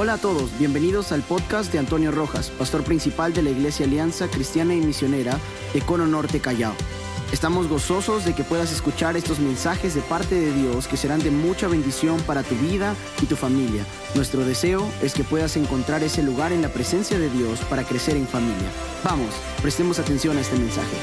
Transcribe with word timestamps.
Hola 0.00 0.12
a 0.12 0.18
todos, 0.18 0.56
bienvenidos 0.60 1.10
al 1.10 1.22
podcast 1.22 1.72
de 1.72 1.80
Antonio 1.80 2.12
Rojas, 2.12 2.50
pastor 2.50 2.84
principal 2.84 3.32
de 3.32 3.42
la 3.42 3.50
Iglesia 3.50 3.84
Alianza 3.84 4.28
Cristiana 4.28 4.72
y 4.72 4.80
Misionera 4.80 5.36
de 5.74 5.80
Cono 5.80 6.06
Norte 6.06 6.38
Callao. 6.38 6.72
Estamos 7.32 7.66
gozosos 7.66 8.24
de 8.24 8.32
que 8.32 8.44
puedas 8.44 8.70
escuchar 8.70 9.16
estos 9.16 9.40
mensajes 9.40 9.96
de 9.96 10.00
parte 10.02 10.36
de 10.36 10.52
Dios 10.52 10.86
que 10.86 10.96
serán 10.96 11.18
de 11.18 11.32
mucha 11.32 11.66
bendición 11.66 12.20
para 12.20 12.44
tu 12.44 12.54
vida 12.54 12.94
y 13.20 13.26
tu 13.26 13.34
familia. 13.34 13.84
Nuestro 14.14 14.44
deseo 14.44 14.88
es 15.02 15.14
que 15.14 15.24
puedas 15.24 15.56
encontrar 15.56 16.04
ese 16.04 16.22
lugar 16.22 16.52
en 16.52 16.62
la 16.62 16.68
presencia 16.68 17.18
de 17.18 17.28
Dios 17.28 17.58
para 17.68 17.82
crecer 17.82 18.16
en 18.16 18.28
familia. 18.28 18.70
Vamos, 19.02 19.34
prestemos 19.62 19.98
atención 19.98 20.38
a 20.38 20.42
este 20.42 20.56
mensaje. 20.58 20.96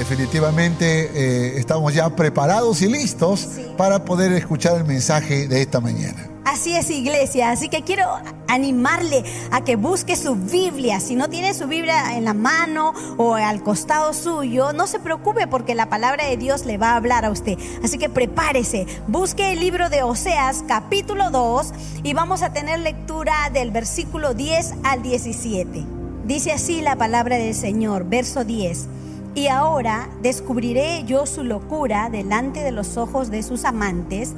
Definitivamente 0.00 1.10
eh, 1.12 1.58
estamos 1.58 1.92
ya 1.92 2.08
preparados 2.16 2.80
y 2.80 2.88
listos 2.88 3.46
para 3.76 4.02
poder 4.06 4.32
escuchar 4.32 4.78
el 4.78 4.84
mensaje 4.86 5.46
de 5.46 5.60
esta 5.60 5.78
mañana. 5.78 6.26
Así 6.46 6.74
es, 6.74 6.88
iglesia. 6.88 7.50
Así 7.50 7.68
que 7.68 7.82
quiero 7.82 8.06
animarle 8.48 9.22
a 9.50 9.62
que 9.62 9.76
busque 9.76 10.16
su 10.16 10.36
Biblia. 10.36 11.00
Si 11.00 11.16
no 11.16 11.28
tiene 11.28 11.52
su 11.52 11.66
Biblia 11.66 12.16
en 12.16 12.24
la 12.24 12.32
mano 12.32 12.94
o 13.18 13.34
al 13.34 13.62
costado 13.62 14.14
suyo, 14.14 14.72
no 14.72 14.86
se 14.86 15.00
preocupe 15.00 15.46
porque 15.46 15.74
la 15.74 15.90
palabra 15.90 16.24
de 16.28 16.38
Dios 16.38 16.64
le 16.64 16.78
va 16.78 16.92
a 16.92 16.96
hablar 16.96 17.26
a 17.26 17.30
usted. 17.30 17.58
Así 17.84 17.98
que 17.98 18.08
prepárese. 18.08 18.86
Busque 19.06 19.52
el 19.52 19.60
libro 19.60 19.90
de 19.90 20.02
Oseas, 20.02 20.64
capítulo 20.66 21.30
2, 21.30 21.74
y 22.04 22.14
vamos 22.14 22.40
a 22.40 22.54
tener 22.54 22.78
lectura 22.78 23.50
del 23.52 23.70
versículo 23.70 24.32
10 24.32 24.76
al 24.82 25.02
17. 25.02 25.84
Dice 26.24 26.52
así 26.52 26.80
la 26.80 26.96
palabra 26.96 27.36
del 27.36 27.54
Señor, 27.54 28.06
verso 28.08 28.44
10. 28.44 28.88
Y 29.34 29.46
ahora 29.46 30.08
descubriré 30.22 31.04
yo 31.04 31.24
su 31.24 31.44
locura 31.44 32.10
delante 32.10 32.62
de 32.62 32.72
los 32.72 32.96
ojos 32.96 33.30
de 33.30 33.42
sus 33.42 33.64
amantes, 33.64 34.34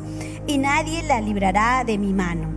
y 0.46 0.58
nadie 0.58 1.02
la 1.02 1.20
librará 1.20 1.82
de 1.84 1.98
mi 1.98 2.12
mano. 2.12 2.48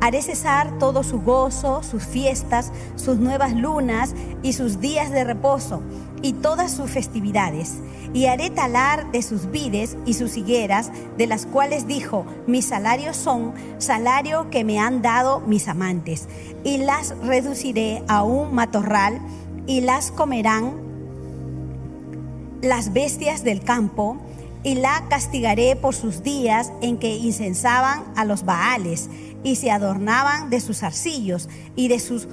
Haré 0.00 0.20
cesar 0.22 0.78
todo 0.78 1.04
su 1.04 1.20
gozo, 1.20 1.82
sus 1.82 2.04
fiestas, 2.04 2.72
sus 2.96 3.18
nuevas 3.18 3.54
lunas 3.54 4.14
y 4.42 4.54
sus 4.54 4.80
días 4.80 5.10
de 5.10 5.22
reposo, 5.22 5.82
y 6.22 6.32
todas 6.32 6.72
sus 6.72 6.90
festividades. 6.90 7.74
Y 8.14 8.26
haré 8.26 8.50
talar 8.50 9.10
de 9.12 9.22
sus 9.22 9.50
vides 9.50 9.96
y 10.04 10.14
sus 10.14 10.36
higueras, 10.36 10.90
de 11.18 11.26
las 11.26 11.46
cuales 11.46 11.86
dijo, 11.86 12.24
mis 12.46 12.64
salarios 12.64 13.16
son 13.16 13.52
salario 13.78 14.50
que 14.50 14.64
me 14.64 14.80
han 14.80 15.02
dado 15.02 15.40
mis 15.40 15.68
amantes, 15.68 16.26
y 16.64 16.78
las 16.78 17.14
reduciré 17.22 18.02
a 18.08 18.22
un 18.22 18.54
matorral, 18.54 19.20
y 19.66 19.82
las 19.82 20.10
comerán 20.10 20.91
las 22.62 22.92
bestias 22.92 23.42
del 23.42 23.60
campo 23.60 24.16
y 24.62 24.76
la 24.76 25.04
castigaré 25.10 25.74
por 25.76 25.94
sus 25.94 26.22
días 26.22 26.72
en 26.80 26.96
que 26.96 27.16
incensaban 27.16 28.04
a 28.14 28.24
los 28.24 28.44
Baales 28.44 29.10
y 29.42 29.56
se 29.56 29.72
adornaban 29.72 30.48
de 30.48 30.60
sus 30.60 30.84
arcillos 30.84 31.48
y 31.74 31.88
de 31.88 31.98
sus 31.98 32.28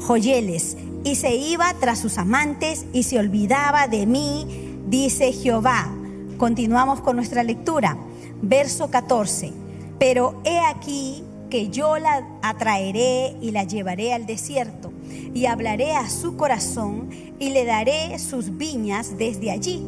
joyeles 0.00 0.76
y 1.04 1.14
se 1.14 1.36
iba 1.36 1.72
tras 1.80 2.00
sus 2.00 2.18
amantes 2.18 2.86
y 2.92 3.04
se 3.04 3.18
olvidaba 3.18 3.86
de 3.86 4.06
mí, 4.06 4.76
dice 4.88 5.32
Jehová. 5.32 5.88
Continuamos 6.36 7.00
con 7.00 7.16
nuestra 7.16 7.42
lectura. 7.42 7.96
Verso 8.42 8.90
14. 8.90 9.52
Pero 9.98 10.40
he 10.44 10.58
aquí 10.58 11.22
que 11.50 11.68
yo 11.68 11.98
la 11.98 12.26
atraeré 12.42 13.36
y 13.40 13.52
la 13.52 13.64
llevaré 13.64 14.12
al 14.12 14.26
desierto 14.26 14.92
y 15.34 15.46
hablaré 15.46 15.94
a 15.94 16.08
su 16.08 16.36
corazón 16.36 17.10
y 17.38 17.50
le 17.50 17.64
daré 17.64 18.18
sus 18.18 18.56
viñas 18.56 19.18
desde 19.18 19.50
allí 19.50 19.82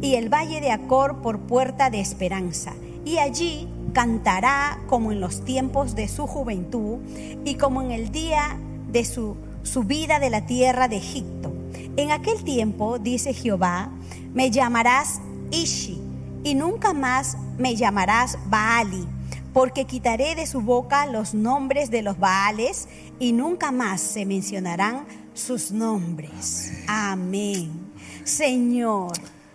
y 0.00 0.16
el 0.16 0.28
valle 0.28 0.60
de 0.60 0.70
Acor 0.70 1.22
por 1.22 1.40
puerta 1.40 1.90
de 1.90 2.00
esperanza. 2.00 2.74
Y 3.04 3.18
allí 3.18 3.68
cantará 3.92 4.80
como 4.88 5.12
en 5.12 5.20
los 5.20 5.44
tiempos 5.44 5.94
de 5.94 6.08
su 6.08 6.26
juventud 6.26 6.98
y 7.44 7.54
como 7.54 7.82
en 7.82 7.92
el 7.92 8.10
día 8.10 8.58
de 8.90 9.04
su 9.04 9.36
subida 9.62 10.18
de 10.18 10.30
la 10.30 10.46
tierra 10.46 10.88
de 10.88 10.96
Egipto. 10.96 11.52
En 11.96 12.10
aquel 12.10 12.42
tiempo, 12.42 12.98
dice 12.98 13.32
Jehová, 13.32 13.90
me 14.34 14.50
llamarás 14.50 15.20
Ishi 15.50 16.00
y 16.42 16.54
nunca 16.54 16.92
más 16.92 17.36
me 17.58 17.76
llamarás 17.76 18.38
Baali 18.46 19.06
porque 19.52 19.84
quitaré 19.84 20.34
de 20.34 20.46
su 20.46 20.60
boca 20.60 21.06
los 21.06 21.34
nombres 21.34 21.90
de 21.90 22.02
los 22.02 22.18
Baales 22.18 22.88
y 23.18 23.32
nunca 23.32 23.70
más 23.70 24.00
se 24.00 24.24
mencionarán 24.24 25.06
sus 25.34 25.70
nombres. 25.70 26.72
Amén. 26.86 27.92
Señor, 28.24 29.12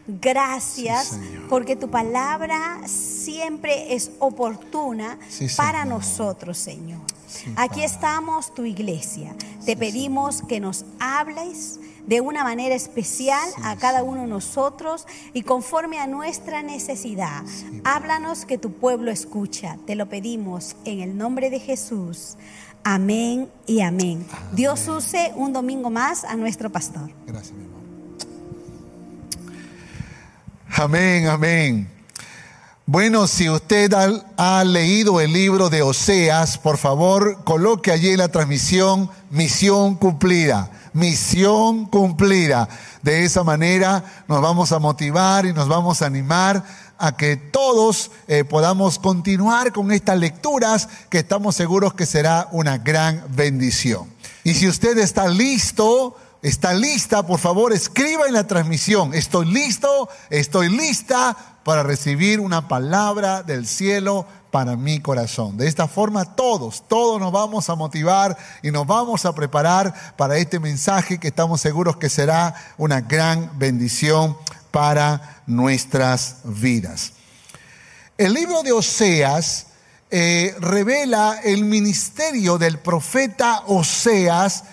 gracias 0.08 1.18
porque 1.50 1.76
tu 1.76 1.90
palabra 1.90 2.82
siempre 2.86 3.94
es 3.94 4.12
oportuna 4.20 5.18
para 5.56 5.86
nosotros, 5.86 6.58
Señor. 6.58 7.02
Aquí 7.56 7.84
estamos, 7.84 8.54
tu 8.54 8.66
iglesia. 8.66 9.36
Te 9.66 9.76
pedimos 9.76 10.42
que 10.42 10.60
nos 10.60 10.86
hables 11.00 11.80
de 12.08 12.22
una 12.22 12.44
manera 12.44 12.74
especial 12.74 13.48
a 13.64 13.76
cada 13.76 14.02
uno 14.02 14.22
de 14.22 14.28
nosotros 14.28 15.06
y 15.34 15.44
conforme 15.44 16.00
a 16.00 16.08
nuestra 16.08 16.64
necesidad. 16.64 17.44
Háblanos 17.84 18.46
que 18.46 18.58
tu 18.58 18.72
pueblo 18.72 19.12
escucha. 19.12 19.78
Te 19.86 19.96
lo 19.96 20.08
pedimos 20.08 20.76
en 20.86 21.02
el 21.02 21.18
nombre 21.18 21.50
de 21.50 21.60
Jesús. 21.60 22.38
Amén 22.84 23.50
y 23.68 23.82
amén. 23.82 24.26
Dios 24.54 24.88
use 24.88 25.34
un 25.36 25.52
domingo 25.52 25.90
más 25.90 26.24
a 26.24 26.36
nuestro 26.36 26.72
pastor. 26.72 27.12
Gracias, 27.26 27.54
mi 27.54 27.66
amor. 27.66 27.78
Amén, 30.70 31.28
amén. 31.28 31.98
Bueno, 32.86 33.28
si 33.28 33.50
usted 33.50 33.92
ha, 34.38 34.64
leído 34.64 35.20
el 35.20 35.34
libro 35.34 35.70
de 35.70 35.82
Oseas, 35.82 36.58
por 36.58 36.78
favor, 36.78 37.44
coloque 37.44 37.92
allí 37.92 38.12
en 38.12 38.20
la 38.20 38.30
transmisión 38.30 39.10
misión 39.30 39.96
cumplida 39.96 40.72
misión 40.98 41.86
cumplida. 41.86 42.68
De 43.02 43.24
esa 43.24 43.44
manera 43.44 44.04
nos 44.28 44.42
vamos 44.42 44.72
a 44.72 44.80
motivar 44.80 45.46
y 45.46 45.54
nos 45.54 45.68
vamos 45.68 46.02
a 46.02 46.08
animar 46.08 46.64
a 46.98 47.16
que 47.16 47.38
todos 47.38 48.12
eh, 48.28 48.44
podamos 48.44 48.98
continuar 48.98 49.72
con 49.72 49.92
estas 49.92 50.18
lecturas 50.18 50.90
que 51.10 51.20
estamos 51.20 51.56
seguros 51.56 51.94
que 51.94 52.06
será 52.06 52.50
una 52.52 52.80
gran 52.80 53.24
bendición. 53.30 54.10
Y 54.44 54.56
si 54.56 54.68
usted 54.68 54.98
está 54.98 55.28
listo, 55.28 56.16
está 56.42 56.74
lista, 56.74 57.26
por 57.26 57.40
favor 57.40 57.72
escriba 57.72 58.26
en 58.28 58.34
la 58.34 58.48
transmisión, 58.48 59.14
estoy 59.14 59.46
listo, 59.46 60.10
estoy 60.30 60.70
lista 60.70 61.38
para 61.64 61.84
recibir 61.84 62.40
una 62.40 62.68
palabra 62.68 63.44
del 63.44 63.68
cielo 63.68 64.26
para 64.58 64.76
mi 64.76 65.00
corazón. 65.00 65.56
De 65.56 65.68
esta 65.68 65.88
forma 65.88 66.26
todos, 66.34 66.84
todos 66.88 67.22
nos 67.22 67.32
vamos 67.32 67.70
a 67.70 67.76
motivar 67.76 68.36
y 68.64 68.72
nos 68.72 68.88
vamos 68.88 69.24
a 69.24 69.36
preparar 69.36 70.16
para 70.18 70.36
este 70.38 70.60
mensaje 70.60 71.20
que 71.20 71.28
estamos 71.28 71.62
seguros 71.62 71.98
que 71.98 72.10
será 72.10 72.56
una 72.76 73.02
gran 73.02 73.52
bendición 73.60 74.36
para 74.72 75.44
nuestras 75.46 76.38
vidas. 76.44 77.14
El 78.18 78.34
libro 78.34 78.64
de 78.64 78.72
Oseas 78.72 79.68
eh, 80.10 80.56
revela 80.60 81.40
el 81.44 81.64
ministerio 81.64 82.58
del 82.58 82.80
profeta 82.80 83.62
Oseas 83.68 84.64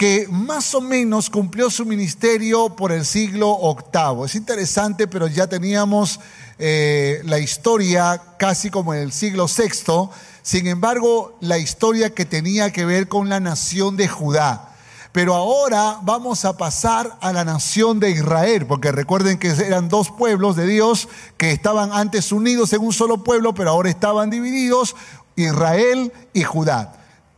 que 0.00 0.28
más 0.30 0.74
o 0.74 0.80
menos 0.80 1.28
cumplió 1.28 1.68
su 1.68 1.84
ministerio 1.84 2.74
por 2.74 2.90
el 2.90 3.04
siglo 3.04 3.58
VIII. 3.60 4.24
Es 4.24 4.34
interesante, 4.34 5.06
pero 5.06 5.26
ya 5.26 5.46
teníamos 5.46 6.20
eh, 6.62 7.22
la 7.24 7.38
historia 7.38 8.20
casi 8.36 8.68
como 8.68 8.92
en 8.92 9.00
el 9.00 9.12
siglo 9.12 9.46
VI, 9.46 10.10
sin 10.42 10.66
embargo 10.66 11.38
la 11.40 11.56
historia 11.56 12.14
que 12.14 12.26
tenía 12.26 12.70
que 12.70 12.84
ver 12.84 13.08
con 13.08 13.30
la 13.30 13.40
nación 13.40 13.96
de 13.96 14.08
Judá. 14.08 14.74
Pero 15.10 15.34
ahora 15.34 16.00
vamos 16.02 16.44
a 16.44 16.58
pasar 16.58 17.16
a 17.22 17.32
la 17.32 17.46
nación 17.46 17.98
de 17.98 18.10
Israel, 18.10 18.66
porque 18.66 18.92
recuerden 18.92 19.38
que 19.38 19.48
eran 19.48 19.88
dos 19.88 20.10
pueblos 20.10 20.54
de 20.54 20.66
Dios 20.66 21.08
que 21.38 21.50
estaban 21.50 21.94
antes 21.94 22.30
unidos 22.30 22.74
en 22.74 22.82
un 22.82 22.92
solo 22.92 23.24
pueblo, 23.24 23.54
pero 23.54 23.70
ahora 23.70 23.88
estaban 23.88 24.28
divididos, 24.28 24.94
Israel 25.36 26.12
y 26.34 26.42
Judá. 26.42 26.92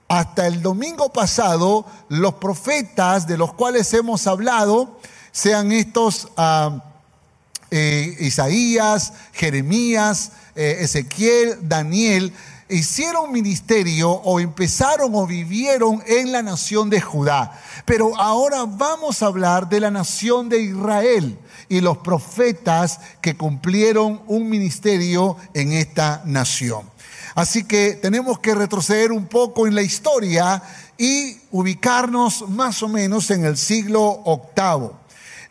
Hasta 0.09 0.49
el 0.49 0.63
domingo 0.63 1.13
pasado, 1.13 1.87
los 2.09 2.35
profetas 2.35 3.29
de 3.29 3.39
los 3.39 3.55
cuales 3.55 3.95
hemos 3.95 4.27
hablado, 4.27 4.99
sean 5.31 5.71
estos... 5.71 6.27
Ah, 6.37 6.89
eh, 7.75 8.17
Isaías, 8.21 9.15
Jeremías, 9.33 10.33
eh, 10.55 10.77
Ezequiel, 10.81 11.57
Daniel, 11.63 12.35
hicieron 12.69 13.33
ministerio 13.33 14.11
o 14.11 14.41
empezaron 14.41 15.15
o 15.15 15.27
vivieron 15.27 16.03
en 16.07 16.33
la 16.33 16.43
nación 16.43 16.91
de 16.91 17.01
Judá. 17.01 17.59
Pero 17.87 18.15
ahora 18.21 18.67
vamos 18.67 19.23
a 19.23 19.27
hablar 19.27 19.71
de 19.71 19.81
la 19.81 19.91
nación 19.91 20.51
de 20.51 20.61
Israel 20.61 21.39
y 21.71 21.81
los 21.81 21.97
profetas 21.99 23.01
que 23.23 23.39
cumplieron 23.39 24.21
un 24.27 24.51
ministerio 24.51 25.39
en 25.55 25.73
esta 25.73 26.23
nación. 26.27 26.83
Así 27.35 27.65
que 27.65 27.95
tenemos 27.95 28.39
que 28.39 28.55
retroceder 28.55 29.13
un 29.13 29.25
poco 29.27 29.67
en 29.67 29.75
la 29.75 29.81
historia 29.81 30.63
y 30.99 31.39
ubicarnos 31.51 32.51
más 32.51 32.83
o 32.83 32.89
menos 32.89 33.31
en 33.31 33.47
el 33.47 33.57
siglo 33.57 34.03
octavo. 34.03 35.02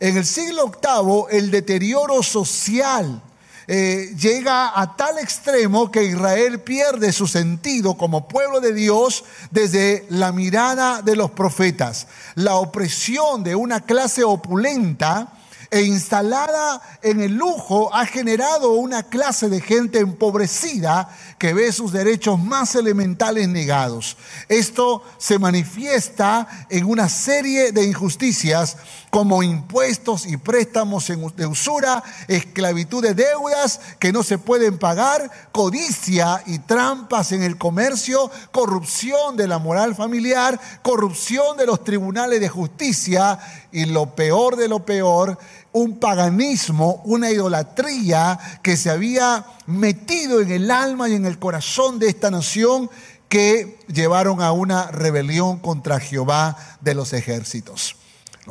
En 0.01 0.17
el 0.17 0.25
siglo 0.25 0.71
VIII, 0.71 1.37
el 1.37 1.51
deterioro 1.51 2.23
social 2.23 3.21
eh, 3.67 4.15
llega 4.19 4.71
a 4.81 4.95
tal 4.95 5.19
extremo 5.19 5.91
que 5.91 6.03
Israel 6.03 6.59
pierde 6.61 7.11
su 7.11 7.27
sentido 7.27 7.93
como 7.93 8.27
pueblo 8.27 8.61
de 8.61 8.73
Dios 8.73 9.23
desde 9.51 10.07
la 10.09 10.31
mirada 10.31 11.03
de 11.03 11.15
los 11.15 11.29
profetas. 11.29 12.07
La 12.33 12.55
opresión 12.55 13.43
de 13.43 13.53
una 13.53 13.81
clase 13.81 14.23
opulenta 14.23 15.33
e 15.71 15.83
instalada 15.83 16.81
en 17.01 17.21
el 17.21 17.35
lujo 17.35 17.95
ha 17.95 18.05
generado 18.05 18.73
una 18.73 19.03
clase 19.03 19.47
de 19.47 19.61
gente 19.61 19.99
empobrecida 19.99 21.15
que 21.37 21.53
ve 21.53 21.71
sus 21.71 21.93
derechos 21.93 22.37
más 22.37 22.75
elementales 22.75 23.47
negados. 23.47 24.17
Esto 24.49 25.01
se 25.17 25.39
manifiesta 25.39 26.65
en 26.69 26.85
una 26.85 27.07
serie 27.07 27.71
de 27.71 27.85
injusticias 27.85 28.75
como 29.11 29.43
impuestos 29.43 30.25
y 30.25 30.37
préstamos 30.37 31.11
de 31.35 31.45
usura, 31.45 32.01
esclavitud 32.29 33.03
de 33.03 33.13
deudas 33.13 33.81
que 33.99 34.13
no 34.13 34.23
se 34.23 34.37
pueden 34.37 34.77
pagar, 34.79 35.29
codicia 35.51 36.41
y 36.47 36.59
trampas 36.59 37.33
en 37.33 37.43
el 37.43 37.57
comercio, 37.57 38.31
corrupción 38.51 39.35
de 39.35 39.49
la 39.49 39.59
moral 39.59 39.95
familiar, 39.95 40.59
corrupción 40.81 41.57
de 41.57 41.65
los 41.65 41.83
tribunales 41.83 42.39
de 42.39 42.47
justicia 42.47 43.37
y 43.73 43.85
lo 43.85 44.15
peor 44.15 44.55
de 44.55 44.69
lo 44.69 44.85
peor, 44.85 45.37
un 45.73 45.99
paganismo, 45.99 47.01
una 47.03 47.29
idolatría 47.29 48.39
que 48.63 48.77
se 48.77 48.89
había 48.89 49.45
metido 49.67 50.39
en 50.39 50.51
el 50.51 50.71
alma 50.71 51.09
y 51.09 51.15
en 51.15 51.25
el 51.25 51.37
corazón 51.37 51.99
de 51.99 52.07
esta 52.07 52.31
nación 52.31 52.89
que 53.27 53.77
llevaron 53.87 54.41
a 54.41 54.53
una 54.53 54.87
rebelión 54.87 55.59
contra 55.59 55.99
Jehová 55.99 56.57
de 56.79 56.95
los 56.95 57.11
ejércitos. 57.11 57.97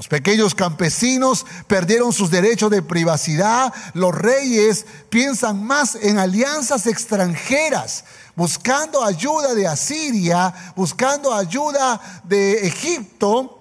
Los 0.00 0.08
pequeños 0.08 0.55
campesinos 0.55 1.44
perdieron 1.67 2.14
sus 2.14 2.31
derechos 2.31 2.70
de 2.70 2.81
privacidad. 2.81 3.70
Los 3.93 4.14
reyes 4.14 4.87
piensan 5.11 5.62
más 5.62 5.94
en 5.94 6.19
alianzas 6.19 6.87
extranjeras, 6.87 8.06
buscando 8.35 9.05
ayuda 9.05 9.52
de 9.52 9.67
Asiria, 9.67 10.55
buscando 10.75 11.35
ayuda 11.35 12.00
de 12.25 12.67
Egipto 12.67 13.61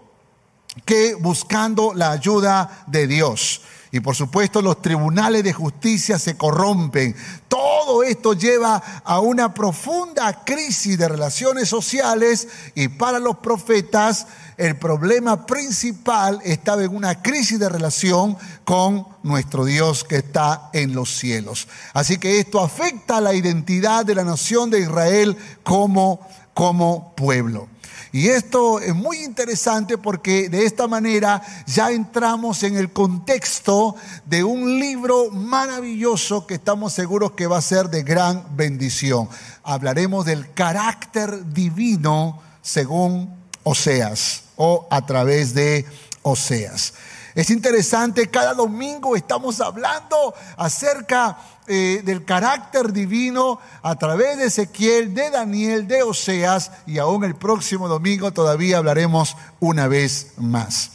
que 0.85 1.15
buscando 1.15 1.93
la 1.93 2.11
ayuda 2.11 2.85
de 2.87 3.05
Dios. 3.05 3.59
Y 3.91 3.99
por 3.99 4.15
supuesto 4.15 4.61
los 4.61 4.81
tribunales 4.81 5.43
de 5.43 5.51
justicia 5.51 6.17
se 6.19 6.37
corrompen. 6.37 7.17
Todo 7.49 8.03
esto 8.03 8.31
lleva 8.31 8.77
a 9.03 9.19
una 9.19 9.53
profunda 9.53 10.45
crisis 10.45 10.97
de 10.97 11.09
relaciones 11.09 11.67
sociales 11.67 12.47
y 12.75 12.87
para 12.87 13.19
los 13.19 13.39
profetas 13.39 14.27
el 14.59 14.75
problema 14.75 15.45
principal 15.45 16.41
estaba 16.43 16.83
en 16.83 16.93
una 16.93 17.21
crisis 17.21 17.57
de 17.57 17.69
relación 17.69 18.37
con 18.65 19.07
nuestro 19.23 19.63
Dios 19.63 20.03
que 20.03 20.17
está 20.17 20.69
en 20.73 20.93
los 20.93 21.17
cielos. 21.17 21.69
Así 21.93 22.17
que 22.17 22.39
esto 22.39 22.59
afecta 22.59 23.17
a 23.17 23.21
la 23.21 23.33
identidad 23.33 24.05
de 24.05 24.15
la 24.15 24.25
nación 24.25 24.69
de 24.69 24.81
Israel 24.81 25.37
como, 25.63 26.19
como 26.53 27.15
pueblo. 27.15 27.69
Y 28.11 28.27
esto 28.27 28.81
es 28.81 28.93
muy 28.93 29.23
interesante 29.23 29.97
porque 29.97 30.49
de 30.49 30.65
esta 30.65 30.87
manera 30.87 31.41
ya 31.65 31.91
entramos 31.91 32.63
en 32.63 32.75
el 32.75 32.91
contexto 32.91 33.95
de 34.25 34.43
un 34.43 34.77
libro 34.77 35.31
maravilloso 35.31 36.45
que 36.45 36.55
estamos 36.55 36.91
seguros 36.91 37.31
que 37.31 37.47
va 37.47 37.59
a 37.59 37.61
ser 37.61 37.89
de 37.89 38.03
gran 38.03 38.57
bendición. 38.57 39.29
Hablaremos 39.63 40.25
del 40.25 40.51
carácter 40.53 41.53
divino 41.53 42.41
según 42.61 43.38
Oseas 43.63 44.43
o 44.55 44.87
a 44.89 45.05
través 45.05 45.53
de 45.53 45.85
Oseas. 46.21 46.93
Es 47.35 47.49
interesante, 47.51 48.27
cada 48.27 48.53
domingo 48.53 49.15
estamos 49.15 49.61
hablando 49.61 50.33
acerca 50.57 51.37
eh, 51.67 52.01
del 52.03 52.25
carácter 52.25 52.91
divino 52.91 53.59
a 53.81 53.95
través 53.95 54.37
de 54.37 54.45
Ezequiel, 54.45 55.13
de 55.13 55.29
Daniel, 55.29 55.87
de 55.87 56.03
Oseas 56.03 56.71
y 56.85 56.97
aún 56.97 57.23
el 57.23 57.35
próximo 57.35 57.87
domingo 57.87 58.31
todavía 58.31 58.79
hablaremos 58.79 59.37
una 59.59 59.87
vez 59.87 60.33
más. 60.37 60.91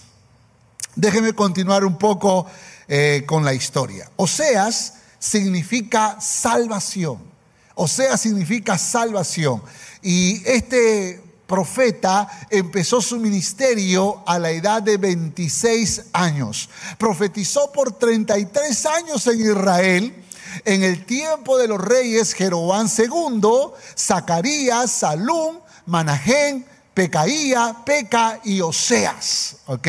Déjeme 0.97 1.33
continuar 1.33 1.85
un 1.85 1.97
poco 1.97 2.47
eh, 2.89 3.25
con 3.27 3.45
la 3.45 3.55
historia. 3.55 4.11
Oseas 4.17 4.95
significa 5.19 6.21
salvación. 6.21 7.19
Oseas 7.75 8.21
significa 8.21 8.77
salvación. 8.77 9.63
Y 10.03 10.47
este 10.47 11.24
profeta 11.47 12.29
empezó 12.51 13.01
su 13.01 13.19
ministerio 13.19 14.23
a 14.27 14.39
la 14.39 14.51
edad 14.51 14.83
de 14.83 14.97
26 14.97 16.07
años. 16.13 16.69
Profetizó 16.99 17.71
por 17.73 17.93
33 17.93 18.87
años 18.87 19.27
en 19.27 19.41
Israel 19.41 20.25
en 20.65 20.83
el 20.83 21.05
tiempo 21.05 21.59
de 21.59 21.69
los 21.69 21.81
reyes 21.81 22.33
Jeroboam 22.33 22.89
II, 22.97 23.49
Zacarías, 23.97 24.91
Salum, 24.91 25.59
Manahén, 25.87 26.67
Pecaía, 26.95 27.77
Peca 27.85 28.41
y 28.45 28.61
Oseas. 28.61 29.57
¿Ok? 29.67 29.89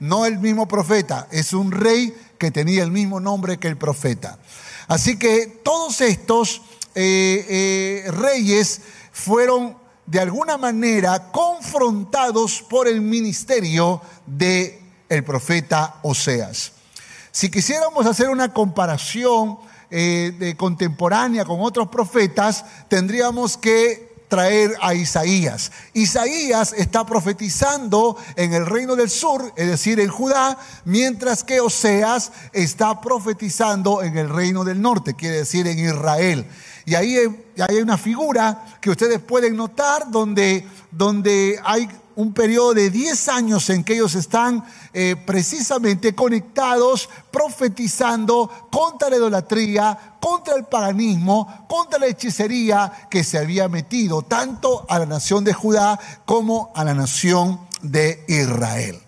No 0.00 0.24
el 0.24 0.38
mismo 0.38 0.68
profeta, 0.68 1.28
es 1.30 1.52
un 1.52 1.72
rey 1.72 2.14
que 2.38 2.50
tenía 2.50 2.82
el 2.82 2.90
mismo 2.90 3.20
nombre 3.20 3.58
que 3.58 3.68
el 3.68 3.76
profeta. 3.76 4.38
Así 4.86 5.18
que 5.18 5.46
todos 5.64 6.00
estos 6.00 6.62
eh, 6.94 8.04
eh, 8.06 8.10
reyes 8.12 8.80
fueron 9.12 9.83
de 10.06 10.20
alguna 10.20 10.58
manera 10.58 11.30
confrontados 11.32 12.62
por 12.62 12.88
el 12.88 13.00
ministerio 13.00 14.00
de 14.26 14.80
el 15.08 15.24
profeta 15.24 15.96
Oseas. 16.02 16.72
Si 17.30 17.50
quisiéramos 17.50 18.06
hacer 18.06 18.28
una 18.28 18.52
comparación 18.52 19.58
eh, 19.90 20.32
de 20.38 20.56
contemporánea 20.56 21.44
con 21.44 21.60
otros 21.60 21.88
profetas, 21.88 22.64
tendríamos 22.88 23.56
que 23.56 24.14
traer 24.28 24.74
a 24.80 24.94
Isaías. 24.94 25.70
Isaías 25.92 26.72
está 26.72 27.06
profetizando 27.06 28.16
en 28.36 28.52
el 28.52 28.66
reino 28.66 28.96
del 28.96 29.10
sur, 29.10 29.52
es 29.56 29.68
decir, 29.68 30.00
en 30.00 30.08
Judá, 30.08 30.58
mientras 30.84 31.44
que 31.44 31.60
Oseas 31.60 32.32
está 32.52 33.00
profetizando 33.00 34.02
en 34.02 34.16
el 34.16 34.28
reino 34.28 34.64
del 34.64 34.80
norte, 34.80 35.14
quiere 35.14 35.36
decir 35.36 35.66
en 35.66 35.78
Israel. 35.78 36.46
Y 36.86 36.94
ahí 36.94 37.16
hay 37.58 37.76
una 37.76 37.96
figura 37.96 38.64
que 38.80 38.90
ustedes 38.90 39.20
pueden 39.20 39.56
notar 39.56 40.10
donde, 40.10 40.66
donde 40.90 41.58
hay 41.64 41.88
un 42.16 42.32
periodo 42.32 42.74
de 42.74 42.90
10 42.90 43.28
años 43.28 43.68
en 43.70 43.82
que 43.82 43.94
ellos 43.94 44.14
están 44.14 44.64
eh, 44.92 45.16
precisamente 45.26 46.14
conectados, 46.14 47.08
profetizando 47.30 48.68
contra 48.70 49.10
la 49.10 49.16
idolatría, 49.16 50.16
contra 50.20 50.54
el 50.54 50.64
paganismo, 50.64 51.66
contra 51.68 51.98
la 51.98 52.06
hechicería 52.06 53.08
que 53.10 53.24
se 53.24 53.38
había 53.38 53.68
metido 53.68 54.22
tanto 54.22 54.86
a 54.88 54.98
la 54.98 55.06
nación 55.06 55.42
de 55.44 55.52
Judá 55.52 55.98
como 56.24 56.72
a 56.74 56.84
la 56.84 56.94
nación 56.94 57.60
de 57.82 58.24
Israel. 58.28 59.00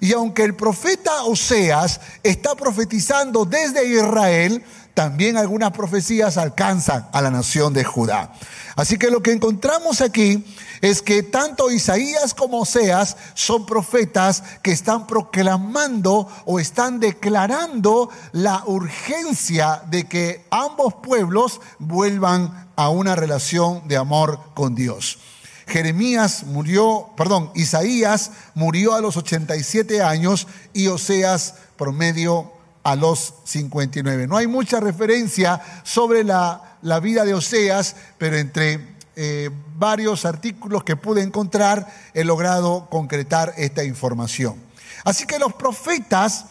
Y 0.00 0.12
aunque 0.12 0.42
el 0.42 0.54
profeta 0.54 1.24
Oseas 1.24 2.00
está 2.22 2.54
profetizando 2.54 3.44
desde 3.44 3.86
Israel, 3.86 4.62
también 4.94 5.36
algunas 5.36 5.72
profecías 5.72 6.38
alcanzan 6.38 7.08
a 7.12 7.20
la 7.20 7.30
nación 7.30 7.74
de 7.74 7.84
Judá. 7.84 8.32
Así 8.76 8.96
que 8.96 9.10
lo 9.10 9.22
que 9.22 9.32
encontramos 9.32 10.00
aquí 10.00 10.44
es 10.80 11.02
que 11.02 11.22
tanto 11.22 11.70
Isaías 11.70 12.34
como 12.34 12.60
Oseas 12.60 13.16
son 13.34 13.66
profetas 13.66 14.42
que 14.62 14.72
están 14.72 15.06
proclamando 15.06 16.28
o 16.44 16.60
están 16.60 17.00
declarando 17.00 18.08
la 18.32 18.62
urgencia 18.66 19.82
de 19.90 20.04
que 20.04 20.44
ambos 20.50 20.94
pueblos 20.94 21.60
vuelvan 21.78 22.68
a 22.76 22.88
una 22.88 23.16
relación 23.16 23.86
de 23.88 23.96
amor 23.96 24.40
con 24.54 24.74
Dios. 24.74 25.18
Jeremías 25.66 26.44
murió, 26.44 27.08
perdón, 27.16 27.50
Isaías 27.54 28.32
murió 28.54 28.94
a 28.94 29.00
los 29.00 29.16
87 29.16 30.02
años 30.02 30.46
y 30.72 30.88
Oseas 30.88 31.54
promedio 31.76 32.53
a 32.84 32.94
los 32.96 33.34
59. 33.44 34.26
No 34.26 34.36
hay 34.36 34.46
mucha 34.46 34.78
referencia 34.78 35.60
sobre 35.82 36.22
la, 36.22 36.78
la 36.82 37.00
vida 37.00 37.24
de 37.24 37.34
Oseas, 37.34 37.96
pero 38.18 38.36
entre 38.36 38.94
eh, 39.16 39.50
varios 39.76 40.24
artículos 40.24 40.84
que 40.84 40.96
pude 40.96 41.22
encontrar 41.22 41.86
he 42.14 42.24
logrado 42.24 42.88
concretar 42.90 43.54
esta 43.56 43.84
información. 43.84 44.56
Así 45.04 45.26
que 45.26 45.38
los 45.38 45.54
profetas 45.54 46.46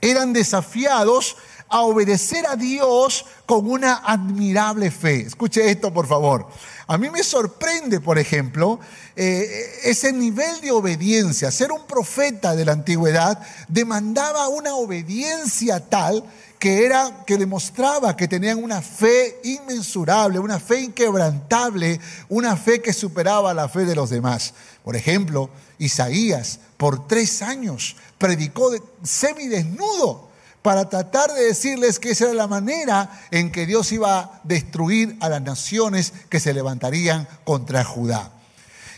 eran 0.00 0.32
desafiados 0.32 1.36
a 1.70 1.82
obedecer 1.82 2.46
a 2.46 2.56
Dios 2.56 3.24
con 3.46 3.70
una 3.70 4.02
admirable 4.04 4.90
fe. 4.90 5.20
Escuche 5.20 5.70
esto, 5.70 5.92
por 5.92 6.06
favor. 6.06 6.48
A 6.88 6.98
mí 6.98 7.08
me 7.08 7.22
sorprende, 7.22 8.00
por 8.00 8.18
ejemplo, 8.18 8.80
eh, 9.14 9.78
ese 9.84 10.12
nivel 10.12 10.60
de 10.60 10.72
obediencia. 10.72 11.52
Ser 11.52 11.70
un 11.70 11.86
profeta 11.86 12.56
de 12.56 12.64
la 12.64 12.72
antigüedad 12.72 13.40
demandaba 13.68 14.48
una 14.48 14.74
obediencia 14.74 15.88
tal 15.88 16.24
que 16.58 16.84
era 16.84 17.24
que 17.24 17.38
demostraba 17.38 18.16
que 18.16 18.28
tenían 18.28 18.62
una 18.62 18.82
fe 18.82 19.40
inmensurable, 19.44 20.40
una 20.40 20.58
fe 20.58 20.80
inquebrantable, 20.80 22.00
una 22.28 22.56
fe 22.56 22.82
que 22.82 22.92
superaba 22.92 23.54
la 23.54 23.68
fe 23.68 23.84
de 23.84 23.94
los 23.94 24.10
demás. 24.10 24.52
Por 24.84 24.96
ejemplo, 24.96 25.48
Isaías 25.78 26.58
por 26.76 27.06
tres 27.06 27.40
años 27.40 27.96
predicó 28.18 28.72
semidesnudo 29.02 30.29
para 30.62 30.88
tratar 30.88 31.32
de 31.32 31.44
decirles 31.44 31.98
que 31.98 32.10
esa 32.10 32.24
era 32.24 32.34
la 32.34 32.46
manera 32.46 33.10
en 33.30 33.50
que 33.50 33.66
Dios 33.66 33.92
iba 33.92 34.18
a 34.18 34.40
destruir 34.44 35.16
a 35.20 35.28
las 35.28 35.42
naciones 35.42 36.12
que 36.28 36.40
se 36.40 36.52
levantarían 36.52 37.26
contra 37.44 37.84
Judá. 37.84 38.32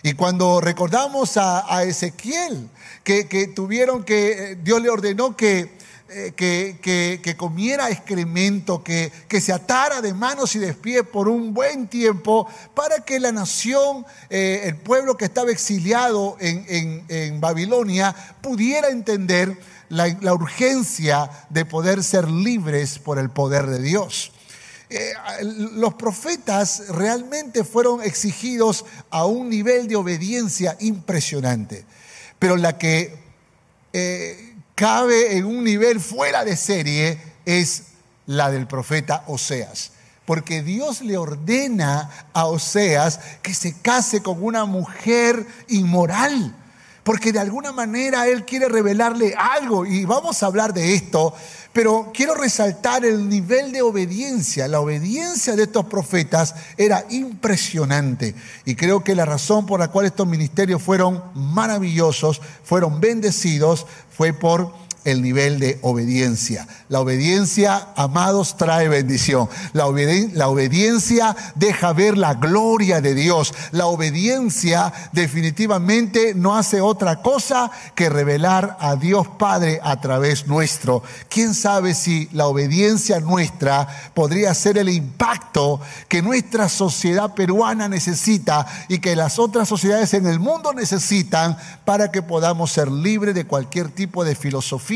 Y 0.02 0.14
cuando 0.14 0.60
recordamos 0.60 1.36
a, 1.36 1.84
Ezequiel, 1.84 2.68
que, 3.04 3.52
tuvieron 3.54 4.02
que, 4.02 4.58
Dios 4.60 4.82
le 4.82 4.90
ordenó 4.90 5.36
que, 5.36 5.78
eh, 6.14 6.32
que, 7.22 7.36
comiera 7.36 7.88
excremento, 7.88 8.82
que, 8.82 9.12
se 9.40 9.52
atara 9.52 10.02
de 10.02 10.12
manos 10.12 10.56
y 10.56 10.58
de 10.58 10.74
pies 10.74 11.04
por 11.04 11.28
un 11.28 11.54
buen 11.54 11.86
tiempo, 11.86 12.48
para 12.74 13.04
que 13.04 13.20
la 13.20 13.30
nación, 13.30 14.04
eh, 14.28 14.62
el 14.64 14.76
pueblo 14.76 15.16
que 15.16 15.24
estaba 15.24 15.52
exiliado 15.52 16.36
en, 16.40 17.40
Babilonia, 17.40 18.14
pudiera 18.40 18.88
entender 18.88 19.56
la 19.92 20.34
urgencia 20.34 21.30
de 21.50 21.64
poder 21.64 22.02
ser 22.02 22.30
libres 22.30 22.98
por 22.98 23.18
el 23.18 23.30
poder 23.30 23.66
de 23.66 23.80
Dios. 23.80 24.32
Eh, 24.94 25.14
los 25.72 25.94
profetas 25.94 26.88
realmente 26.90 27.64
fueron 27.64 28.02
exigidos 28.02 28.84
a 29.08 29.24
un 29.24 29.48
nivel 29.48 29.88
de 29.88 29.96
obediencia 29.96 30.76
impresionante, 30.80 31.86
pero 32.38 32.58
la 32.58 32.76
que 32.76 33.16
eh, 33.94 34.54
cabe 34.74 35.38
en 35.38 35.46
un 35.46 35.64
nivel 35.64 35.98
fuera 35.98 36.44
de 36.44 36.58
serie 36.58 37.18
es 37.46 37.84
la 38.26 38.50
del 38.50 38.66
profeta 38.66 39.24
Oseas. 39.28 39.92
Porque 40.26 40.62
Dios 40.62 41.00
le 41.00 41.16
ordena 41.16 42.28
a 42.34 42.44
Oseas 42.44 43.18
que 43.40 43.54
se 43.54 43.72
case 43.80 44.22
con 44.22 44.44
una 44.44 44.66
mujer 44.66 45.46
inmoral 45.68 46.54
porque 47.02 47.32
de 47.32 47.40
alguna 47.40 47.72
manera 47.72 48.28
Él 48.28 48.44
quiere 48.44 48.68
revelarle 48.68 49.34
algo 49.36 49.84
y 49.84 50.04
vamos 50.04 50.42
a 50.42 50.46
hablar 50.46 50.72
de 50.72 50.94
esto, 50.94 51.34
pero 51.72 52.10
quiero 52.14 52.34
resaltar 52.34 53.04
el 53.04 53.28
nivel 53.28 53.72
de 53.72 53.82
obediencia. 53.82 54.68
La 54.68 54.80
obediencia 54.80 55.56
de 55.56 55.64
estos 55.64 55.86
profetas 55.86 56.54
era 56.76 57.04
impresionante 57.10 58.34
y 58.64 58.74
creo 58.74 59.02
que 59.02 59.14
la 59.14 59.24
razón 59.24 59.66
por 59.66 59.80
la 59.80 59.88
cual 59.88 60.06
estos 60.06 60.26
ministerios 60.26 60.82
fueron 60.82 61.22
maravillosos, 61.34 62.40
fueron 62.62 63.00
bendecidos, 63.00 63.86
fue 64.10 64.32
por 64.32 64.81
el 65.04 65.22
nivel 65.22 65.58
de 65.58 65.78
obediencia. 65.82 66.66
La 66.88 67.00
obediencia, 67.00 67.88
amados, 67.96 68.56
trae 68.56 68.88
bendición. 68.88 69.48
La, 69.72 69.86
obediencia 69.86 71.36
deja 71.54 71.92
ver 71.92 72.18
la 72.18 72.34
gloria 72.34 73.00
de 73.00 73.14
Dios. 73.14 73.52
La 73.72 73.86
obediencia 73.86 74.92
definitivamente 75.12 76.34
no 76.34 76.56
hace 76.56 76.80
otra 76.80 77.22
cosa 77.22 77.70
que 77.94 78.08
revelar 78.08 78.76
a 78.80 78.96
Dios 78.96 79.26
Padre 79.38 79.80
a 79.82 80.00
través 80.00 80.46
nuestro. 80.46 81.02
¿Quién 81.28 81.54
sabe 81.54 81.94
si 81.94 82.28
la 82.32 82.46
obediencia 82.46 83.20
nuestra 83.20 83.88
podría 84.14 84.54
ser 84.54 84.78
el 84.78 84.88
impacto 84.88 85.80
que 86.08 86.22
nuestra 86.22 86.68
sociedad 86.68 87.34
peruana 87.34 87.88
necesita 87.88 88.66
y 88.88 88.98
que 88.98 89.16
las 89.16 89.38
otras 89.38 89.68
sociedades 89.68 90.14
en 90.14 90.26
el 90.26 90.38
mundo 90.38 90.72
necesitan 90.72 91.56
para 91.84 92.10
que 92.10 92.22
podamos 92.22 92.70
ser 92.70 92.90
libres 92.90 93.34
de 93.34 93.46
cualquier 93.46 93.88
tipo 93.88 94.24
de 94.24 94.34
filosofía? 94.34 94.91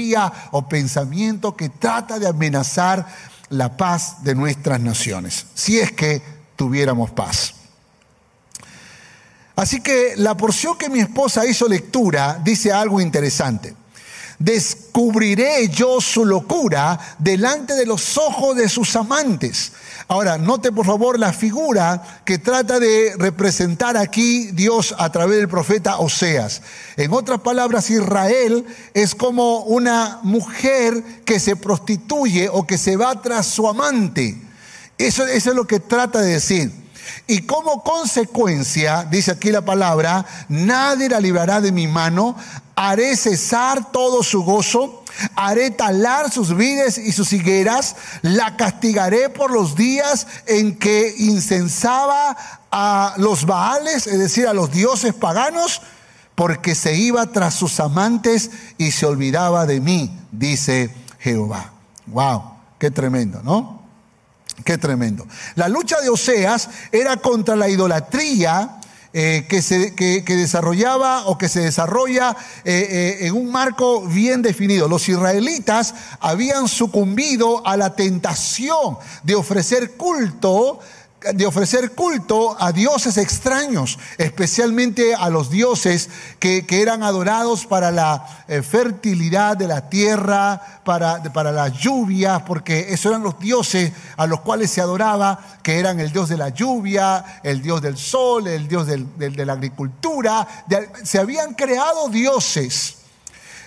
O 0.52 0.68
pensamiento 0.68 1.56
que 1.56 1.68
trata 1.68 2.18
de 2.18 2.28
amenazar 2.28 3.06
la 3.48 3.76
paz 3.76 4.22
de 4.22 4.34
nuestras 4.34 4.80
naciones, 4.80 5.46
si 5.54 5.78
es 5.78 5.92
que 5.92 6.22
tuviéramos 6.56 7.10
paz. 7.10 7.54
Así 9.54 9.80
que 9.80 10.14
la 10.16 10.36
porción 10.36 10.76
que 10.76 10.90
mi 10.90 11.00
esposa 11.00 11.46
hizo 11.46 11.66
lectura 11.66 12.38
dice 12.44 12.72
algo 12.72 13.00
interesante 13.00 13.74
descubriré 14.38 15.68
yo 15.68 16.00
su 16.00 16.24
locura 16.24 16.98
delante 17.18 17.74
de 17.74 17.86
los 17.86 18.18
ojos 18.18 18.56
de 18.56 18.68
sus 18.68 18.94
amantes. 18.96 19.72
Ahora, 20.08 20.38
note 20.38 20.70
por 20.70 20.86
favor 20.86 21.18
la 21.18 21.32
figura 21.32 22.20
que 22.25 22.38
trata 22.38 22.78
de 22.78 23.14
representar 23.18 23.96
aquí 23.96 24.52
Dios 24.52 24.94
a 24.98 25.10
través 25.10 25.38
del 25.38 25.48
profeta 25.48 25.98
Oseas. 25.98 26.62
En 26.96 27.12
otras 27.12 27.40
palabras, 27.40 27.90
Israel 27.90 28.64
es 28.94 29.16
como 29.16 29.60
una 29.64 30.20
mujer 30.22 31.02
que 31.25 31.40
se 31.40 31.56
prostituye 31.56 32.48
o 32.48 32.64
que 32.68 32.78
se 32.78 32.96
va 32.96 33.20
tras 33.20 33.46
su 33.46 33.66
amante. 33.66 34.40
Eso, 34.96 35.26
eso 35.26 35.50
es 35.50 35.56
lo 35.56 35.66
que 35.66 35.80
trata 35.80 36.20
de 36.20 36.34
decir. 36.34 36.86
Y 37.26 37.42
como 37.42 37.82
consecuencia, 37.82 39.06
dice 39.10 39.32
aquí 39.32 39.50
la 39.50 39.64
palabra, 39.64 40.25
nadie 40.48 41.08
la 41.08 41.20
librará 41.20 41.60
de 41.60 41.72
mi 41.72 41.86
mano, 41.86 42.36
haré 42.75 43.16
cesar 43.16 43.90
todo 43.90 44.22
su 44.22 44.42
gozo, 44.42 45.02
haré 45.34 45.70
talar 45.70 46.30
sus 46.30 46.56
vides 46.56 46.98
y 46.98 47.12
sus 47.12 47.32
higueras, 47.32 47.96
la 48.22 48.56
castigaré 48.56 49.28
por 49.28 49.50
los 49.50 49.75
días 49.75 50.26
en 50.46 50.78
que 50.78 51.14
incensaba 51.18 52.36
a 52.70 53.14
los 53.16 53.46
baales, 53.46 54.06
es 54.06 54.18
decir, 54.18 54.46
a 54.46 54.52
los 54.52 54.70
dioses 54.70 55.14
paganos, 55.14 55.80
porque 56.34 56.75
se 56.75 56.94
iba 56.94 57.32
tras 57.32 57.54
sus 57.54 57.80
amantes 57.80 58.50
y 58.76 58.90
se 58.90 59.06
olvidaba 59.06 59.64
de 59.64 59.80
mí, 59.80 60.16
dice 60.32 60.94
Jehová. 61.18 61.72
Wow, 62.06 62.42
qué 62.78 62.90
tremendo, 62.90 63.42
¿no? 63.42 63.75
Qué 64.64 64.78
tremendo. 64.78 65.26
La 65.54 65.68
lucha 65.68 66.00
de 66.00 66.08
Oseas 66.08 66.68
era 66.92 67.16
contra 67.18 67.56
la 67.56 67.68
idolatría 67.68 68.78
eh, 69.18 69.46
que, 69.48 69.62
se, 69.62 69.92
desarrollaba 70.26 71.25
o 71.25 71.38
que 71.38 71.48
se 71.48 71.60
desarrolla 71.60 72.36
eh, 72.66 73.16
eh, 73.20 73.26
en 73.26 73.34
un 73.34 73.50
marco 73.50 74.02
bien 74.06 74.42
definido. 74.42 74.88
Los 74.88 75.08
israelitas 75.08 75.94
habían 76.20 76.68
sucumbido 76.68 77.66
a 77.66 77.78
la 77.78 77.96
tentación 77.96 78.98
de 79.22 79.34
ofrecer 79.34 79.92
culto 79.92 80.80
de 81.35 81.47
ofrecer 81.47 81.92
culto 81.92 82.56
a 82.61 82.73
dioses 82.73 83.16
extraños, 83.16 83.99
especialmente 84.18 85.14
a 85.14 85.30
los 85.30 85.50
dioses 85.50 86.09
que, 86.38 86.64
eran 86.76 87.02
adorados 87.02 87.64
para 87.66 87.90
la 87.90 88.45
eh, 88.49 88.62
fertilidad 88.62 89.56
de 89.56 89.66
la 89.66 89.88
tierra, 89.88 90.80
para, 90.85 91.23
para 91.33 91.52
las 91.52 91.73
lluvias, 91.73 92.42
porque 92.42 92.87
esos 92.90 93.06
eran 93.06 93.23
los 93.23 93.38
dioses 93.38 93.92
a 94.16 94.26
los 94.26 94.40
cuales 94.40 94.71
se 94.71 94.80
adoraba, 94.80 95.59
que 95.62 95.78
eran 95.78 96.00
el 96.00 96.12
dios 96.12 96.28
de 96.28 96.37
la 96.37 96.50
lluvia, 96.50 97.40
el 97.42 97.62
dios 97.62 97.80
del 97.80 97.97
sol, 97.97 98.47
el 98.47 98.68
dios 98.68 98.87
de 98.87 99.47
la 99.47 99.52
agricultura. 99.52 100.47
se 101.02 101.18
habían 101.18 101.54
creado 101.54 102.09
dioses 102.09 102.97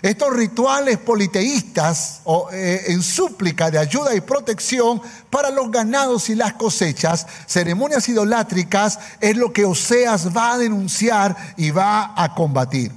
estos 0.01 0.33
rituales 0.33 0.97
politeístas 0.97 2.21
eh, 2.53 2.85
en 2.87 3.03
súplica 3.03 3.69
de 3.69 3.79
ayuda 3.79 4.15
y 4.15 4.21
protección 4.21 5.01
para 5.29 5.49
los 5.49 5.71
ganados 5.71 6.29
y 6.29 6.35
las 6.35 6.53
cosechas, 6.53 7.27
ceremonias 7.47 8.07
idolátricas, 8.07 8.99
es 9.19 9.35
lo 9.35 9.51
que 9.51 9.65
Oseas 9.65 10.35
va 10.35 10.53
a 10.53 10.57
denunciar 10.57 11.35
y 11.57 11.71
va 11.71 12.13
a 12.15 12.33
combatir. 12.33 12.91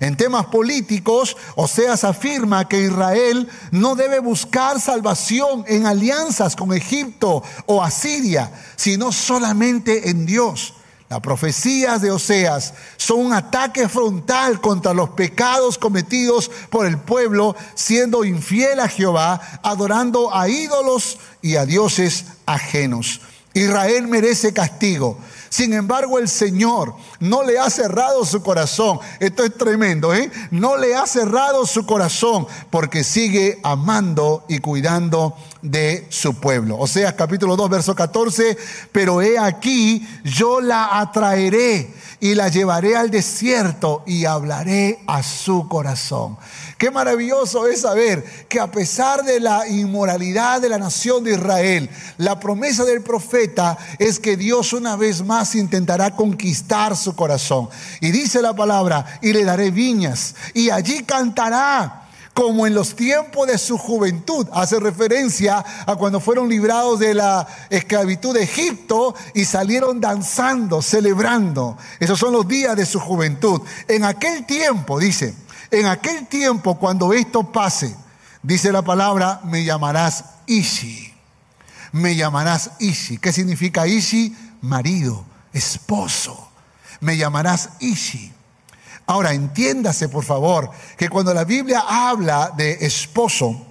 En 0.00 0.16
temas 0.16 0.46
políticos, 0.46 1.36
Oseas 1.56 2.04
afirma 2.04 2.66
que 2.66 2.84
Israel 2.84 3.48
no 3.70 3.94
debe 3.94 4.18
buscar 4.18 4.80
salvación 4.80 5.64
en 5.68 5.86
alianzas 5.86 6.56
con 6.56 6.72
Egipto 6.72 7.42
o 7.66 7.82
Asiria, 7.82 8.50
sino 8.76 9.12
solamente 9.12 10.08
en 10.08 10.24
Dios. 10.24 10.74
Las 11.10 11.18
profecías 11.18 12.00
de 12.02 12.12
Oseas 12.12 12.72
son 12.96 13.18
un 13.18 13.32
ataque 13.32 13.88
frontal 13.88 14.60
contra 14.60 14.94
los 14.94 15.10
pecados 15.10 15.76
cometidos 15.76 16.48
por 16.70 16.86
el 16.86 16.98
pueblo, 16.98 17.56
siendo 17.74 18.24
infiel 18.24 18.78
a 18.78 18.86
Jehová, 18.86 19.40
adorando 19.64 20.32
a 20.32 20.48
ídolos 20.48 21.18
y 21.42 21.56
a 21.56 21.66
dioses 21.66 22.26
ajenos. 22.46 23.22
Israel 23.54 24.06
merece 24.06 24.52
castigo. 24.52 25.18
Sin 25.50 25.72
embargo, 25.72 26.20
el 26.20 26.28
Señor 26.28 26.94
no 27.18 27.42
le 27.42 27.58
ha 27.58 27.68
cerrado 27.70 28.24
su 28.24 28.40
corazón. 28.40 29.00
Esto 29.18 29.42
es 29.42 29.52
tremendo, 29.58 30.14
¿eh? 30.14 30.30
No 30.52 30.76
le 30.76 30.94
ha 30.94 31.06
cerrado 31.08 31.66
su 31.66 31.84
corazón 31.84 32.46
porque 32.70 33.02
sigue 33.02 33.58
amando 33.64 34.44
y 34.48 34.60
cuidando 34.60 35.36
de 35.60 36.06
su 36.08 36.34
pueblo. 36.34 36.78
O 36.78 36.86
sea, 36.86 37.16
capítulo 37.16 37.56
2, 37.56 37.68
verso 37.68 37.96
14, 37.96 38.56
pero 38.92 39.22
he 39.22 39.40
aquí, 39.40 40.06
yo 40.22 40.60
la 40.60 41.00
atraeré 41.00 41.94
y 42.20 42.36
la 42.36 42.48
llevaré 42.48 42.96
al 42.96 43.10
desierto 43.10 44.04
y 44.06 44.26
hablaré 44.26 45.00
a 45.08 45.24
su 45.24 45.66
corazón. 45.68 46.38
Qué 46.80 46.90
maravilloso 46.90 47.66
es 47.66 47.82
saber 47.82 48.24
que 48.48 48.58
a 48.58 48.70
pesar 48.70 49.22
de 49.22 49.38
la 49.38 49.68
inmoralidad 49.68 50.62
de 50.62 50.70
la 50.70 50.78
nación 50.78 51.22
de 51.22 51.32
Israel, 51.32 51.90
la 52.16 52.40
promesa 52.40 52.86
del 52.86 53.02
profeta 53.02 53.76
es 53.98 54.18
que 54.18 54.34
Dios 54.34 54.72
una 54.72 54.96
vez 54.96 55.22
más 55.22 55.54
intentará 55.54 56.16
conquistar 56.16 56.96
su 56.96 57.14
corazón. 57.14 57.68
Y 58.00 58.10
dice 58.12 58.40
la 58.40 58.54
palabra, 58.54 59.04
y 59.20 59.34
le 59.34 59.44
daré 59.44 59.70
viñas, 59.70 60.34
y 60.54 60.70
allí 60.70 61.02
cantará 61.02 62.08
como 62.32 62.66
en 62.66 62.72
los 62.72 62.96
tiempos 62.96 63.46
de 63.46 63.58
su 63.58 63.76
juventud. 63.76 64.46
Hace 64.50 64.80
referencia 64.80 65.62
a 65.84 65.96
cuando 65.96 66.18
fueron 66.18 66.48
librados 66.48 66.98
de 66.98 67.12
la 67.12 67.46
esclavitud 67.68 68.32
de 68.32 68.44
Egipto 68.44 69.14
y 69.34 69.44
salieron 69.44 70.00
danzando, 70.00 70.80
celebrando. 70.80 71.76
Esos 71.98 72.18
son 72.18 72.32
los 72.32 72.48
días 72.48 72.74
de 72.74 72.86
su 72.86 72.98
juventud. 72.98 73.60
En 73.86 74.04
aquel 74.04 74.46
tiempo, 74.46 74.98
dice, 74.98 75.34
en 75.70 75.86
aquel 75.86 76.26
tiempo, 76.26 76.78
cuando 76.78 77.12
esto 77.12 77.50
pase, 77.50 77.96
Dice 78.42 78.72
la 78.72 78.82
palabra, 78.82 79.40
me 79.44 79.64
llamarás 79.64 80.24
Ishi. 80.46 81.12
Me 81.92 82.16
llamarás 82.16 82.70
Ishi. 82.78 83.18
¿Qué 83.18 83.32
significa 83.32 83.86
Ishi? 83.86 84.34
Marido, 84.62 85.26
esposo. 85.52 86.48
Me 87.00 87.16
llamarás 87.18 87.70
Ishi. 87.80 88.32
Ahora, 89.06 89.32
entiéndase 89.32 90.08
por 90.08 90.24
favor 90.24 90.70
que 90.96 91.08
cuando 91.08 91.34
la 91.34 91.44
Biblia 91.44 91.84
habla 91.86 92.52
de 92.56 92.78
esposo, 92.80 93.66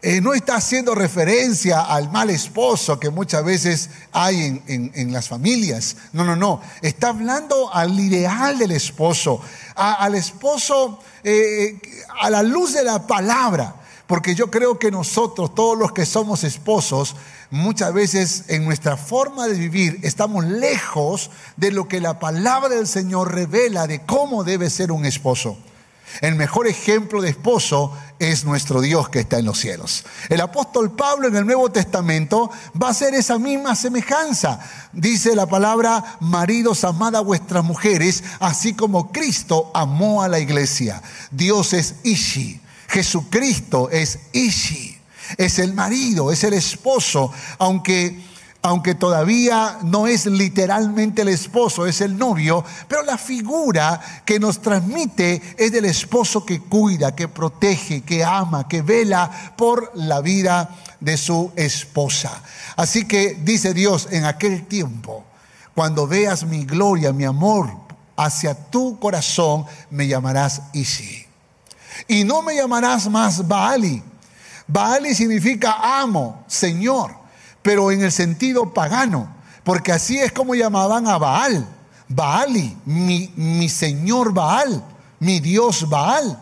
eh, 0.00 0.20
no 0.20 0.34
está 0.34 0.56
haciendo 0.56 0.94
referencia 0.94 1.80
al 1.80 2.12
mal 2.12 2.30
esposo 2.30 3.00
que 3.00 3.10
muchas 3.10 3.44
veces 3.44 3.90
hay 4.12 4.62
en, 4.68 5.12
las 5.12 5.28
familias. 5.28 5.96
No, 6.12 6.24
no, 6.24 6.36
no. 6.36 6.60
Está 6.80 7.08
hablando 7.08 7.74
al 7.74 7.98
ideal 7.98 8.56
del 8.56 8.70
esposo, 8.70 9.40
al 9.76 10.14
esposo 10.14 10.98
eh, 11.22 11.78
a 12.20 12.30
la 12.30 12.42
luz 12.42 12.72
de 12.72 12.82
la 12.82 13.06
palabra. 13.06 13.76
Porque 14.06 14.34
yo 14.34 14.50
creo 14.50 14.78
que 14.78 14.90
nosotros, 14.90 15.54
todos 15.54 15.76
los 15.76 15.92
que 15.92 16.06
somos 16.06 16.44
esposos, 16.44 17.16
muchas 17.50 17.92
veces 17.92 18.44
en 18.48 18.64
nuestra 18.64 18.96
forma 18.96 19.48
de 19.48 19.54
vivir 19.54 19.98
estamos 20.02 20.44
lejos 20.44 21.30
de 21.56 21.72
lo 21.72 21.88
que 21.88 22.00
la 22.00 22.20
palabra 22.20 22.68
del 22.68 22.86
Señor 22.86 23.34
revela 23.34 23.86
de 23.86 24.00
cómo 24.04 24.44
debe 24.44 24.70
ser 24.70 24.92
un 24.92 25.04
esposo. 25.04 25.58
El 26.20 26.34
mejor 26.34 26.66
ejemplo 26.66 27.20
de 27.20 27.30
esposo 27.30 27.92
es 28.18 28.44
nuestro 28.44 28.80
Dios 28.80 29.08
que 29.08 29.20
está 29.20 29.38
en 29.38 29.44
los 29.44 29.58
cielos. 29.58 30.04
El 30.28 30.40
apóstol 30.40 30.92
Pablo 30.92 31.28
en 31.28 31.36
el 31.36 31.46
Nuevo 31.46 31.70
Testamento 31.70 32.50
va 32.80 32.88
a 32.88 32.90
hacer 32.90 33.14
esa 33.14 33.38
misma 33.38 33.74
semejanza. 33.74 34.60
Dice 34.92 35.36
la 35.36 35.46
palabra, 35.46 36.16
maridos, 36.20 36.84
amad 36.84 37.16
a 37.16 37.20
vuestras 37.20 37.64
mujeres, 37.64 38.24
así 38.40 38.74
como 38.74 39.12
Cristo 39.12 39.70
amó 39.74 40.22
a 40.22 40.28
la 40.28 40.38
iglesia. 40.38 41.02
Dios 41.30 41.72
es 41.72 41.96
Ishi. 42.04 42.60
Jesucristo 42.88 43.90
es 43.90 44.18
Ishi. 44.32 44.96
Es 45.36 45.58
el 45.58 45.74
marido, 45.74 46.30
es 46.30 46.44
el 46.44 46.54
esposo, 46.54 47.32
aunque 47.58 48.24
aunque 48.66 48.96
todavía 48.96 49.78
no 49.84 50.08
es 50.08 50.26
literalmente 50.26 51.22
el 51.22 51.28
esposo, 51.28 51.86
es 51.86 52.00
el 52.00 52.18
novio, 52.18 52.64
pero 52.88 53.04
la 53.04 53.16
figura 53.16 54.00
que 54.24 54.40
nos 54.40 54.60
transmite 54.60 55.40
es 55.56 55.70
del 55.70 55.84
esposo 55.84 56.44
que 56.44 56.60
cuida, 56.60 57.14
que 57.14 57.28
protege, 57.28 58.02
que 58.02 58.24
ama, 58.24 58.66
que 58.66 58.82
vela 58.82 59.54
por 59.56 59.92
la 59.94 60.20
vida 60.20 60.76
de 60.98 61.16
su 61.16 61.52
esposa. 61.54 62.42
Así 62.74 63.06
que 63.06 63.38
dice 63.40 63.72
Dios, 63.72 64.08
en 64.10 64.24
aquel 64.24 64.66
tiempo, 64.66 65.24
cuando 65.72 66.08
veas 66.08 66.44
mi 66.44 66.64
gloria, 66.64 67.12
mi 67.12 67.24
amor 67.24 67.70
hacia 68.16 68.54
tu 68.54 68.98
corazón, 68.98 69.64
me 69.90 70.08
llamarás 70.08 70.62
Isi. 70.72 71.24
Y 72.08 72.24
no 72.24 72.42
me 72.42 72.56
llamarás 72.56 73.08
más 73.08 73.46
Baali. 73.46 74.02
Baali 74.66 75.14
significa 75.14 76.00
amo, 76.00 76.42
Señor 76.48 77.25
pero 77.66 77.90
en 77.90 78.00
el 78.04 78.12
sentido 78.12 78.72
pagano, 78.72 79.28
porque 79.64 79.90
así 79.90 80.20
es 80.20 80.30
como 80.30 80.54
llamaban 80.54 81.08
a 81.08 81.18
Baal, 81.18 81.66
Baali, 82.06 82.76
mi, 82.84 83.32
mi 83.34 83.68
señor 83.68 84.32
Baal, 84.32 84.84
mi 85.18 85.40
Dios 85.40 85.88
Baal. 85.88 86.40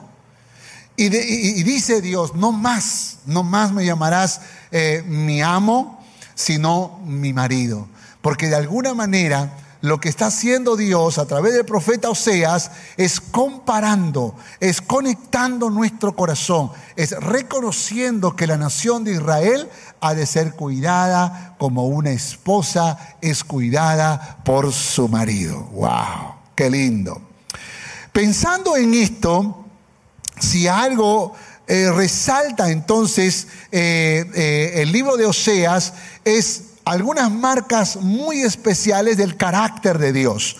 Y, 0.99 1.09
dice 1.09 2.02
Dios, 2.02 2.35
no 2.35 2.52
más, 2.52 3.21
no 3.25 3.43
más 3.43 3.73
me 3.73 3.87
llamarás 3.87 4.43
eh, 4.71 5.02
mi 5.07 5.40
amo, 5.40 6.04
sino 6.35 7.00
mi 7.07 7.33
marido, 7.33 7.88
porque 8.21 8.49
de 8.49 8.57
alguna 8.57 8.93
manera 8.93 9.50
lo 9.84 10.00
que 10.00 10.08
está 10.08 10.28
haciendo 10.28 10.76
Dios 10.76 11.18
a 11.18 11.26
través 11.26 11.52
del 11.52 11.66
profeta 11.66 12.08
Oseas 12.08 12.70
es 12.96 13.20
comparando, 13.20 14.34
es 14.58 14.80
conectando 14.80 15.68
nuestro 15.68 16.16
corazón, 16.16 16.70
es 16.96 17.10
reconociendo 17.10 18.34
que 18.34 18.46
la 18.46 18.56
nación 18.56 19.04
de 19.04 19.12
Israel 19.12 19.68
ha 20.00 20.14
de 20.14 20.24
ser 20.24 20.54
cuidada 20.54 21.54
como 21.58 21.86
una 21.86 22.12
esposa 22.12 23.16
es 23.20 23.44
cuidada 23.44 24.38
por 24.42 24.73
su 24.73 25.06
marido. 25.06 25.64
¡Wow! 25.73 26.34
¡Qué 26.54 26.70
lindo! 26.70 27.20
Pensando 28.10 28.78
en 28.78 28.94
esto, 28.94 29.66
si 30.40 30.66
algo 30.66 31.34
eh, 31.66 31.92
resalta 31.92 32.70
entonces 32.70 33.49
eh, 33.70 34.25
eh, 34.34 34.73
el 34.76 34.92
libro 34.92 35.18
de 35.18 35.26
Oseas 35.26 35.92
es 36.25 36.74
algunas 36.84 37.30
marcas 37.30 37.97
muy 37.97 38.42
especiales 38.42 39.16
del 39.16 39.36
carácter 39.36 39.99
de 39.99 40.12
Dios. 40.12 40.58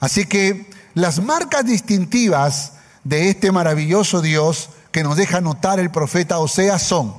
Así 0.00 0.26
que 0.26 0.66
las 0.94 1.22
marcas 1.22 1.64
distintivas 1.64 2.72
de 3.04 3.28
este 3.28 3.52
maravilloso 3.52 4.20
Dios 4.22 4.70
que 4.92 5.02
nos 5.02 5.16
deja 5.16 5.40
notar 5.40 5.80
el 5.80 5.90
profeta 5.90 6.38
Oseas 6.38 6.82
son, 6.82 7.14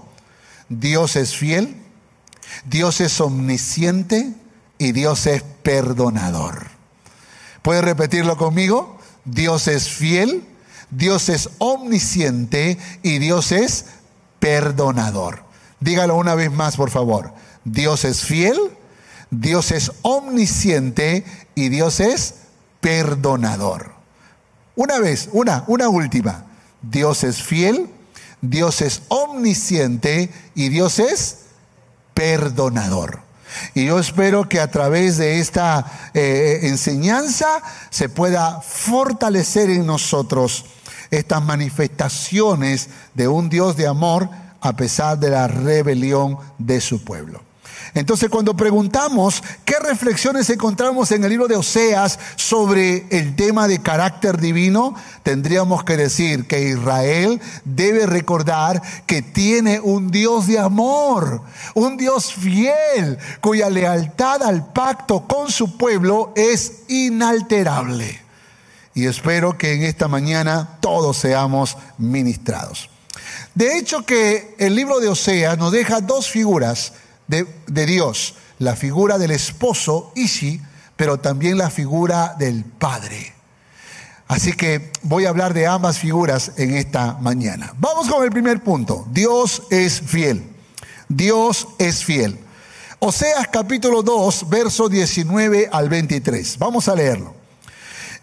Dios 0.69 1.15
es 1.15 1.35
fiel, 1.35 1.75
Dios 2.65 3.01
es 3.01 3.19
omnisciente 3.19 4.33
y 4.77 4.91
Dios 4.91 5.25
es 5.27 5.43
perdonador. 5.63 6.67
¿Puede 7.61 7.81
repetirlo 7.81 8.37
conmigo? 8.37 8.97
Dios 9.25 9.67
es 9.67 9.89
fiel, 9.89 10.45
Dios 10.91 11.29
es 11.29 11.49
omnisciente 11.57 12.77
y 13.01 13.17
Dios 13.17 13.51
es 13.51 13.85
perdonador. 14.39 15.43
Dígalo 15.79 16.15
una 16.15 16.35
vez 16.35 16.51
más, 16.51 16.77
por 16.77 16.91
favor. 16.91 17.33
Dios 17.65 18.05
es 18.05 18.23
fiel, 18.23 18.57
Dios 19.31 19.71
es 19.71 19.91
omnisciente 20.03 21.25
y 21.55 21.69
Dios 21.69 21.99
es 21.99 22.35
perdonador. 22.79 23.93
Una 24.75 24.99
vez, 24.99 25.29
una, 25.33 25.63
una 25.67 25.89
última. 25.89 26.45
Dios 26.81 27.23
es 27.23 27.41
fiel, 27.41 27.89
Dios 28.41 28.81
es 28.81 29.01
omnisciente 29.07 30.29
y 30.53 30.69
Dios 30.69 30.99
es 30.99 31.37
perdonador. 32.13 33.21
Y 33.73 33.85
yo 33.85 33.99
espero 33.99 34.47
que 34.49 34.59
a 34.59 34.69
través 34.69 35.17
de 35.17 35.39
esta 35.39 36.11
eh, 36.13 36.59
enseñanza 36.63 37.47
se 37.89 38.09
pueda 38.09 38.61
fortalecer 38.61 39.69
en 39.69 39.85
nosotros 39.85 40.65
estas 41.09 41.41
manifestaciones 41.43 42.89
de 43.13 43.27
un 43.27 43.49
Dios 43.49 43.77
de 43.77 43.87
amor 43.87 44.29
a 44.61 44.75
pesar 44.75 45.19
de 45.19 45.29
la 45.29 45.47
rebelión 45.47 46.37
de 46.57 46.81
su 46.81 47.03
pueblo. 47.03 47.44
Entonces 47.95 48.29
cuando 48.29 48.57
preguntamos 48.57 49.41
qué 49.63 49.75
reflexiones 49.79 50.49
encontramos 50.49 51.13
en 51.13 51.23
el 51.23 51.29
libro 51.29 51.47
de 51.47 51.55
Oseas 51.55 52.19
sobre 52.35 53.07
el 53.09 53.37
tema 53.37 53.69
de 53.69 53.81
carácter 53.81 54.37
divino, 54.37 54.95
tendríamos 55.23 55.85
que 55.85 55.95
decir 55.95 56.45
que 56.45 56.67
Israel 56.67 57.41
debe 57.63 58.05
recordar 58.05 58.81
que 59.05 59.21
tiene 59.21 59.79
un 59.79 60.11
Dios 60.11 60.45
de 60.45 60.59
amor, 60.59 61.41
un 61.73 61.95
Dios 61.95 62.33
fiel, 62.33 63.17
cuya 63.39 63.69
lealtad 63.69 64.43
al 64.43 64.73
pacto 64.73 65.25
con 65.25 65.49
su 65.49 65.77
pueblo 65.77 66.33
es 66.35 66.81
inalterable. 66.89 68.19
Y 68.93 69.05
espero 69.05 69.57
que 69.57 69.71
en 69.71 69.83
esta 69.83 70.09
mañana 70.09 70.79
todos 70.81 71.15
seamos 71.15 71.77
ministrados. 71.97 72.89
De 73.53 73.77
hecho 73.77 74.05
que 74.05 74.53
el 74.59 74.75
libro 74.75 74.99
de 74.99 75.07
Oseas 75.07 75.57
nos 75.57 75.71
deja 75.71 76.01
dos 76.01 76.29
figuras 76.29 76.91
de, 77.27 77.85
Dios, 77.85 78.35
la 78.59 78.75
figura 78.75 79.17
del 79.17 79.31
esposo, 79.31 80.11
Ishi, 80.15 80.61
pero 80.95 81.19
también 81.19 81.57
la 81.57 81.69
figura 81.69 82.35
del 82.37 82.63
Padre. 82.63 83.33
Así 84.27 84.53
que 84.53 84.91
voy 85.03 85.25
a 85.25 85.29
hablar 85.29 85.53
de 85.53 85.67
ambas 85.67 85.99
figuras 85.99 86.53
en 86.57 86.75
esta 86.75 87.13
mañana. 87.19 87.73
Vamos 87.77 88.09
con 88.09 88.23
el 88.23 88.31
primer 88.31 88.63
punto. 88.63 89.05
Dios 89.11 89.63
es 89.69 90.01
fiel. 90.01 90.43
Dios 91.07 91.67
es 91.77 92.03
fiel. 92.03 92.39
Oseas 92.99 93.47
capítulo 93.49 94.01
2, 94.01 94.49
verso 94.49 94.89
19 94.89 95.69
al 95.71 95.89
23. 95.89 96.57
Vamos 96.57 96.87
a 96.87 96.95
leerlo. 96.95 97.35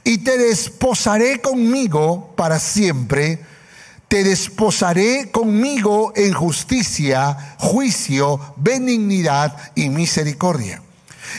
Y 0.03 0.19
te 0.19 0.37
desposaré 0.37 1.41
conmigo 1.41 2.33
para 2.37 2.59
siempre 2.59 3.39
te 4.13 4.25
desposaré 4.25 5.31
conmigo 5.31 6.13
en 6.15 6.35
justicia, 6.35 7.57
juicio, 7.59 8.39
benignidad 8.57 9.57
y 9.75 9.89
misericordia. 9.89 10.83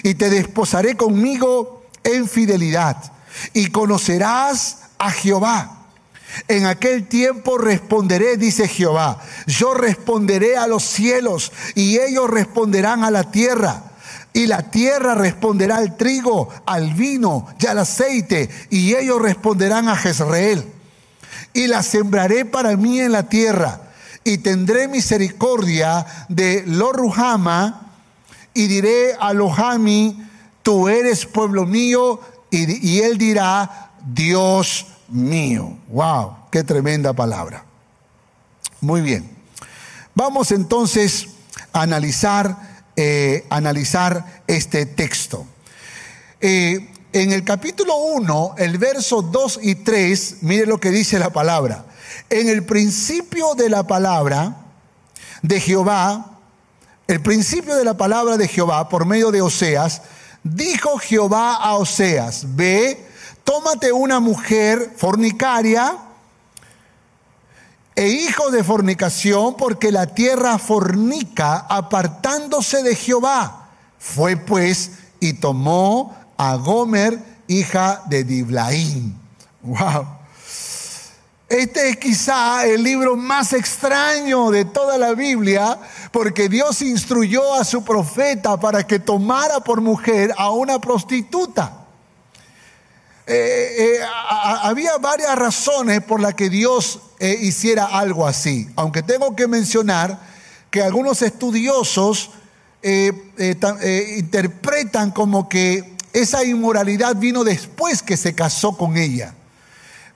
Y 0.01 0.15
te 0.15 0.31
desposaré 0.31 0.97
conmigo 0.97 1.85
en 2.03 2.27
fidelidad. 2.27 2.97
Y 3.53 3.67
conocerás 3.67 4.79
a 4.97 5.11
Jehová. 5.11 5.83
En 6.47 6.65
aquel 6.65 7.07
tiempo 7.07 7.59
responderé, 7.59 8.37
dice 8.37 8.67
Jehová. 8.67 9.21
Yo 9.45 9.75
responderé 9.75 10.57
a 10.57 10.65
los 10.65 10.81
cielos 10.81 11.51
y 11.75 11.99
ellos 11.99 12.27
responderán 12.27 13.03
a 13.03 13.11
la 13.11 13.29
tierra. 13.29 13.83
Y 14.33 14.47
la 14.47 14.71
tierra 14.71 15.13
responderá 15.13 15.75
al 15.75 15.95
trigo, 15.95 16.49
al 16.65 16.95
vino 16.95 17.45
y 17.59 17.67
al 17.67 17.77
aceite. 17.77 18.49
Y 18.71 18.95
ellos 18.95 19.21
responderán 19.21 19.89
a 19.89 19.95
Jezreel 19.95 20.73
y 21.53 21.67
la 21.67 21.83
sembraré 21.83 22.45
para 22.45 22.75
mí 22.75 22.99
en 22.99 23.11
la 23.11 23.23
tierra 23.23 23.81
y 24.23 24.39
tendré 24.39 24.87
misericordia 24.87 26.05
de 26.29 26.63
Loruhama 26.65 27.91
y 28.53 28.67
diré 28.67 29.13
a 29.19 29.33
Lohami, 29.33 30.23
tú 30.61 30.87
eres 30.87 31.25
pueblo 31.25 31.65
mío 31.65 32.19
y, 32.49 32.99
él 32.99 33.17
dirá, 33.17 33.91
Dios 34.05 34.85
mío. 35.07 35.75
Wow, 35.87 36.35
qué 36.51 36.63
tremenda 36.63 37.13
palabra. 37.13 37.65
Muy 38.79 39.01
bien. 39.01 39.29
Vamos 40.13 40.51
entonces 40.51 41.29
a 41.71 41.81
analizar, 41.81 42.85
eh, 42.95 43.47
analizar 43.49 44.43
este 44.45 44.85
texto. 44.85 45.47
Eh, 46.41 46.92
en 47.13 47.31
el 47.31 47.43
capítulo 47.43 47.95
1, 47.95 48.55
el 48.57 48.79
verso 48.79 49.21
2 49.21 49.59
y 49.61 49.75
3, 49.75 50.37
mire 50.41 50.65
lo 50.65 50.79
que 50.79 50.89
dice 50.89 51.19
la 51.19 51.29
palabra. 51.29 51.85
En 52.29 52.49
el 52.49 52.65
principio 52.65 53.53
de 53.53 53.69
la 53.69 53.85
palabra 53.85 54.57
de 55.43 55.59
Jehová, 55.59 56.39
el 57.07 57.21
principio 57.21 57.75
de 57.75 57.85
la 57.85 57.95
palabra 57.95 58.35
de 58.35 58.47
Jehová 58.47 58.89
por 58.89 59.05
medio 59.05 59.29
de 59.29 59.43
Oseas, 59.43 60.01
dijo 60.43 60.97
Jehová 60.97 61.55
a 61.55 61.75
Oseas, 61.75 62.55
ve, 62.55 63.05
tómate 63.43 63.91
una 63.91 64.19
mujer 64.19 64.93
fornicaria 64.97 65.95
e 67.95 68.07
hijo 68.07 68.49
de 68.49 68.63
fornicación, 68.63 69.55
porque 69.55 69.91
la 69.91 70.07
tierra 70.07 70.57
fornica 70.57 71.57
apartándose 71.69 72.81
de 72.81 72.95
Jehová. 72.95 73.69
Fue 73.99 74.35
pues 74.35 74.93
y 75.19 75.33
tomó 75.33 76.22
a 76.37 76.55
Gomer, 76.55 77.19
hija 77.47 78.03
de 78.07 78.23
Diblaín. 78.23 79.17
Wow. 79.61 80.07
Este 81.53 81.89
es 81.89 81.97
quizá 81.97 82.65
el 82.65 82.81
libro 82.83 83.15
más 83.15 83.53
extraño 83.53 84.49
de 84.49 84.65
toda 84.65 84.97
la 84.97 85.13
Biblia, 85.13 85.77
porque 86.11 86.49
Dios 86.49 86.81
instruyó 86.81 87.53
a 87.53 87.63
su 87.63 87.83
profeta 87.83 88.59
para 88.59 88.87
que 88.87 88.97
tomara 88.97 89.59
por 89.59 89.79
mujer 89.79 90.33
a 90.35 90.49
una 90.49 90.79
prostituta. 90.79 91.83
Eh, 93.27 93.75
eh, 93.77 93.99
había 94.63 94.97
varias 94.97 95.35
razones 95.37 96.01
por 96.01 96.19
las 96.19 96.33
que 96.33 96.49
Dios 96.49 96.99
eh, 97.19 97.37
hiciera 97.39 97.85
algo 97.85 98.27
así, 98.27 98.67
aunque 98.75 99.01
tengo 99.03 99.35
que 99.35 99.47
mencionar 99.47 100.19
que 100.71 100.81
algunos 100.81 101.21
estudiosos 101.21 102.31
interpretan 103.37 105.11
como 105.11 105.47
que 105.47 105.92
esa 106.13 106.43
inmoralidad 106.45 107.15
vino 107.15 107.43
después 107.43 108.03
que 108.03 108.17
se 108.17 108.33
casó 108.35 108.77
con 108.77 108.97
ella. 108.97 109.33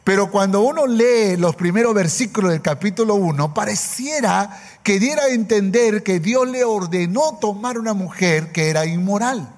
Pero 0.03 0.31
cuando 0.31 0.61
uno 0.61 0.87
lee 0.87 1.35
los 1.37 1.55
primeros 1.57 1.93
versículos 1.93 2.51
del 2.51 2.61
capítulo 2.61 3.15
1, 3.15 3.53
pareciera 3.53 4.57
que 4.81 4.99
diera 4.99 5.23
a 5.23 5.29
entender 5.29 6.01
que 6.01 6.21
Dios 6.21 6.47
le 6.47 6.63
ordenó 6.63 7.37
tomar 7.41 7.77
una 7.77 7.93
mujer 7.93 8.53
que 8.53 8.69
era 8.69 8.85
inmoral. 8.85 9.53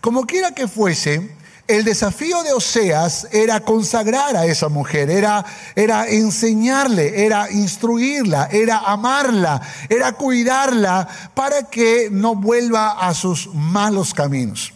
Como 0.00 0.26
quiera 0.26 0.50
que 0.50 0.66
fuese, 0.66 1.36
el 1.68 1.84
desafío 1.84 2.42
de 2.42 2.52
Oseas 2.52 3.28
era 3.30 3.60
consagrar 3.60 4.36
a 4.36 4.46
esa 4.46 4.68
mujer, 4.68 5.08
era, 5.10 5.44
era 5.76 6.08
enseñarle, 6.08 7.24
era 7.24 7.48
instruirla, 7.52 8.48
era 8.50 8.78
amarla, 8.78 9.62
era 9.88 10.10
cuidarla 10.12 11.06
para 11.34 11.70
que 11.70 12.08
no 12.10 12.34
vuelva 12.34 13.06
a 13.06 13.14
sus 13.14 13.54
malos 13.54 14.12
caminos. 14.12 14.72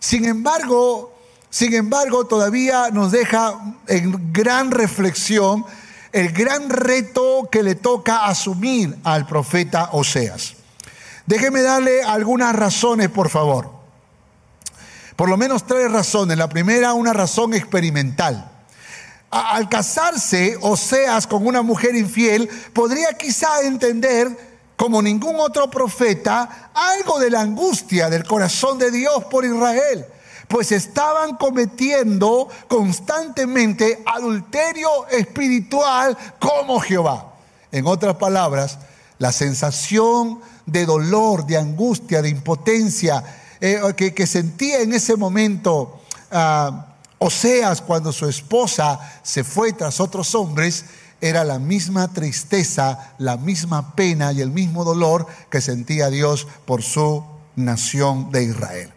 Sin 0.00 0.24
embargo, 0.24 1.14
sin 1.50 1.74
embargo, 1.74 2.26
todavía 2.26 2.90
nos 2.90 3.12
deja 3.12 3.54
en 3.86 4.32
gran 4.32 4.70
reflexión 4.70 5.64
el 6.12 6.32
gran 6.32 6.70
reto 6.70 7.48
que 7.52 7.62
le 7.62 7.74
toca 7.76 8.26
asumir 8.26 8.96
al 9.04 9.26
profeta 9.26 9.90
Oseas. 9.92 10.54
Déjeme 11.26 11.62
darle 11.62 12.02
algunas 12.02 12.56
razones, 12.56 13.08
por 13.08 13.28
favor. 13.28 13.70
Por 15.14 15.28
lo 15.28 15.36
menos 15.36 15.66
tres 15.66 15.92
razones. 15.92 16.38
La 16.38 16.48
primera, 16.48 16.94
una 16.94 17.12
razón 17.12 17.54
experimental. 17.54 18.50
Al 19.30 19.68
casarse 19.68 20.56
Oseas 20.60 21.26
con 21.26 21.46
una 21.46 21.62
mujer 21.62 21.94
infiel, 21.94 22.48
podría 22.72 23.12
quizá 23.12 23.60
entender, 23.62 24.49
como 24.80 25.02
ningún 25.02 25.38
otro 25.38 25.68
profeta, 25.68 26.70
algo 26.72 27.18
de 27.18 27.28
la 27.28 27.42
angustia 27.42 28.08
del 28.08 28.24
corazón 28.24 28.78
de 28.78 28.90
Dios 28.90 29.26
por 29.26 29.44
Israel, 29.44 30.06
pues 30.48 30.72
estaban 30.72 31.36
cometiendo 31.36 32.48
constantemente 32.66 34.02
adulterio 34.06 35.06
espiritual 35.08 36.16
como 36.38 36.80
Jehová. 36.80 37.34
En 37.70 37.86
otras 37.86 38.16
palabras, 38.16 38.78
la 39.18 39.32
sensación 39.32 40.40
de 40.64 40.86
dolor, 40.86 41.44
de 41.44 41.58
angustia, 41.58 42.22
de 42.22 42.30
impotencia, 42.30 43.22
eh, 43.60 43.82
que, 43.94 44.26
sentía 44.26 44.80
en 44.80 44.94
ese 44.94 45.14
momento 45.14 46.00
uh, 46.32 46.90
Oseas 47.18 47.82
cuando 47.82 48.14
su 48.14 48.26
esposa 48.26 48.98
se 49.22 49.44
fue 49.44 49.74
tras 49.74 50.00
otros 50.00 50.34
hombres, 50.34 50.86
era 51.20 51.44
la 51.44 51.58
misma 51.58 52.08
tristeza, 52.12 53.14
la 53.18 53.36
misma 53.36 53.94
pena 53.94 54.32
y 54.32 54.40
el 54.40 54.50
mismo 54.50 54.84
dolor 54.84 55.26
que 55.50 55.60
sentía 55.60 56.10
Dios 56.10 56.46
por 56.64 56.82
su 56.82 57.24
nación 57.56 58.30
de 58.30 58.44
Israel. 58.44 58.90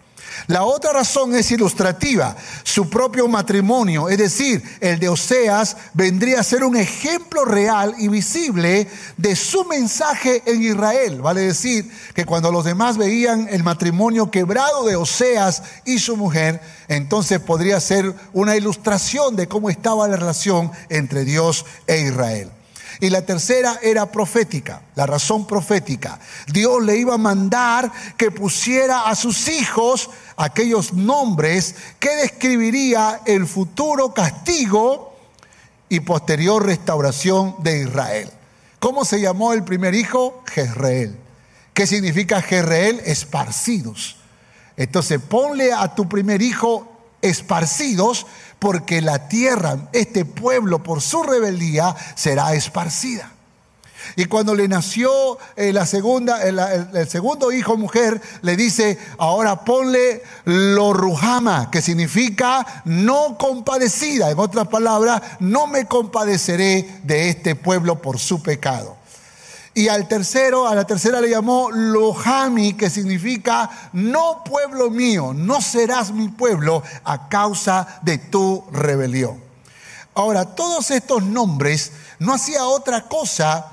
La 0.48 0.64
otra 0.64 0.94
razón 0.94 1.36
es 1.36 1.52
ilustrativa. 1.52 2.36
Su 2.64 2.90
propio 2.90 3.28
matrimonio, 3.28 4.10
es 4.10 4.18
decir, 4.18 4.64
el 4.80 5.00
de 5.00 5.10
Oseas, 5.10 5.78
vendría 5.94 6.40
a 6.40 6.44
ser 6.44 6.64
un 6.64 6.76
ejemplo 6.76 7.46
real 7.46 7.96
y 7.98 8.08
visible 8.08 8.88
de 9.18 9.36
su 9.36 9.66
mensaje 9.66 10.44
en 10.46 10.64
Israel. 10.64 11.22
Vale 11.22 11.42
decir 11.42 11.92
que 12.14 12.26
cuando 12.26 12.52
los 12.52 12.66
demás 12.66 12.98
veían 12.98 13.48
el 13.50 13.64
matrimonio 13.64 14.32
quebrado 14.32 14.86
de 14.86 14.96
Oseas 14.96 15.64
y 15.86 16.00
su 16.00 16.18
mujer, 16.18 16.62
entonces 16.88 17.40
podría 17.40 17.80
ser 17.80 18.14
una 18.34 18.56
ilustración 18.56 19.36
de 19.36 19.48
cómo 19.48 19.70
estaba 19.70 20.08
la 20.08 20.18
relación 20.18 20.72
entre 20.90 21.26
Dios 21.26 21.66
e 21.88 22.02
Israel. 22.02 22.52
Y 23.00 23.10
la 23.10 23.26
tercera 23.26 23.80
era 23.82 24.12
profética, 24.12 24.82
la 24.96 25.06
razón 25.06 25.46
profética. 25.46 26.20
Dios 26.48 26.82
le 26.84 26.98
iba 26.98 27.16
a 27.16 27.18
mandar 27.18 27.92
que 28.18 28.32
pusiera 28.32 29.10
a 29.10 29.16
sus 29.16 29.48
hijos 29.48 30.10
aquellos 30.38 30.94
nombres 30.94 31.76
que 32.00 32.10
describiría 32.16 33.22
el 33.26 33.46
futuro 33.48 34.14
castigo 34.14 35.16
y 35.90 36.00
posterior 36.00 36.66
restauración 36.66 37.56
de 37.60 37.84
Israel. 37.84 38.30
¿Cómo 38.80 39.06
se 39.06 39.22
llamó 39.22 39.54
el 39.54 39.64
primer 39.64 39.96
hijo? 39.96 40.44
Jezreel. 40.52 41.18
¿Qué 41.74 41.88
significa 41.88 42.42
Jezreel? 42.42 43.02
Esparcidos. 43.06 44.18
Entonces 44.76 45.20
ponle 45.22 45.72
a 45.72 45.94
tu 45.96 46.10
primer 46.10 46.42
hijo 46.42 46.88
esparcidos 47.22 48.26
porque 48.60 49.02
la 49.02 49.28
tierra, 49.28 49.90
este 49.94 50.26
pueblo 50.26 50.84
por 50.84 51.02
su 51.02 51.24
rebeldía 51.24 51.96
será 52.16 52.54
esparcida. 52.54 53.33
Y 54.16 54.26
cuando 54.26 54.56
le 54.56 54.68
nació 54.68 55.38
eh, 55.56 55.74
la 55.74 55.86
segunda, 55.86 56.44
el, 56.44 56.60
el, 56.60 57.08
segundo 57.10 57.52
hijo 57.52 57.78
mujer, 57.78 58.22
le 58.42 58.56
dice, 58.56 58.98
ahora 59.18 59.64
ponle 59.64 60.24
lo 60.46 60.94
rujama, 60.94 61.70
que 61.72 61.82
significa 61.82 62.84
no 62.86 63.38
compadecida. 63.38 64.32
En 64.32 64.40
otras 64.40 64.68
palabras, 64.68 65.22
no 65.40 65.68
me 65.68 65.86
compadeceré 65.86 67.00
de 67.04 67.30
este 67.30 67.56
pueblo 67.56 68.02
por 68.02 68.20
su 68.20 68.42
pecado. 68.42 68.98
Y 69.76 69.88
al 69.88 70.08
tercero, 70.08 70.68
a 70.68 70.76
la 70.76 70.86
tercera 70.86 71.20
le 71.20 71.30
llamó 71.30 71.72
Lohami, 71.72 72.74
que 72.74 72.92
significa 72.92 73.70
no 73.94 74.44
pueblo 74.44 74.92
mío, 74.92 75.34
no 75.34 75.62
serás 75.62 76.12
mi 76.12 76.28
pueblo 76.28 76.84
a 77.04 77.28
causa 77.28 78.00
de 78.04 78.20
tu 78.20 78.64
rebelión. 78.72 79.42
Ahora, 80.14 80.46
todos 80.46 80.92
estos 80.92 81.24
nombres 81.24 81.92
no 82.20 82.34
hacía 82.36 82.66
otra 82.66 83.08
cosa 83.08 83.73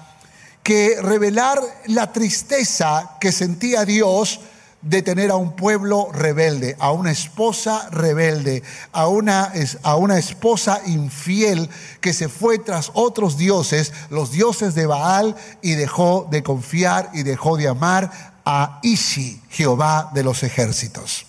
que 0.63 1.01
revelar 1.01 1.61
la 1.87 2.13
tristeza 2.13 3.17
que 3.21 3.33
sentía 3.33 3.85
Dios 3.85 4.41
de 4.83 5.03
tener 5.03 5.31
a 5.31 5.37
un 5.37 5.57
pueblo 5.57 6.11
rebelde, 6.13 6.75
a 6.79 6.91
una 6.93 7.11
esposa 7.11 7.89
rebelde, 7.91 8.63
a 8.93 9.09
una, 9.09 9.53
a 9.83 9.97
una 9.97 10.19
esposa 10.19 10.81
infiel 10.87 11.69
que 12.01 12.15
se 12.15 12.29
fue 12.29 12.59
tras 12.59 12.91
otros 12.95 13.37
dioses, 13.37 13.93
los 14.09 14.33
dioses 14.33 14.75
de 14.75 14.87
Baal, 14.87 15.37
y 15.61 15.75
dejó 15.75 16.27
de 16.31 16.43
confiar 16.43 17.11
y 17.13 17.25
dejó 17.25 17.57
de 17.59 17.69
amar 17.69 18.11
a 18.45 18.81
Ishi, 18.83 19.43
Jehová 19.51 20.11
de 20.15 20.25
los 20.25 20.43
ejércitos. 20.43 21.27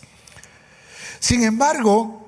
Sin 1.20 1.44
embargo, 1.44 2.26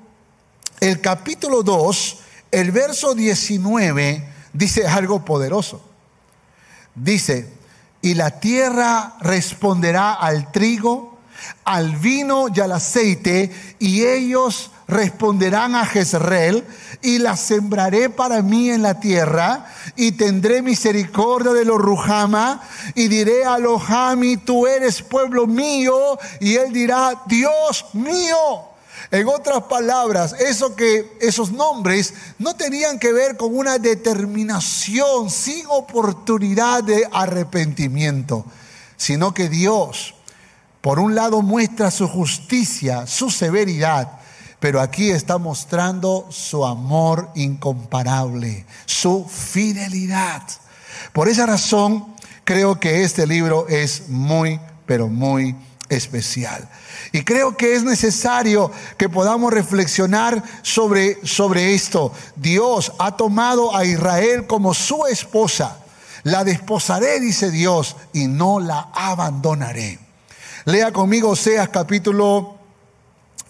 el 0.80 1.00
capítulo 1.00 1.62
2, 1.62 2.18
el 2.50 2.70
verso 2.70 3.14
19, 3.14 4.28
dice 4.52 4.86
algo 4.86 5.24
poderoso. 5.24 5.93
Dice, 6.94 7.48
y 8.02 8.14
la 8.14 8.38
tierra 8.38 9.14
responderá 9.20 10.12
al 10.12 10.52
trigo, 10.52 11.18
al 11.64 11.96
vino 11.96 12.46
y 12.54 12.60
al 12.60 12.72
aceite, 12.72 13.50
y 13.78 14.04
ellos 14.04 14.70
responderán 14.86 15.74
a 15.74 15.86
Jezreel, 15.86 16.64
y 17.02 17.18
la 17.18 17.36
sembraré 17.36 18.10
para 18.10 18.42
mí 18.42 18.70
en 18.70 18.82
la 18.82 19.00
tierra, 19.00 19.66
y 19.96 20.12
tendré 20.12 20.62
misericordia 20.62 21.52
de 21.52 21.64
los 21.64 21.78
Rujama, 21.78 22.60
y 22.94 23.08
diré 23.08 23.44
a 23.44 23.58
Lohami, 23.58 24.36
tú 24.36 24.66
eres 24.66 25.02
pueblo 25.02 25.46
mío, 25.46 26.18
y 26.40 26.56
él 26.56 26.72
dirá, 26.72 27.22
Dios 27.26 27.86
mío. 27.94 28.73
En 29.10 29.28
otras 29.28 29.64
palabras, 29.64 30.34
eso 30.38 30.74
que 30.74 31.16
esos 31.20 31.52
nombres 31.52 32.14
no 32.38 32.54
tenían 32.56 32.98
que 32.98 33.12
ver 33.12 33.36
con 33.36 33.56
una 33.56 33.78
determinación 33.78 35.30
sin 35.30 35.64
oportunidad 35.68 36.82
de 36.82 37.08
arrepentimiento, 37.12 38.44
sino 38.96 39.34
que 39.34 39.48
Dios, 39.48 40.14
por 40.80 40.98
un 40.98 41.14
lado, 41.14 41.42
muestra 41.42 41.90
su 41.90 42.08
justicia, 42.08 43.06
su 43.06 43.30
severidad, 43.30 44.20
pero 44.58 44.80
aquí 44.80 45.10
está 45.10 45.36
mostrando 45.38 46.26
su 46.30 46.64
amor 46.64 47.30
incomparable, 47.34 48.64
su 48.86 49.26
fidelidad. 49.28 50.42
Por 51.12 51.28
esa 51.28 51.44
razón, 51.46 52.14
creo 52.44 52.80
que 52.80 53.02
este 53.02 53.26
libro 53.26 53.68
es 53.68 54.08
muy, 54.08 54.58
pero 54.86 55.08
muy 55.08 55.54
especial. 55.88 56.68
Y 57.14 57.22
creo 57.22 57.56
que 57.56 57.76
es 57.76 57.84
necesario 57.84 58.72
que 58.98 59.08
podamos 59.08 59.52
reflexionar 59.52 60.42
sobre, 60.62 61.24
sobre 61.24 61.72
esto. 61.72 62.12
Dios 62.34 62.90
ha 62.98 63.16
tomado 63.16 63.76
a 63.76 63.84
Israel 63.84 64.48
como 64.48 64.74
su 64.74 65.06
esposa. 65.06 65.78
La 66.24 66.42
desposaré, 66.42 67.20
dice 67.20 67.52
Dios, 67.52 67.94
y 68.12 68.26
no 68.26 68.58
la 68.58 68.88
abandonaré. 68.92 70.00
Lea 70.64 70.92
conmigo 70.92 71.30
Oseas 71.30 71.68
capítulo, 71.68 72.56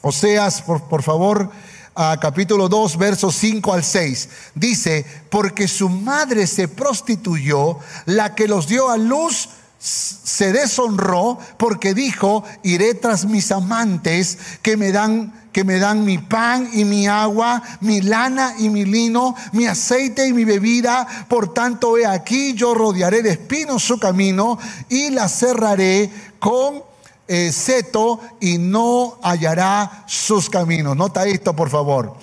Oseas, 0.03 0.61
por, 0.61 0.83
por 0.83 1.03
favor, 1.03 1.51
a 1.95 2.19
capítulo 2.21 2.69
2, 2.69 2.99
versos 2.99 3.35
5 3.37 3.73
al 3.73 3.83
6. 3.83 4.29
Dice, 4.55 5.07
porque 5.31 5.69
su 5.69 5.89
madre 5.89 6.47
se 6.47 6.69
prostituyó, 6.69 7.79
la 8.05 8.35
que 8.35 8.47
los 8.47 8.69
dio 8.69 8.91
a 8.91 8.99
luz 8.99 9.49
se 9.85 10.51
deshonró 10.51 11.39
porque 11.59 11.93
dijo, 11.93 12.43
iré 12.63 12.95
tras 12.95 13.27
mis 13.27 13.53
amantes 13.53 14.39
que 14.63 14.79
me 14.79 14.93
dan 14.93 15.45
que 15.53 15.63
me 15.63 15.79
dan 15.79 16.05
mi 16.05 16.19
pan 16.19 16.69
y 16.73 16.85
mi 16.85 17.07
agua, 17.07 17.63
mi 17.81 18.01
lana 18.01 18.57
y 18.59 18.71
mi 18.71 18.85
lino, 18.85 19.37
mi 19.53 19.67
aceite 19.67 20.27
y 20.27 20.33
mi 20.33 20.45
bebida. 20.45 21.07
Por 21.29 21.55
tanto, 21.55 21.97
he 21.97 22.05
aquí, 22.05 22.55
yo 22.55 22.75
rodearé 22.75 23.23
de 23.23 23.31
espinos 23.31 23.85
su 23.85 24.01
camino 24.01 24.59
y 24.89 25.11
la 25.11 25.29
cerraré 25.29 26.11
con 26.41 26.83
eh, 27.29 27.53
seto 27.53 28.21
y 28.41 28.59
no 28.59 29.21
hallará 29.23 30.05
sus 30.09 30.51
caminos. 30.51 30.97
Nota 30.97 31.25
esto, 31.25 31.55
por 31.55 31.71
favor. 31.71 32.17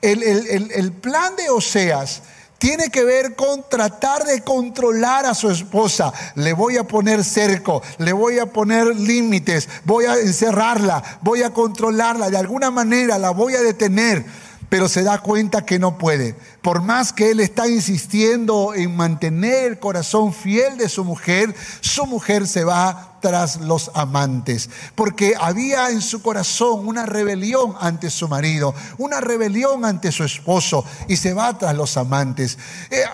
El, 0.00 0.22
el 0.22 0.92
plan 0.92 1.34
de 1.34 1.50
Oseas 1.50 2.22
tiene 2.58 2.90
que 2.90 3.04
ver 3.04 3.34
con 3.36 3.68
tratar 3.68 4.24
de 4.24 4.42
controlar 4.42 5.26
a 5.26 5.34
su 5.34 5.50
esposa. 5.50 6.12
Le 6.34 6.52
voy 6.52 6.76
a 6.76 6.84
poner 6.84 7.24
cerco, 7.24 7.82
le 7.98 8.12
voy 8.12 8.38
a 8.38 8.46
poner 8.46 8.86
límites, 8.96 9.68
voy 9.84 10.06
a 10.06 10.14
encerrarla, 10.14 11.02
voy 11.22 11.42
a 11.42 11.50
controlarla, 11.50 12.30
de 12.30 12.38
alguna 12.38 12.70
manera 12.70 13.18
la 13.18 13.30
voy 13.30 13.54
a 13.54 13.62
detener 13.62 14.24
pero 14.68 14.88
se 14.88 15.02
da 15.02 15.18
cuenta 15.18 15.64
que 15.64 15.78
no 15.78 15.98
puede. 15.98 16.34
Por 16.62 16.82
más 16.82 17.12
que 17.12 17.30
él 17.30 17.40
está 17.40 17.68
insistiendo 17.68 18.74
en 18.74 18.96
mantener 18.96 19.64
el 19.64 19.78
corazón 19.78 20.32
fiel 20.32 20.76
de 20.76 20.88
su 20.88 21.04
mujer, 21.04 21.54
su 21.80 22.06
mujer 22.06 22.46
se 22.46 22.64
va 22.64 23.18
tras 23.20 23.60
los 23.60 23.90
amantes, 23.94 24.70
porque 24.94 25.34
había 25.38 25.90
en 25.90 26.00
su 26.00 26.22
corazón 26.22 26.86
una 26.86 27.06
rebelión 27.06 27.74
ante 27.80 28.10
su 28.10 28.28
marido, 28.28 28.74
una 28.98 29.20
rebelión 29.20 29.84
ante 29.84 30.12
su 30.12 30.24
esposo, 30.24 30.84
y 31.08 31.16
se 31.16 31.32
va 31.32 31.56
tras 31.58 31.74
los 31.74 31.96
amantes. 31.96 32.58
Eh, 32.90 33.04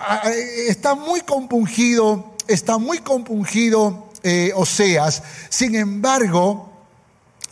está 0.69 0.95
muy 0.95 1.21
compungido, 1.23 2.35
está 2.47 2.79
muy 2.79 2.99
compungido 2.99 4.09
eh, 4.23 4.53
Oseas, 4.55 5.23
sin 5.49 5.75
embargo, 5.77 6.71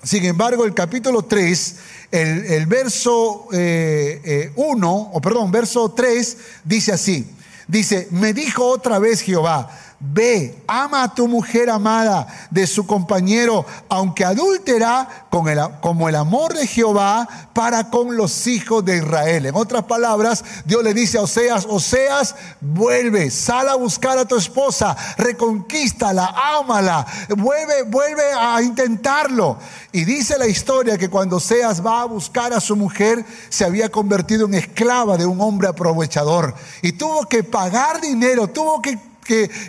sin 0.02 0.24
embargo, 0.24 0.64
el 0.64 0.72
capítulo 0.72 1.22
3 1.22 1.76
el, 2.10 2.66
verso 2.66 3.46
1, 3.46 3.52
eh, 3.52 4.20
eh, 4.24 4.52
o 4.56 5.20
perdón, 5.20 5.50
verso 5.50 5.90
3 5.90 6.36
dice 6.64 6.92
así, 6.92 7.26
dice, 7.68 8.08
me 8.10 8.32
dijo 8.32 8.66
otra 8.66 8.98
vez 8.98 9.20
Jehová, 9.20 9.70
Ve, 10.02 10.62
ama 10.66 11.02
a 11.02 11.14
tu 11.14 11.28
mujer 11.28 11.68
amada 11.68 12.26
de 12.50 12.66
su 12.66 12.86
compañero, 12.86 13.66
aunque 13.86 14.24
adúltera, 14.24 15.26
como 15.28 16.08
el 16.08 16.16
amor 16.16 16.54
de 16.54 16.66
Jehová 16.66 17.28
para 17.52 17.90
con 17.90 18.16
los 18.16 18.46
hijos 18.46 18.82
de 18.82 18.96
Israel. 18.96 19.44
En 19.44 19.54
otras 19.54 19.84
palabras, 19.84 20.42
Dios 20.64 20.82
le 20.82 20.94
dice 20.94 21.18
a 21.18 21.22
Oseas, 21.22 21.66
Oseas, 21.68 22.34
vuelve, 22.62 23.30
sal 23.30 23.68
a 23.68 23.74
buscar 23.74 24.16
a 24.16 24.24
tu 24.24 24.36
esposa, 24.36 24.96
reconquístala, 25.18 26.34
ámala, 26.58 27.06
vuelve, 27.36 27.82
vuelve 27.82 28.24
a 28.32 28.62
intentarlo. 28.62 29.58
Y 29.92 30.06
dice 30.06 30.38
la 30.38 30.46
historia 30.46 30.96
que 30.96 31.10
cuando 31.10 31.36
Oseas 31.36 31.84
va 31.84 32.00
a 32.00 32.06
buscar 32.06 32.54
a 32.54 32.60
su 32.60 32.74
mujer, 32.74 33.22
se 33.50 33.66
había 33.66 33.90
convertido 33.90 34.46
en 34.46 34.54
esclava 34.54 35.18
de 35.18 35.26
un 35.26 35.42
hombre 35.42 35.68
aprovechador. 35.68 36.54
Y 36.80 36.92
tuvo 36.92 37.26
que 37.26 37.44
pagar 37.44 38.00
dinero, 38.00 38.48
tuvo 38.48 38.80
que 38.80 39.09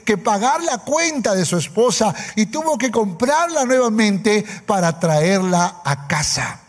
que, 0.06 0.18
pagar 0.18 0.64
la 0.64 0.80
cuenta 0.80 1.36
de 1.36 1.46
su 1.46 1.58
esposa 1.58 2.14
y 2.36 2.48
tuvo 2.48 2.78
que 2.78 2.92
comprarla 2.92 3.66
nuevamente 3.66 4.44
para 4.66 5.00
traerla 5.00 5.82
a 5.84 6.08
casa. 6.08 6.60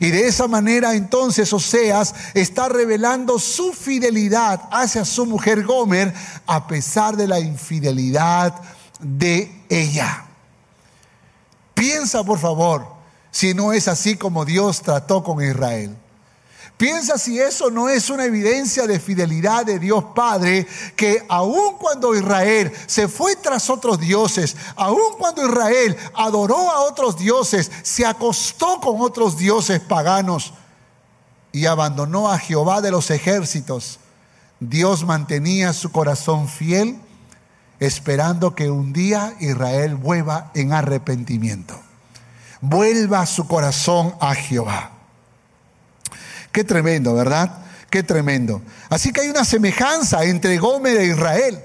Y 0.00 0.10
de 0.10 0.26
esa 0.26 0.48
manera 0.48 0.94
entonces 0.94 1.52
Oseas 1.52 2.14
está 2.34 2.68
revelando 2.68 3.38
su 3.38 3.72
fidelidad 3.72 4.60
hacia 4.70 5.04
su 5.04 5.26
mujer 5.26 5.64
Gomer 5.64 6.12
a 6.46 6.66
pesar 6.66 7.16
de 7.16 7.28
la 7.28 7.40
infidelidad 7.40 8.54
de 9.00 9.64
ella. 9.68 10.24
Piensa 11.74 12.24
por 12.24 12.38
favor 12.38 12.86
si 13.30 13.54
no 13.54 13.72
es 13.72 13.88
así 13.88 14.16
como 14.16 14.44
Dios 14.44 14.82
trató 14.82 15.22
con 15.22 15.44
Israel. 15.44 15.96
Piensa 16.82 17.16
si 17.16 17.38
eso 17.38 17.70
no 17.70 17.88
es 17.88 18.10
una 18.10 18.24
evidencia 18.24 18.88
de 18.88 18.98
fidelidad 18.98 19.64
de 19.64 19.78
Dios 19.78 20.02
Padre, 20.16 20.66
que 20.96 21.24
aun 21.28 21.76
cuando 21.78 22.12
Israel 22.12 22.72
se 22.88 23.06
fue 23.06 23.36
tras 23.36 23.70
otros 23.70 24.00
dioses, 24.00 24.56
aun 24.74 25.16
cuando 25.16 25.46
Israel 25.46 25.96
adoró 26.12 26.72
a 26.72 26.80
otros 26.80 27.16
dioses, 27.16 27.70
se 27.84 28.04
acostó 28.04 28.80
con 28.80 29.00
otros 29.00 29.38
dioses 29.38 29.78
paganos 29.78 30.54
y 31.52 31.66
abandonó 31.66 32.28
a 32.32 32.36
Jehová 32.40 32.80
de 32.80 32.90
los 32.90 33.12
ejércitos, 33.12 34.00
Dios 34.58 35.04
mantenía 35.04 35.74
su 35.74 35.92
corazón 35.92 36.48
fiel, 36.48 36.98
esperando 37.78 38.56
que 38.56 38.72
un 38.72 38.92
día 38.92 39.36
Israel 39.38 39.94
vuelva 39.94 40.50
en 40.54 40.72
arrepentimiento. 40.72 41.80
Vuelva 42.60 43.24
su 43.26 43.46
corazón 43.46 44.16
a 44.18 44.34
Jehová. 44.34 44.91
Qué 46.52 46.64
tremendo, 46.64 47.14
¿verdad? 47.14 47.58
Qué 47.90 48.02
tremendo. 48.02 48.62
Así 48.88 49.12
que 49.12 49.22
hay 49.22 49.28
una 49.28 49.44
semejanza 49.44 50.24
entre 50.24 50.58
Gómez 50.58 50.98
e 50.98 51.06
Israel. 51.06 51.58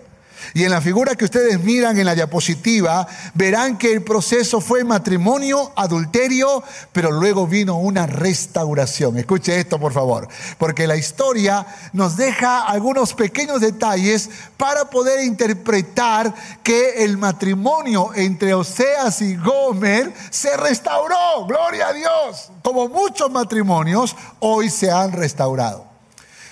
Y 0.53 0.63
en 0.63 0.71
la 0.71 0.81
figura 0.81 1.15
que 1.15 1.25
ustedes 1.25 1.59
miran 1.63 1.97
en 1.97 2.05
la 2.05 2.15
diapositiva, 2.15 3.07
verán 3.33 3.77
que 3.77 3.91
el 3.91 4.03
proceso 4.03 4.61
fue 4.61 4.83
matrimonio, 4.83 5.71
adulterio, 5.75 6.63
pero 6.91 7.11
luego 7.11 7.47
vino 7.47 7.77
una 7.77 8.07
restauración. 8.07 9.17
Escuche 9.17 9.59
esto, 9.59 9.79
por 9.79 9.93
favor, 9.93 10.27
porque 10.57 10.87
la 10.87 10.95
historia 10.95 11.65
nos 11.93 12.17
deja 12.17 12.63
algunos 12.63 13.13
pequeños 13.13 13.61
detalles 13.61 14.29
para 14.57 14.89
poder 14.89 15.23
interpretar 15.23 16.33
que 16.63 17.03
el 17.03 17.17
matrimonio 17.17 18.11
entre 18.15 18.53
Oseas 18.53 19.21
y 19.21 19.35
Gomer 19.35 20.13
se 20.29 20.55
restauró. 20.57 21.45
Gloria 21.47 21.89
a 21.89 21.93
Dios. 21.93 22.51
Como 22.63 22.87
muchos 22.89 23.31
matrimonios, 23.31 24.15
hoy 24.39 24.69
se 24.69 24.91
han 24.91 25.11
restaurado. 25.11 25.85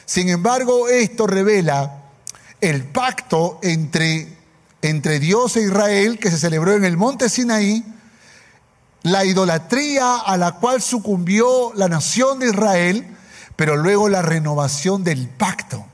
Sin 0.06 0.30
embargo, 0.30 0.88
esto 0.88 1.26
revela 1.26 2.05
el 2.70 2.84
pacto 2.84 3.60
entre, 3.62 4.28
entre 4.82 5.20
Dios 5.20 5.56
e 5.56 5.62
Israel 5.62 6.18
que 6.18 6.32
se 6.32 6.40
celebró 6.40 6.74
en 6.74 6.84
el 6.84 6.98
monte 6.98 7.30
Sinaí, 7.30 7.86
la 9.04 9.24
idolatría 9.24 10.16
a 10.16 10.36
la 10.36 10.54
cual 10.54 10.82
sucumbió 10.82 11.74
la 11.76 11.88
nación 11.88 12.40
de 12.40 12.48
Israel, 12.48 13.06
pero 13.56 13.78
luego 13.78 14.10
la 14.10 14.24
renovación 14.24 15.04
del 15.04 15.30
pacto, 15.30 15.86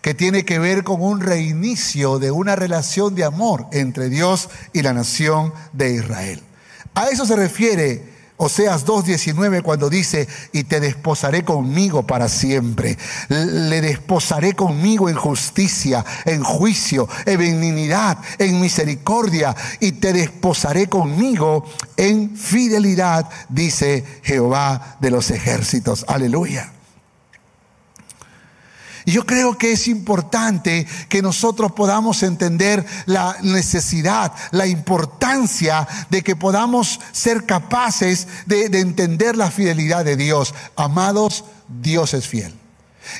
que 0.00 0.14
tiene 0.14 0.46
que 0.46 0.58
ver 0.58 0.84
con 0.84 1.02
un 1.02 1.20
reinicio 1.20 2.18
de 2.18 2.30
una 2.30 2.56
relación 2.56 3.14
de 3.14 3.24
amor 3.24 3.66
entre 3.72 4.08
Dios 4.08 4.48
y 4.72 4.80
la 4.80 4.94
nación 4.94 5.52
de 5.74 5.96
Israel. 5.96 6.42
A 6.94 7.08
eso 7.08 7.26
se 7.26 7.36
refiere 7.36 8.19
Oseas 8.42 8.86
2.19 8.86 9.62
cuando 9.62 9.90
dice, 9.90 10.26
y 10.52 10.64
te 10.64 10.80
desposaré 10.80 11.44
conmigo 11.44 12.06
para 12.06 12.26
siempre. 12.26 12.96
Le 13.28 13.82
desposaré 13.82 14.54
conmigo 14.54 15.10
en 15.10 15.16
justicia, 15.16 16.02
en 16.24 16.42
juicio, 16.42 17.06
en 17.26 17.38
benignidad, 17.38 18.16
en 18.38 18.58
misericordia, 18.58 19.54
y 19.78 19.92
te 19.92 20.14
desposaré 20.14 20.88
conmigo 20.88 21.66
en 21.98 22.34
fidelidad, 22.34 23.28
dice 23.50 24.04
Jehová 24.22 24.96
de 25.00 25.10
los 25.10 25.30
ejércitos. 25.30 26.06
Aleluya. 26.08 26.79
Yo 29.10 29.26
creo 29.26 29.58
que 29.58 29.72
es 29.72 29.88
importante 29.88 30.86
que 31.08 31.22
nosotros 31.22 31.72
podamos 31.72 32.22
entender 32.22 32.84
la 33.06 33.36
necesidad, 33.42 34.32
la 34.52 34.66
importancia 34.66 35.86
de 36.10 36.22
que 36.22 36.36
podamos 36.36 37.00
ser 37.12 37.44
capaces 37.44 38.28
de, 38.46 38.68
de 38.68 38.80
entender 38.80 39.36
la 39.36 39.50
fidelidad 39.50 40.04
de 40.04 40.16
Dios. 40.16 40.54
Amados, 40.76 41.44
Dios 41.68 42.14
es 42.14 42.26
fiel. 42.26 42.54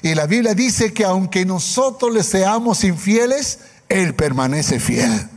Y 0.03 0.14
la 0.14 0.26
Biblia 0.26 0.55
dice 0.55 0.92
que 0.92 1.05
aunque 1.05 1.44
nosotros 1.44 2.12
le 2.12 2.22
seamos 2.22 2.85
infieles, 2.85 3.61
Él 3.88 4.14
permanece 4.14 4.79
fiel. 4.79 5.29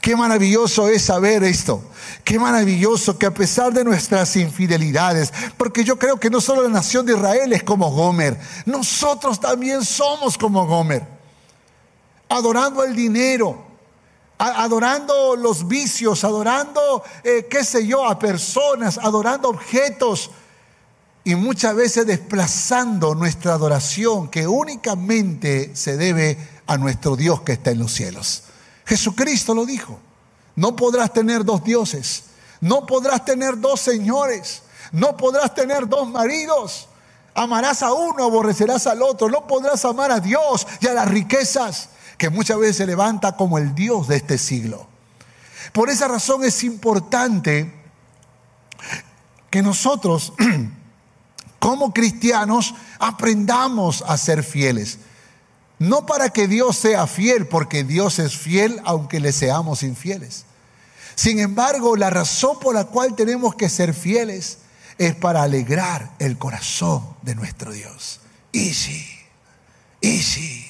Qué 0.00 0.16
maravilloso 0.16 0.88
es 0.88 1.02
saber 1.02 1.44
esto. 1.44 1.82
Qué 2.24 2.38
maravilloso 2.38 3.18
que 3.18 3.26
a 3.26 3.34
pesar 3.34 3.72
de 3.72 3.84
nuestras 3.84 4.36
infidelidades, 4.36 5.32
porque 5.56 5.84
yo 5.84 5.98
creo 5.98 6.18
que 6.18 6.30
no 6.30 6.40
solo 6.40 6.62
la 6.62 6.68
nación 6.68 7.06
de 7.06 7.14
Israel 7.14 7.52
es 7.52 7.62
como 7.62 7.90
Gomer, 7.90 8.38
nosotros 8.66 9.40
también 9.40 9.84
somos 9.84 10.36
como 10.36 10.66
Gomer, 10.66 11.06
adorando 12.28 12.84
el 12.84 12.94
dinero, 12.94 13.64
adorando 14.38 15.36
los 15.36 15.66
vicios, 15.66 16.22
adorando, 16.24 17.02
eh, 17.24 17.46
qué 17.50 17.64
sé 17.64 17.86
yo, 17.86 18.06
a 18.06 18.18
personas, 18.18 18.98
adorando 18.98 19.48
objetos 19.48 20.30
y 21.24 21.34
muchas 21.34 21.74
veces 21.74 22.06
desplazando 22.06 23.14
nuestra 23.14 23.54
adoración 23.54 24.28
que 24.28 24.46
únicamente 24.46 25.74
se 25.74 25.96
debe 25.96 26.38
a 26.66 26.78
nuestro 26.78 27.16
Dios 27.16 27.42
que 27.42 27.52
está 27.52 27.70
en 27.70 27.80
los 27.80 27.92
cielos. 27.92 28.44
Jesucristo 28.88 29.54
lo 29.54 29.66
dijo. 29.66 30.00
No 30.56 30.74
podrás 30.74 31.12
tener 31.12 31.44
dos 31.44 31.62
dioses. 31.62 32.24
No 32.60 32.86
podrás 32.86 33.24
tener 33.24 33.60
dos 33.60 33.80
señores. 33.80 34.62
No 34.92 35.16
podrás 35.16 35.54
tener 35.54 35.86
dos 35.86 36.08
maridos. 36.08 36.88
Amarás 37.34 37.82
a 37.82 37.92
uno, 37.92 38.24
aborrecerás 38.24 38.86
al 38.86 39.02
otro. 39.02 39.28
No 39.28 39.46
podrás 39.46 39.84
amar 39.84 40.10
a 40.10 40.20
Dios 40.20 40.66
y 40.80 40.86
a 40.86 40.94
las 40.94 41.06
riquezas 41.06 41.90
que 42.16 42.30
muchas 42.30 42.58
veces 42.58 42.78
se 42.78 42.86
levanta 42.86 43.36
como 43.36 43.58
el 43.58 43.74
Dios 43.74 44.08
de 44.08 44.16
este 44.16 44.38
siglo. 44.38 44.86
Por 45.72 45.90
esa 45.90 46.08
razón 46.08 46.42
es 46.42 46.64
importante 46.64 47.72
que 49.50 49.60
nosotros, 49.60 50.32
como 51.58 51.92
cristianos, 51.92 52.74
aprendamos 52.98 54.02
a 54.08 54.16
ser 54.16 54.42
fieles. 54.42 54.98
No 55.78 56.06
para 56.06 56.30
que 56.30 56.48
Dios 56.48 56.76
sea 56.76 57.06
fiel, 57.06 57.46
porque 57.46 57.84
Dios 57.84 58.18
es 58.18 58.36
fiel 58.36 58.80
aunque 58.84 59.20
le 59.20 59.32
seamos 59.32 59.82
infieles. 59.82 60.44
Sin 61.14 61.38
embargo, 61.38 61.96
la 61.96 62.10
razón 62.10 62.58
por 62.60 62.74
la 62.74 62.84
cual 62.84 63.14
tenemos 63.14 63.54
que 63.54 63.68
ser 63.68 63.94
fieles 63.94 64.58
es 64.98 65.14
para 65.14 65.42
alegrar 65.42 66.12
el 66.18 66.38
corazón 66.38 67.04
de 67.22 67.34
nuestro 67.34 67.72
Dios. 67.72 68.20
Y 68.52 68.74
sí, 68.74 69.06
y 70.00 70.18
sí, 70.22 70.66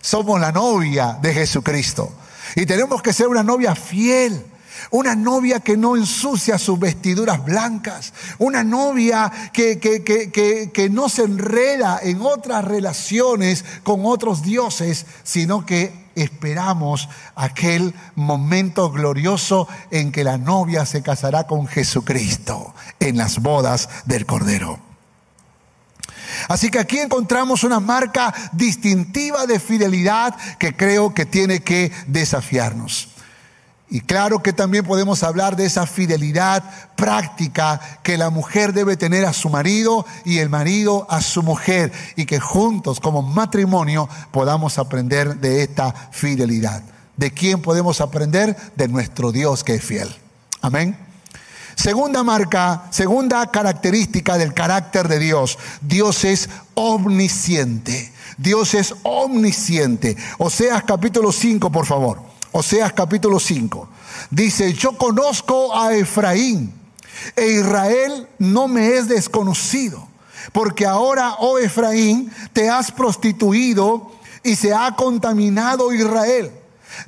somos 0.00 0.40
la 0.40 0.52
novia 0.52 1.18
de 1.20 1.34
Jesucristo. 1.34 2.12
Y 2.56 2.66
tenemos 2.66 3.02
que 3.02 3.12
ser 3.12 3.28
una 3.28 3.42
novia 3.42 3.74
fiel 3.74 4.44
una 4.90 5.14
novia 5.14 5.60
que 5.60 5.76
no 5.76 5.96
ensucia 5.96 6.58
sus 6.58 6.78
vestiduras 6.78 7.44
blancas. 7.44 8.12
Una 8.38 8.64
novia 8.64 9.30
que, 9.52 9.78
que, 9.78 10.90
no 10.90 11.08
se 11.08 11.24
enreda 11.24 11.98
en 12.02 12.22
otras 12.22 12.64
relaciones 12.64 13.64
con 13.82 14.04
otros 14.04 14.42
dioses, 14.42 15.06
sino 15.22 15.66
que 15.66 16.04
esperamos 16.14 17.08
aquel 17.34 17.94
momento 18.14 18.90
glorioso 18.90 19.68
en 19.90 20.12
que 20.12 20.24
la 20.24 20.38
novia 20.38 20.86
se 20.86 21.02
casará 21.02 21.46
con 21.46 21.66
Jesucristo 21.66 22.74
en 23.00 23.16
las 23.16 23.40
bodas 23.40 23.88
del 24.04 24.26
Cordero. 24.26 24.78
Así 26.48 26.70
que 26.70 26.78
aquí 26.78 26.98
encontramos 26.98 27.64
una 27.64 27.80
marca 27.80 28.34
distintiva 28.52 29.46
de 29.46 29.60
fidelidad 29.60 30.34
que 30.58 30.74
creo 30.74 31.14
que 31.14 31.26
tiene 31.26 31.60
que 31.60 31.92
desafiarnos. 32.06 33.13
Y 33.94 34.00
claro 34.00 34.42
que 34.42 34.52
también 34.52 34.84
podemos 34.84 35.22
hablar 35.22 35.54
de 35.54 35.66
esa 35.66 35.86
fidelidad 35.86 36.64
práctica 36.96 37.80
que 38.02 38.18
la 38.18 38.28
mujer 38.28 38.72
debe 38.72 38.96
tener 38.96 39.24
a 39.24 39.32
su 39.32 39.48
marido 39.50 40.04
y 40.24 40.38
el 40.38 40.48
marido 40.48 41.06
a 41.08 41.20
su 41.20 41.44
mujer 41.44 41.92
y 42.16 42.26
que 42.26 42.40
juntos 42.40 42.98
como 42.98 43.22
matrimonio 43.22 44.08
podamos 44.32 44.80
aprender 44.80 45.36
de 45.36 45.62
esta 45.62 45.94
fidelidad. 46.10 46.82
¿De 47.16 47.30
quién 47.30 47.62
podemos 47.62 48.00
aprender? 48.00 48.56
De 48.74 48.88
nuestro 48.88 49.30
Dios 49.30 49.62
que 49.62 49.76
es 49.76 49.84
fiel. 49.84 50.12
Amén. 50.60 50.98
Segunda 51.76 52.24
marca, 52.24 52.88
segunda 52.90 53.48
característica 53.52 54.36
del 54.36 54.54
carácter 54.54 55.06
de 55.06 55.20
Dios. 55.20 55.56
Dios 55.80 56.24
es 56.24 56.50
omnisciente. 56.74 58.12
Dios 58.38 58.74
es 58.74 58.92
omnisciente. 59.04 60.16
Oseas 60.38 60.82
capítulo 60.82 61.30
5, 61.30 61.70
por 61.70 61.86
favor. 61.86 62.33
Oseas 62.56 62.92
capítulo 62.92 63.40
5. 63.40 63.88
Dice, 64.30 64.72
yo 64.74 64.96
conozco 64.96 65.76
a 65.76 65.92
Efraín 65.92 66.72
e 67.34 67.46
Israel 67.48 68.28
no 68.38 68.68
me 68.68 68.96
es 68.96 69.08
desconocido, 69.08 70.06
porque 70.52 70.86
ahora, 70.86 71.34
oh 71.40 71.58
Efraín, 71.58 72.30
te 72.52 72.70
has 72.70 72.92
prostituido 72.92 74.12
y 74.44 74.54
se 74.54 74.72
ha 74.72 74.92
contaminado 74.94 75.92
Israel. 75.92 76.52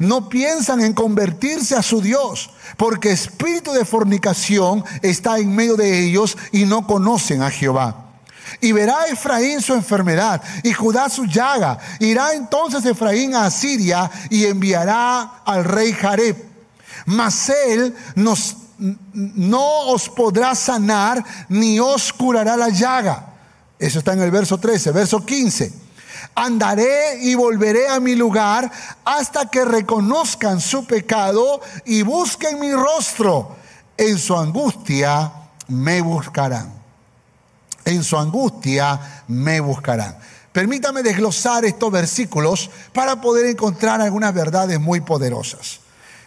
No 0.01 0.29
piensan 0.29 0.81
en 0.81 0.93
convertirse 0.93 1.77
a 1.77 1.83
su 1.83 2.01
Dios, 2.01 2.51
porque 2.77 3.13
espíritu 3.13 3.71
de 3.71 3.85
fornicación 3.85 4.85
está 5.03 5.39
en 5.39 5.55
medio 5.55 5.77
de 5.77 6.07
ellos 6.07 6.37
y 6.51 6.65
no 6.65 6.89
conocen 6.89 7.43
a 7.43 7.53
Jehová. 7.53 8.06
Y 8.61 8.73
verá 8.73 9.07
Efraín 9.07 9.61
su 9.61 9.75
enfermedad 9.75 10.43
y 10.63 10.73
Judá 10.73 11.09
su 11.09 11.27
llaga. 11.27 11.79
Irá 12.01 12.33
entonces 12.33 12.85
Efraín 12.85 13.35
a 13.35 13.47
Asiria 13.47 14.11
y 14.31 14.45
enviará 14.45 15.43
al 15.45 15.65
rey 15.65 15.93
Jareb. 15.93 16.37
Mas 17.07 17.51
él 17.51 17.95
nos, 18.15 18.57
no 18.79 19.89
os 19.89 20.09
podrá 20.09 20.55
sanar 20.55 21.23
ni 21.49 21.79
os 21.79 22.13
curará 22.13 22.57
la 22.57 22.71
llaga. 22.71 23.35
Eso 23.79 23.99
está 23.99 24.15
en 24.15 24.23
el 24.23 24.31
verso 24.31 24.59
13, 24.59 24.91
verso 24.93 25.25
15. 25.25 25.73
Andaré 26.35 27.19
y 27.23 27.35
volveré 27.35 27.89
a 27.89 28.01
mi 28.01 28.15
lugar 28.15 28.71
hasta 29.05 29.47
que 29.51 29.65
reconozcan 29.65 30.61
su 30.61 30.87
pecado 30.87 31.61
y 31.85 32.03
busquen 32.03 32.59
mi 32.59 32.73
rostro. 32.73 33.57
En 33.97 34.19
su 34.19 34.37
angustia 34.37 35.33
me 35.69 36.01
buscarán 36.01 36.76
en 37.87 38.05
su 38.05 38.19
angustia 38.19 39.23
me 39.29 39.61
buscarán. 39.61 40.19
Permítame 40.53 41.03
desglosar 41.03 41.65
estos 41.65 41.91
versículos 41.91 42.71
para 42.93 43.21
poder 43.21 43.47
encontrar 43.47 44.01
algunas 44.01 44.35
verdades 44.35 44.79
muy 44.81 45.01
poderosas. 45.01 45.81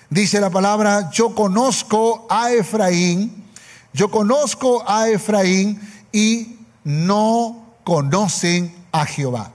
Dice 0.10 0.39
la 0.39 0.50
palabra, 0.50 1.12
yo 1.12 1.36
conozco 1.36 2.26
a 2.30 2.52
Efraín, 2.52 3.45
yo 3.93 4.10
conozco 4.10 4.84
a 4.88 5.10
Efraín 5.10 5.80
y 6.12 6.60
no 6.84 7.76
conocen 7.84 8.74
a 8.91 9.06
Jehová. 9.06 9.52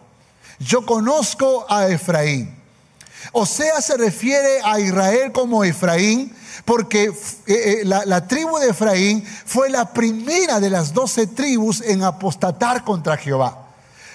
Yo 0.61 0.85
conozco 0.87 1.67
a 1.69 1.89
Efraín. 1.89 2.54
O 3.33 3.47
sea, 3.47 3.81
se 3.81 3.97
refiere 3.97 4.61
a 4.65 4.81
Israel 4.81 5.33
como 5.33 5.65
Efraín, 5.65 6.33
porque 6.65 7.05
eh, 7.05 7.13
eh, 7.47 7.81
la, 7.85 8.27
tribu 8.27 8.59
de 8.59 8.71
Efraín 8.71 9.25
fue 9.45 9.69
la 9.71 9.93
primera 9.93 10.61
de 10.61 10.71
las 10.71 10.93
doce 10.93 11.27
tribus 11.27 11.81
en 11.81 12.03
apostatar 12.03 12.85
contra 12.85 13.17
Jehová. 13.17 13.69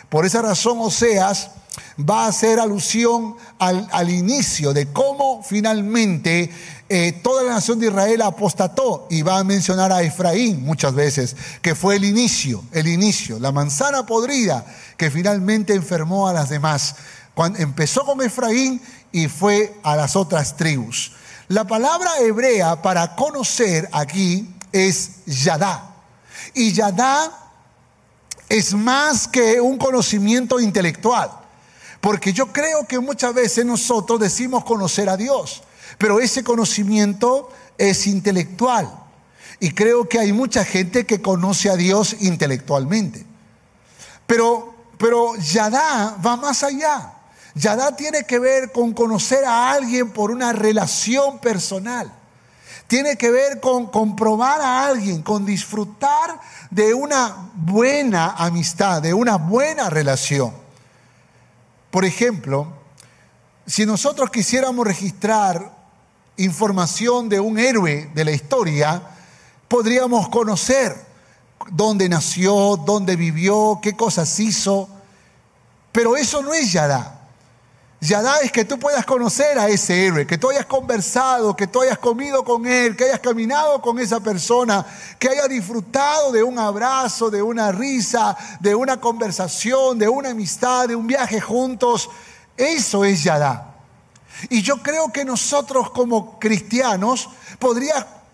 Por 0.09 0.25
esa 0.25 0.41
razón 0.41 0.79
Oseas 0.79 1.51
va 1.99 2.25
a 2.25 2.29
hacer 2.29 2.59
alusión 2.59 3.35
al, 3.59 4.09
inicio 4.09 4.73
de 4.73 4.91
cómo 4.91 5.43
finalmente 5.43 6.49
eh, 6.87 7.19
toda 7.23 7.43
la 7.43 7.53
nación 7.53 7.79
de 7.79 7.87
Israel 7.87 8.21
apostató 8.21 9.07
y 9.09 9.21
va 9.21 9.37
a 9.37 9.43
mencionar 9.43 9.91
a 9.91 10.01
Efraín 10.01 10.63
muchas 10.63 10.93
veces, 10.93 11.35
que 11.61 11.75
fue 11.75 11.97
el 11.97 12.05
inicio, 12.05 12.63
el 12.71 12.87
inicio, 12.87 13.39
la 13.39 13.51
manzana 13.51 14.05
podrida 14.05 14.65
que 14.97 15.11
finalmente 15.11 15.73
enfermó 15.73 16.27
a 16.27 16.33
las 16.33 16.49
demás. 16.49 16.95
Cuando 17.33 17.59
empezó 17.59 18.05
con 18.05 18.21
Efraín 18.21 18.81
y 19.11 19.27
fue 19.27 19.75
a 19.83 19.95
las 19.95 20.15
otras 20.15 20.57
tribus. 20.57 21.13
La 21.47 21.65
palabra 21.65 22.11
hebrea 22.19 22.81
para 22.81 23.15
conocer 23.15 23.89
aquí 23.91 24.53
es 24.71 25.25
yadá. 25.25 25.95
Y 26.53 26.73
yadá 26.73 27.31
es 28.49 28.73
más 28.73 29.27
que 29.27 29.61
un 29.61 29.77
conocimiento 29.77 30.59
intelectual. 30.59 31.31
Porque 32.01 32.33
yo 32.33 32.51
creo 32.53 32.87
que 32.87 32.99
muchas 32.99 33.33
veces 33.33 33.65
nosotros 33.65 34.19
decimos 34.19 34.63
conocer 34.63 35.09
a 35.09 35.17
Dios, 35.17 35.63
pero 35.97 36.19
ese 36.19 36.43
conocimiento 36.43 37.49
es 37.77 38.07
intelectual. 38.07 38.89
Y 39.59 39.71
creo 39.71 40.07
que 40.07 40.19
hay 40.19 40.31
mucha 40.31 40.63
gente 40.63 41.05
que 41.05 41.21
conoce 41.21 41.69
a 41.69 41.75
Dios 41.75 42.15
intelectualmente. 42.21 43.25
Pero, 44.25 44.73
pero 44.97 45.35
Yadá 45.35 46.15
va 46.25 46.37
más 46.37 46.63
allá. 46.63 47.13
Yadá 47.59 47.93
tiene 47.93 48.23
que 48.23 48.39
ver 48.39 48.71
con 48.71 48.93
conocer 48.93 49.43
a 49.43 49.71
alguien 49.71 50.11
por 50.11 50.31
una 50.31 50.53
relación 50.53 51.39
personal. 51.39 52.09
Tiene 52.87 53.17
que 53.17 53.29
ver 53.29 53.59
con 53.59 53.87
comprobar 53.87 54.61
a 54.61 54.85
alguien, 54.85 55.21
con 55.21 55.45
disfrutar 55.45 56.39
de 56.71 56.93
una 56.93 57.51
buena 57.53 58.31
amistad, 58.37 59.01
de 59.01 59.13
una 59.13 59.35
buena 59.35 59.89
relación. 59.89 60.53
Por 61.91 62.05
ejemplo, 62.05 62.67
si 63.65 63.85
nosotros 63.85 64.29
quisiéramos 64.29 64.87
registrar 64.87 65.69
información 66.37 67.27
de 67.27 67.41
un 67.41 67.59
héroe 67.59 68.09
de 68.15 68.23
la 68.23 68.31
historia, 68.31 69.01
podríamos 69.67 70.29
conocer 70.29 70.95
dónde 71.71 72.07
nació, 72.07 72.77
dónde 72.77 73.17
vivió, 73.17 73.79
qué 73.83 73.97
cosas 73.97 74.39
hizo. 74.39 74.87
Pero 75.91 76.15
eso 76.15 76.41
no 76.41 76.53
es 76.53 76.71
Yadá. 76.71 77.18
Yadá 78.01 78.39
es 78.39 78.51
que 78.53 78.63
tú 78.63 78.79
puedas 78.79 79.05
conocer 79.05 79.59
a 79.59 79.67
ese 79.67 80.05
héroe, 80.05 80.25
que 80.25 80.37
tú 80.37 80.49
hayas 80.49 80.65
conversado, 80.65 81.53
que 81.53 81.67
tú 81.67 81.81
hayas 81.81 81.97
comido 81.97 82.45
con 82.45 82.65
él, 82.65 82.95
que 82.95 83.03
hayas 83.03 83.19
caminado 83.19 83.81
con 83.81 83.99
esa 83.99 84.21
persona, 84.21 84.85
que 85.17 85.27
hayas 85.27 85.49
disfrutado 85.49 86.31
de 86.31 86.41
un 86.41 86.57
abrazo, 86.57 87.29
de 87.29 87.41
una 87.41 87.73
risa, 87.73 88.37
de 88.61 88.73
una 88.73 89.01
conversación, 89.01 89.99
de 89.99 90.07
una 90.07 90.29
amistad, 90.29 90.87
de 90.87 90.95
un 90.95 91.07
viaje 91.07 91.41
juntos. 91.41 92.09
Eso 92.55 93.03
es 93.03 93.21
Yadá. 93.21 93.75
Y 94.49 94.61
yo 94.61 94.81
creo 94.81 95.11
que 95.11 95.25
nosotros 95.25 95.89
como 95.89 96.39
cristianos 96.39 97.29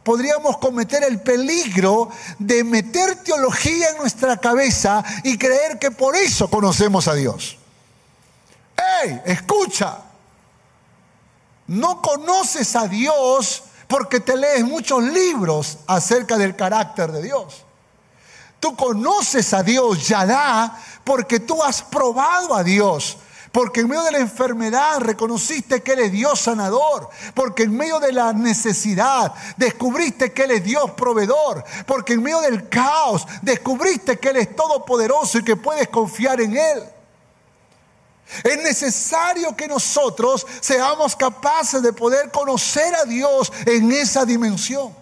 podríamos 0.03 0.57
cometer 0.59 1.03
el 1.03 1.22
peligro 1.22 2.11
de 2.38 2.63
meter 2.63 3.16
teología 3.24 3.89
en 3.89 3.97
nuestra 3.97 4.38
cabeza 4.38 5.03
y 5.24 5.39
creer 5.39 5.80
que 5.80 5.89
por 5.89 6.16
eso 6.16 6.51
conocemos 6.51 7.07
a 7.07 7.16
Dios. 7.16 7.57
¡Ey! 8.78 9.21
Escucha. 9.26 9.99
No 11.67 12.01
conoces 12.01 12.76
a 12.76 12.88
Dios 12.88 13.63
porque 13.88 14.19
te 14.19 14.38
lees 14.38 14.63
muchos 14.63 15.03
libros 15.03 15.80
acerca 15.88 16.38
del 16.38 16.55
carácter 16.55 17.11
de 17.11 17.23
Dios. 17.23 17.63
Tú 18.59 18.76
conoces 18.76 19.53
a 19.53 19.63
Dios, 19.63 20.07
Yadá, 20.07 20.80
porque 21.03 21.39
tú 21.39 21.61
has 21.61 21.82
probado 21.82 22.55
a 22.55 22.63
Dios. 22.63 23.17
Porque 23.51 23.80
en 23.80 23.88
medio 23.88 24.03
de 24.03 24.11
la 24.11 24.19
enfermedad 24.19 24.99
reconociste 24.99 25.82
que 25.82 25.93
Él 25.93 25.99
es 25.99 26.11
Dios 26.11 26.41
sanador. 26.41 27.09
Porque 27.34 27.63
en 27.63 27.78
medio 27.78 28.01
de 28.01 28.11
la 28.11 28.34
necesidad 28.34 29.34
descubriste 29.55 30.34
que 30.34 30.43
Él 30.43 30.51
es 30.51 30.63
Dios 30.63 30.91
proveedor. 30.91 31.63
Porque 31.86 32.13
en 32.13 32.23
medio 32.23 32.41
del 32.41 32.67
caos 32.67 33.26
descubriste 33.41 34.19
que 34.19 34.30
Él 34.30 34.38
es 34.38 34.55
todopoderoso 34.55 35.38
y 35.38 35.43
que 35.43 35.55
puedes 35.55 35.88
confiar 35.88 36.41
en 36.41 36.57
Él. 36.57 36.84
Es 38.43 38.57
necesario 38.57 39.55
que 39.55 39.67
nosotros 39.67 40.45
seamos 40.59 41.15
capaces 41.15 41.82
de 41.82 41.93
poder 41.93 42.32
conocer 42.32 42.95
a 42.95 43.05
Dios 43.05 43.51
en 43.65 43.91
esa 43.91 44.26
dimensión. 44.26 44.93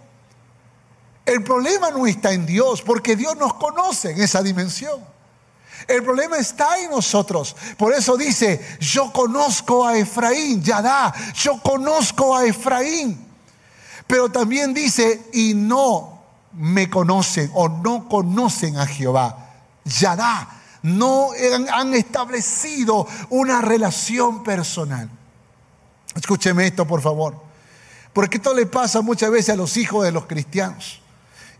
El 1.26 1.43
problema 1.43 1.89
no 1.89 2.05
está 2.05 2.34
en 2.34 2.45
Dios, 2.45 2.82
porque 2.82 3.15
Dios 3.15 3.38
nos 3.38 3.53
conoce 3.53 4.11
en 4.11 4.21
esa 4.21 4.41
dimensión. 4.43 5.03
El 5.88 6.03
problema 6.03 6.38
está 6.38 6.80
en 6.80 6.91
nosotros. 6.91 7.55
Por 7.78 7.93
eso 7.93 8.17
dice, 8.17 8.78
yo 8.80 9.11
conozco 9.11 9.86
a 9.86 9.97
Efraín, 9.97 10.61
Yadá, 10.61 11.13
yo 11.34 11.61
conozco 11.61 12.36
a 12.36 12.45
Efraín. 12.45 13.26
Pero 14.05 14.30
también 14.30 14.74
dice, 14.74 15.30
y 15.34 15.53
no 15.53 16.21
me 16.53 16.89
conocen 16.89 17.49
o 17.53 17.69
no 17.69 18.07
conocen 18.07 18.78
a 18.78 18.86
Jehová. 18.86 19.49
Yadá, 19.86 20.62
no 20.84 21.31
han, 21.71 21.93
establecido 21.93 23.07
una 23.29 23.61
relación 23.61 24.43
personal. 24.43 25.09
Escúcheme 26.15 26.67
esto, 26.67 26.86
por 26.86 27.01
favor. 27.01 27.36
Porque 28.11 28.38
esto 28.38 28.53
le 28.53 28.67
pasa 28.67 29.01
muchas 29.01 29.31
veces 29.31 29.49
a 29.49 29.55
los 29.55 29.75
hijos 29.77 30.03
de 30.03 30.11
los 30.11 30.27
cristianos. 30.27 31.01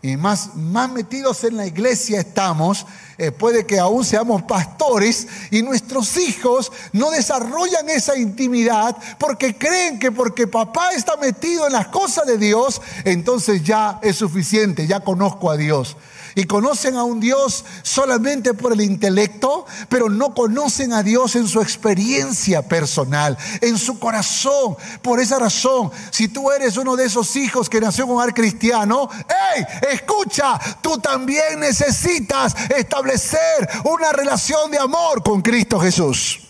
Y 0.02 0.18
más, 0.18 0.54
más 0.54 0.92
metidos 0.92 1.42
en 1.44 1.56
la 1.56 1.66
iglesia 1.66 2.20
estamos, 2.20 2.86
eh, 3.16 3.32
puede 3.32 3.64
que 3.64 3.78
aún 3.78 4.04
seamos 4.04 4.42
pastores 4.42 5.26
y 5.50 5.62
nuestros 5.62 6.18
hijos 6.18 6.70
no 6.92 7.10
desarrollan 7.10 7.88
esa 7.88 8.18
intimidad 8.18 8.94
porque 9.18 9.56
creen 9.56 9.98
que 9.98 10.12
porque 10.12 10.46
papá 10.46 10.92
está 10.92 11.16
metido 11.16 11.66
en 11.66 11.72
las 11.72 11.88
cosas 11.88 12.26
de 12.26 12.36
Dios, 12.36 12.82
entonces 13.04 13.62
ya 13.62 13.98
es 14.02 14.16
suficiente, 14.16 14.86
ya 14.86 15.00
conozco 15.00 15.50
a 15.50 15.56
Dios 15.56 15.96
y 16.34 16.44
conocen 16.44 16.96
a 16.96 17.04
un 17.04 17.20
Dios 17.20 17.64
solamente 17.82 18.54
por 18.54 18.72
el 18.72 18.80
intelecto, 18.80 19.66
pero 19.88 20.08
no 20.08 20.34
conocen 20.34 20.92
a 20.92 21.02
Dios 21.02 21.36
en 21.36 21.46
su 21.46 21.60
experiencia 21.60 22.62
personal, 22.62 23.36
en 23.60 23.78
su 23.78 23.98
corazón. 23.98 24.76
Por 25.02 25.20
esa 25.20 25.38
razón, 25.38 25.90
si 26.10 26.28
tú 26.28 26.50
eres 26.50 26.76
uno 26.76 26.96
de 26.96 27.06
esos 27.06 27.36
hijos 27.36 27.68
que 27.68 27.80
nació 27.80 28.04
en 28.04 28.10
un 28.10 28.16
hogar 28.16 28.34
cristiano, 28.34 29.08
¡hey! 29.28 29.64
Escucha, 29.92 30.58
tú 30.80 30.98
también 30.98 31.60
necesitas 31.60 32.54
establecer 32.76 33.68
una 33.84 34.12
relación 34.12 34.70
de 34.70 34.78
amor 34.78 35.22
con 35.22 35.42
Cristo 35.42 35.78
Jesús. 35.78 36.40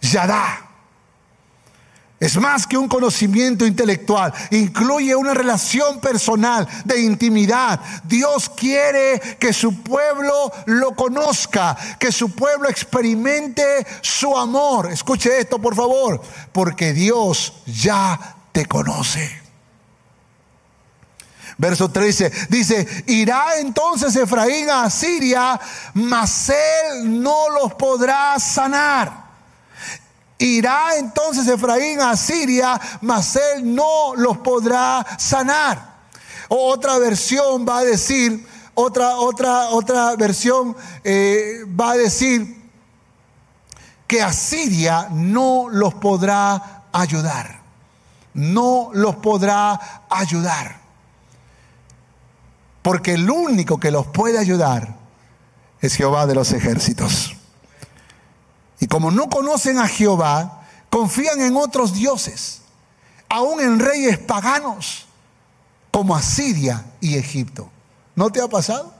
Yadá. 0.00 0.65
Es 2.18 2.38
más 2.38 2.66
que 2.66 2.78
un 2.78 2.88
conocimiento 2.88 3.66
intelectual, 3.66 4.32
incluye 4.50 5.14
una 5.14 5.34
relación 5.34 6.00
personal 6.00 6.66
de 6.86 7.02
intimidad. 7.02 7.78
Dios 8.04 8.48
quiere 8.48 9.20
que 9.38 9.52
su 9.52 9.82
pueblo 9.82 10.50
lo 10.64 10.96
conozca, 10.96 11.76
que 11.98 12.10
su 12.10 12.30
pueblo 12.30 12.70
experimente 12.70 13.86
su 14.00 14.34
amor. 14.34 14.90
Escuche 14.90 15.38
esto, 15.38 15.58
por 15.58 15.74
favor, 15.74 16.22
porque 16.52 16.94
Dios 16.94 17.52
ya 17.66 18.36
te 18.50 18.64
conoce. 18.64 19.42
Verso 21.58 21.90
13 21.90 22.32
dice, 22.48 23.04
irá 23.08 23.58
entonces 23.58 24.16
Efraín 24.16 24.70
a 24.70 24.88
Siria, 24.88 25.60
mas 25.92 26.48
él 26.48 27.22
no 27.22 27.50
los 27.50 27.74
podrá 27.74 28.38
sanar. 28.38 29.25
Irá 30.38 30.96
entonces 30.98 31.46
Efraín 31.46 32.00
a 32.00 32.16
Siria, 32.16 32.80
mas 33.00 33.36
él 33.36 33.74
no 33.74 34.14
los 34.16 34.38
podrá 34.38 35.04
sanar. 35.18 35.96
otra 36.48 36.98
versión 36.98 37.66
va 37.66 37.78
a 37.78 37.84
decir, 37.84 38.46
otra, 38.74 39.16
otra, 39.16 39.70
otra 39.70 40.14
versión 40.16 40.76
eh, 41.02 41.64
va 41.68 41.92
a 41.92 41.96
decir 41.96 42.70
que 44.06 44.22
Asiria 44.22 45.08
no 45.10 45.68
los 45.70 45.94
podrá 45.94 46.84
ayudar. 46.92 47.60
No 48.34 48.90
los 48.92 49.16
podrá 49.16 50.04
ayudar. 50.10 50.76
Porque 52.82 53.14
el 53.14 53.28
único 53.28 53.80
que 53.80 53.90
los 53.90 54.06
puede 54.06 54.38
ayudar 54.38 54.94
es 55.80 55.94
Jehová 55.94 56.26
de 56.26 56.34
los 56.34 56.52
ejércitos. 56.52 57.35
Y 58.80 58.86
como 58.86 59.10
no 59.10 59.28
conocen 59.28 59.78
a 59.78 59.88
Jehová, 59.88 60.66
confían 60.90 61.40
en 61.40 61.56
otros 61.56 61.94
dioses, 61.94 62.62
aún 63.28 63.60
en 63.60 63.78
reyes 63.78 64.18
paganos, 64.18 65.06
como 65.90 66.14
Asiria 66.14 66.84
y 67.00 67.16
Egipto. 67.16 67.70
¿No 68.14 68.30
te 68.30 68.40
ha 68.40 68.48
pasado? 68.48 68.92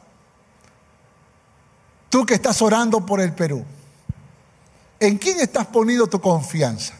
Tú 2.08 2.24
que 2.24 2.34
estás 2.34 2.62
orando 2.62 3.04
por 3.04 3.20
el 3.20 3.32
Perú, 3.32 3.64
¿en 4.98 5.18
quién 5.18 5.40
estás 5.40 5.66
poniendo 5.66 6.06
tu 6.06 6.20
confianza? 6.20 6.94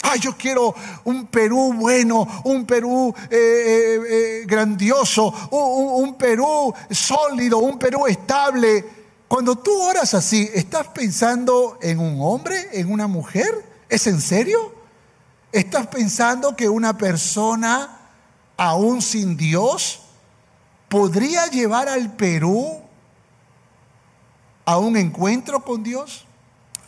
Ay, 0.00 0.20
yo 0.20 0.36
quiero 0.36 0.74
un 1.04 1.26
Perú 1.26 1.72
bueno, 1.74 2.26
un 2.44 2.66
Perú 2.66 3.14
eh, 3.30 3.36
eh, 3.36 4.00
eh, 4.08 4.44
grandioso, 4.46 5.32
un 5.50 6.14
Perú 6.14 6.72
sólido, 6.90 7.58
un 7.58 7.78
Perú 7.78 8.06
estable. 8.06 9.03
Cuando 9.34 9.56
tú 9.56 9.82
oras 9.82 10.14
así, 10.14 10.48
¿estás 10.54 10.86
pensando 10.86 11.76
en 11.82 11.98
un 11.98 12.18
hombre, 12.20 12.68
en 12.70 12.88
una 12.92 13.08
mujer? 13.08 13.68
¿Es 13.88 14.06
en 14.06 14.20
serio? 14.20 14.72
¿Estás 15.50 15.88
pensando 15.88 16.54
que 16.54 16.68
una 16.68 16.96
persona, 16.96 17.98
aún 18.56 19.02
sin 19.02 19.36
Dios, 19.36 20.02
podría 20.88 21.46
llevar 21.46 21.88
al 21.88 22.12
Perú 22.14 22.80
a 24.64 24.78
un 24.78 24.96
encuentro 24.96 25.64
con 25.64 25.82
Dios? 25.82 26.26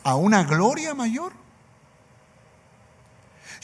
¿A 0.05 0.15
una 0.15 0.45
gloria 0.45 0.95
mayor? 0.95 1.33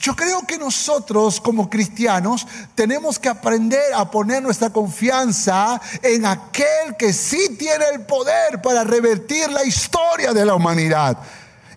Yo 0.02 0.16
creo 0.16 0.42
que 0.42 0.58
nosotros 0.58 1.40
como 1.40 1.70
cristianos 1.70 2.44
tenemos 2.74 3.20
que 3.20 3.28
aprender 3.28 3.94
a 3.94 4.10
poner 4.10 4.42
nuestra 4.42 4.70
confianza 4.70 5.80
en 6.02 6.26
aquel 6.26 6.96
que 6.98 7.12
sí 7.12 7.56
tiene 7.56 7.84
el 7.94 8.04
poder 8.04 8.60
para 8.60 8.82
revertir 8.82 9.48
la 9.52 9.64
historia 9.64 10.32
de 10.32 10.44
la 10.44 10.56
humanidad. 10.56 11.18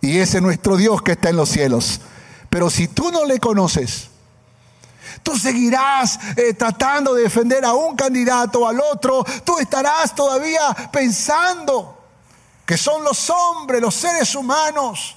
Y 0.01 0.17
ese 0.17 0.37
es 0.37 0.43
nuestro 0.43 0.75
Dios 0.75 1.03
que 1.03 1.11
está 1.11 1.29
en 1.29 1.35
los 1.35 1.49
cielos. 1.49 2.01
Pero 2.49 2.71
si 2.71 2.87
tú 2.87 3.11
no 3.11 3.25
le 3.25 3.39
conoces, 3.39 4.09
tú 5.21 5.37
seguirás 5.37 6.17
eh, 6.35 6.55
tratando 6.55 7.13
de 7.13 7.21
defender 7.21 7.63
a 7.63 7.73
un 7.73 7.95
candidato 7.95 8.61
o 8.61 8.67
al 8.67 8.79
otro, 8.79 9.23
tú 9.43 9.59
estarás 9.59 10.15
todavía 10.15 10.75
pensando 10.91 11.95
que 12.65 12.75
son 12.75 13.03
los 13.03 13.29
hombres, 13.29 13.79
los 13.79 13.93
seres 13.93 14.33
humanos, 14.33 15.15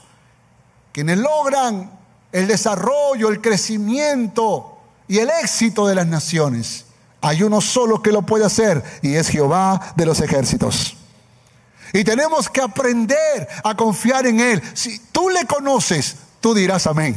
quienes 0.93 1.17
logran 1.17 1.97
el 2.33 2.47
desarrollo, 2.47 3.29
el 3.29 3.41
crecimiento 3.41 4.79
y 5.07 5.18
el 5.18 5.31
éxito 5.31 5.87
de 5.87 5.95
las 5.95 6.07
naciones. 6.07 6.85
Hay 7.20 7.43
uno 7.43 7.61
solo 7.61 8.03
que 8.03 8.12
lo 8.12 8.22
puede 8.22 8.45
hacer 8.45 8.83
y 9.03 9.14
es 9.14 9.29
Jehová 9.29 9.93
de 9.97 10.07
los 10.07 10.20
ejércitos. 10.20 10.97
Y 11.93 12.05
tenemos 12.05 12.49
que 12.49 12.61
aprender 12.61 13.49
a 13.64 13.74
confiar 13.74 14.26
en 14.26 14.41
Él. 14.41 14.62
Si 14.74 14.99
tú 15.11 15.31
le 15.31 15.47
conoces, 15.47 16.16
tú 16.41 16.55
dirás 16.55 16.87
amén. 16.87 17.16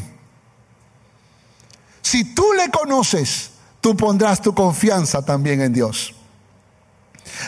Si 2.01 2.33
tú 2.33 2.53
le 2.53 2.69
conoces, 2.69 3.51
tú 3.79 3.95
pondrás 3.95 4.41
tu 4.41 4.55
confianza 4.55 5.23
también 5.23 5.61
en 5.61 5.73
Dios. 5.73 6.15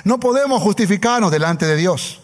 No 0.04 0.20
podemos 0.20 0.62
justificarnos 0.62 1.32
delante 1.32 1.66
de 1.66 1.76
Dios. 1.76 2.23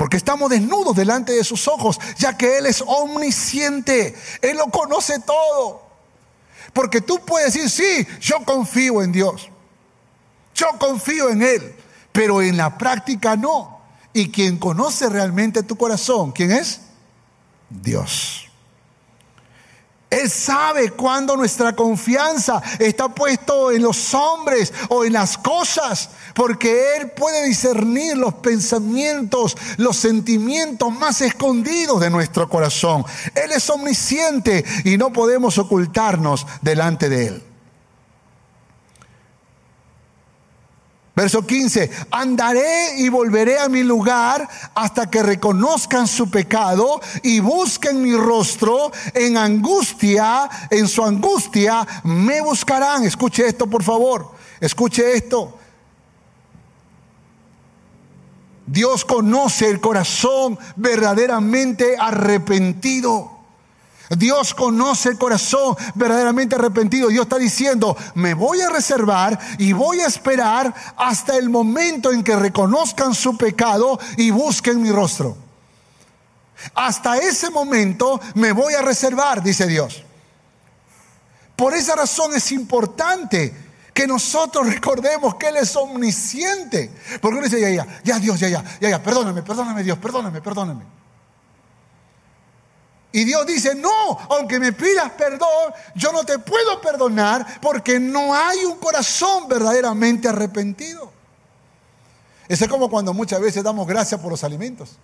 Porque 0.00 0.16
estamos 0.16 0.48
desnudos 0.48 0.96
delante 0.96 1.32
de 1.32 1.44
sus 1.44 1.68
ojos, 1.68 2.00
ya 2.16 2.34
que 2.34 2.56
Él 2.56 2.64
es 2.64 2.82
omnisciente. 2.86 4.14
Él 4.40 4.56
lo 4.56 4.68
conoce 4.68 5.20
todo. 5.20 5.82
Porque 6.72 7.02
tú 7.02 7.20
puedes 7.22 7.52
decir, 7.52 7.68
sí, 7.68 8.08
yo 8.18 8.42
confío 8.46 9.02
en 9.02 9.12
Dios. 9.12 9.50
Yo 10.54 10.68
confío 10.78 11.28
en 11.28 11.42
Él. 11.42 11.76
Pero 12.12 12.40
en 12.40 12.56
la 12.56 12.78
práctica 12.78 13.36
no. 13.36 13.78
Y 14.14 14.30
quien 14.30 14.56
conoce 14.56 15.06
realmente 15.10 15.62
tu 15.64 15.76
corazón, 15.76 16.32
¿quién 16.32 16.52
es? 16.52 16.80
Dios. 17.68 18.49
Él 20.10 20.28
sabe 20.28 20.90
cuando 20.90 21.36
nuestra 21.36 21.74
confianza 21.76 22.60
está 22.80 23.08
puesto 23.08 23.70
en 23.70 23.82
los 23.82 24.12
hombres 24.12 24.72
o 24.88 25.04
en 25.04 25.12
las 25.12 25.38
cosas, 25.38 26.10
porque 26.34 26.96
Él 26.96 27.12
puede 27.12 27.46
discernir 27.46 28.16
los 28.16 28.34
pensamientos, 28.34 29.56
los 29.76 29.96
sentimientos 29.96 30.92
más 30.92 31.20
escondidos 31.20 32.00
de 32.00 32.10
nuestro 32.10 32.48
corazón. 32.48 33.04
Él 33.36 33.52
es 33.52 33.70
omnisciente 33.70 34.64
y 34.84 34.98
no 34.98 35.12
podemos 35.12 35.58
ocultarnos 35.58 36.44
delante 36.60 37.08
de 37.08 37.26
Él. 37.28 37.49
Verso 41.14 41.44
15, 41.44 41.90
andaré 42.12 42.98
y 42.98 43.08
volveré 43.08 43.58
a 43.58 43.68
mi 43.68 43.82
lugar 43.82 44.48
hasta 44.74 45.10
que 45.10 45.22
reconozcan 45.22 46.06
su 46.06 46.30
pecado 46.30 47.00
y 47.22 47.40
busquen 47.40 48.00
mi 48.00 48.14
rostro 48.14 48.92
en 49.12 49.36
angustia, 49.36 50.48
en 50.70 50.86
su 50.86 51.04
angustia 51.04 51.86
me 52.04 52.40
buscarán. 52.40 53.04
Escuche 53.04 53.46
esto, 53.46 53.66
por 53.66 53.82
favor, 53.82 54.30
escuche 54.60 55.14
esto. 55.14 55.58
Dios 58.66 59.04
conoce 59.04 59.68
el 59.68 59.80
corazón 59.80 60.56
verdaderamente 60.76 61.96
arrepentido. 61.98 63.39
Dios 64.16 64.54
conoce 64.54 65.10
el 65.10 65.18
corazón 65.18 65.76
verdaderamente 65.94 66.56
arrepentido. 66.56 67.08
Dios 67.08 67.22
está 67.22 67.38
diciendo, 67.38 67.96
me 68.14 68.34
voy 68.34 68.60
a 68.60 68.68
reservar 68.68 69.38
y 69.58 69.72
voy 69.72 70.00
a 70.00 70.06
esperar 70.06 70.74
hasta 70.96 71.36
el 71.36 71.48
momento 71.48 72.10
en 72.10 72.24
que 72.24 72.34
reconozcan 72.34 73.14
su 73.14 73.36
pecado 73.36 74.00
y 74.16 74.30
busquen 74.30 74.82
mi 74.82 74.90
rostro. 74.90 75.36
Hasta 76.74 77.18
ese 77.18 77.50
momento 77.50 78.20
me 78.34 78.52
voy 78.52 78.74
a 78.74 78.82
reservar, 78.82 79.42
dice 79.42 79.66
Dios. 79.68 80.02
Por 81.54 81.74
esa 81.74 81.94
razón 81.94 82.34
es 82.34 82.50
importante 82.50 83.54
que 83.94 84.08
nosotros 84.08 84.66
recordemos 84.72 85.36
que 85.36 85.48
Él 85.48 85.58
es 85.58 85.76
omnisciente. 85.76 86.90
Porque 87.20 87.38
uno 87.38 87.46
dice, 87.46 87.60
ya, 87.60 87.70
ya, 87.70 88.00
ya 88.02 88.18
Dios, 88.18 88.40
ya, 88.40 88.48
ya, 88.48 88.64
ya, 88.80 88.90
ya, 88.90 89.02
perdóname, 89.02 89.42
perdóname 89.42 89.84
Dios, 89.84 89.98
perdóname, 89.98 90.40
perdóname. 90.40 90.99
Y 93.12 93.24
Dios 93.24 93.44
dice, 93.46 93.74
no, 93.74 94.18
aunque 94.30 94.60
me 94.60 94.72
pidas 94.72 95.10
perdón, 95.12 95.72
yo 95.96 96.12
no 96.12 96.24
te 96.24 96.38
puedo 96.38 96.80
perdonar 96.80 97.60
porque 97.60 97.98
no 97.98 98.34
hay 98.34 98.64
un 98.64 98.78
corazón 98.78 99.48
verdaderamente 99.48 100.28
arrepentido. 100.28 101.10
Eso 102.46 102.64
es 102.64 102.70
como 102.70 102.88
cuando 102.88 103.12
muchas 103.12 103.40
veces 103.40 103.64
damos 103.64 103.86
gracias 103.86 104.20
por 104.20 104.30
los 104.30 104.44
alimentos. 104.44 104.96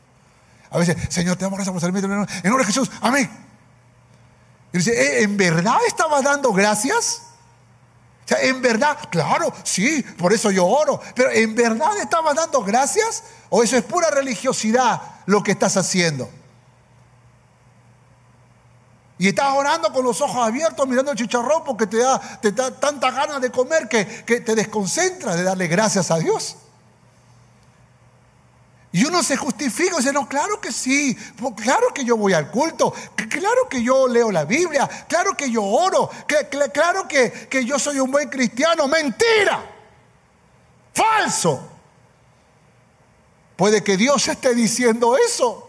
A 0.71 0.79
veces, 0.79 0.97
Señor, 1.09 1.37
te 1.37 1.45
damos 1.45 1.59
gracias 1.59 1.73
por 1.73 1.83
los 1.83 1.85
alimentos. 1.85 2.37
En 2.43 2.51
nombre 2.51 2.65
de 2.65 2.73
Jesús, 2.73 2.91
amén. 3.01 3.31
Y 4.73 4.79
dice, 4.79 4.93
¿Eh, 4.93 5.23
¿en 5.23 5.37
verdad 5.37 5.79
estabas 5.87 6.23
dando 6.23 6.53
gracias? 6.53 7.23
O 8.25 8.29
sea, 8.29 8.41
en 8.43 8.61
verdad, 8.61 8.99
claro, 9.11 9.53
sí, 9.63 10.05
por 10.19 10.33
eso 10.33 10.51
yo 10.51 10.67
oro. 10.67 11.01
Pero 11.15 11.31
¿en 11.31 11.55
verdad 11.55 11.97
estabas 11.99 12.35
dando 12.35 12.63
gracias? 12.63 13.23
¿O 13.49 13.63
eso 13.63 13.77
es 13.77 13.85
pura 13.85 14.11
religiosidad 14.11 15.01
lo 15.27 15.43
que 15.45 15.53
estás 15.53 15.77
haciendo? 15.77 16.29
Y 19.19 19.29
estás 19.29 19.55
orando 19.55 19.93
con 19.93 20.05
los 20.05 20.21
ojos 20.21 20.37
abiertos 20.37 20.87
mirando 20.87 21.13
el 21.13 21.17
chicharrón 21.17 21.65
porque 21.65 21.87
te 21.87 21.99
da, 21.99 22.21
te 22.41 22.53
da 22.53 22.71
tanta 22.71 23.11
ganas 23.11 23.41
de 23.41 23.51
comer 23.51 23.89
que, 23.89 24.07
que 24.25 24.41
te 24.41 24.55
desconcentra 24.55 25.35
de 25.35 25.43
darle 25.43 25.69
gracias 25.69 26.11
a 26.11 26.19
Dios. 26.19 26.57
Y 28.93 29.05
uno 29.05 29.23
se 29.23 29.37
justifica 29.37 29.95
y 29.95 29.99
dice, 29.99 30.13
no, 30.13 30.27
claro 30.27 30.59
que 30.59 30.73
sí, 30.73 31.15
claro 31.57 31.93
que 31.95 32.03
yo 32.03 32.17
voy 32.17 32.33
al 32.33 32.51
culto, 32.51 32.95
claro 33.29 33.69
que 33.69 33.83
yo 33.83 34.09
leo 34.09 34.31
la 34.31 34.47
Biblia, 34.47 34.89
claro 35.07 35.37
que 35.37 35.51
yo 35.51 35.63
oro, 35.63 36.11
claro 36.73 37.07
que, 37.07 37.31
que 37.31 37.63
yo 37.65 37.79
soy 37.79 38.01
un 38.01 38.11
buen 38.11 38.31
cristiano. 38.31 38.89
Mentira, 38.89 39.63
falso. 40.95 41.73
Puede 43.55 43.85
que 43.85 43.99
Dios 43.99 44.29
esté 44.29 44.55
diciendo 44.55 45.17
eso. 45.19 45.66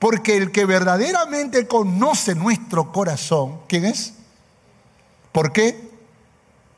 Porque 0.00 0.38
el 0.38 0.50
que 0.50 0.64
verdaderamente 0.64 1.68
conoce 1.68 2.34
nuestro 2.34 2.90
corazón, 2.90 3.60
¿quién 3.68 3.84
es? 3.84 4.14
¿Por 5.30 5.52
qué? 5.52 5.90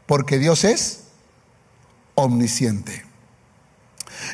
Porque 0.06 0.38
Dios 0.38 0.64
es 0.64 1.04
omnisciente. 2.16 3.11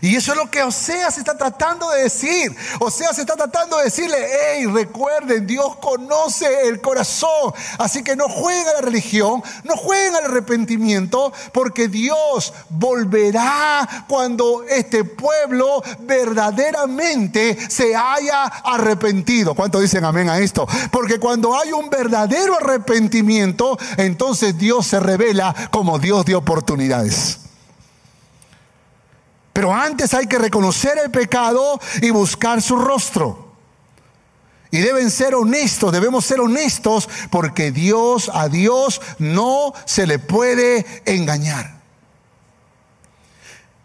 Y 0.01 0.17
eso 0.17 0.33
es 0.33 0.39
lo 0.39 0.51
que 0.51 0.63
Oseas 0.63 1.19
está 1.19 1.37
tratando 1.37 1.91
de 1.91 2.05
decir. 2.05 2.55
Oseas 2.81 3.19
está 3.19 3.35
tratando 3.35 3.79
de 3.79 3.85
decirle, 3.85 4.17
hey, 4.19 4.67
recuerden, 4.67 5.47
Dios 5.47 5.77
conoce 5.77 6.69
el 6.69 6.81
corazón. 6.81 7.53
Así 7.79 8.03
que 8.03 8.17
no 8.17 8.29
jueguen 8.29 8.69
a 8.69 8.73
la 8.75 8.81
religión, 8.81 9.43
no 9.65 9.77
jueguen 9.77 10.17
al 10.17 10.27
arrepentimiento, 10.27 11.33
porque 11.53 11.89
Dios 11.89 12.53
volverá 12.69 14.07
cuando 14.09 14.65
este 14.65 15.05
pueblo 15.05 15.83
verdaderamente 16.01 17.59
se 17.69 17.95
haya 17.95 18.45
arrepentido. 18.45 19.55
¿Cuánto 19.55 19.81
dicen 19.81 20.05
amén 20.05 20.29
a 20.29 20.39
esto? 20.39 20.67
Porque 20.91 21.19
cuando 21.19 21.59
hay 21.59 21.73
un 21.73 21.91
verdadero 21.91 22.57
arrepentimiento, 22.57 23.79
entonces 23.97 24.57
Dios 24.59 24.87
se 24.87 25.01
revela 25.01 25.55
como 25.71 25.99
Dios 25.99 26.25
de 26.25 26.35
oportunidades. 26.35 27.48
Pero 29.59 29.75
antes 29.75 30.15
hay 30.15 30.29
que 30.29 30.39
reconocer 30.39 30.99
el 30.99 31.11
pecado 31.11 31.81
y 32.01 32.11
buscar 32.11 32.63
su 32.63 32.77
rostro. 32.77 33.57
Y 34.71 34.79
deben 34.79 35.11
ser 35.11 35.35
honestos, 35.35 35.91
debemos 35.91 36.25
ser 36.25 36.39
honestos 36.39 37.09
porque 37.29 37.73
Dios, 37.73 38.31
a 38.33 38.49
Dios 38.49 39.01
no 39.19 39.73
se 39.85 40.07
le 40.07 40.21
puede 40.21 40.87
engañar. 41.07 41.81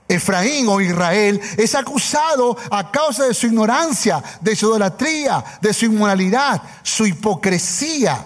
Efraín 0.08 0.68
o 0.68 0.80
Israel 0.80 1.42
es 1.58 1.74
acusado 1.74 2.56
a 2.70 2.92
causa 2.92 3.24
de 3.24 3.34
su 3.34 3.48
ignorancia, 3.48 4.24
de 4.42 4.56
su 4.56 4.68
idolatría, 4.68 5.44
de 5.60 5.74
su 5.74 5.86
inmoralidad, 5.86 6.62
su 6.84 7.08
hipocresía. 7.08 8.24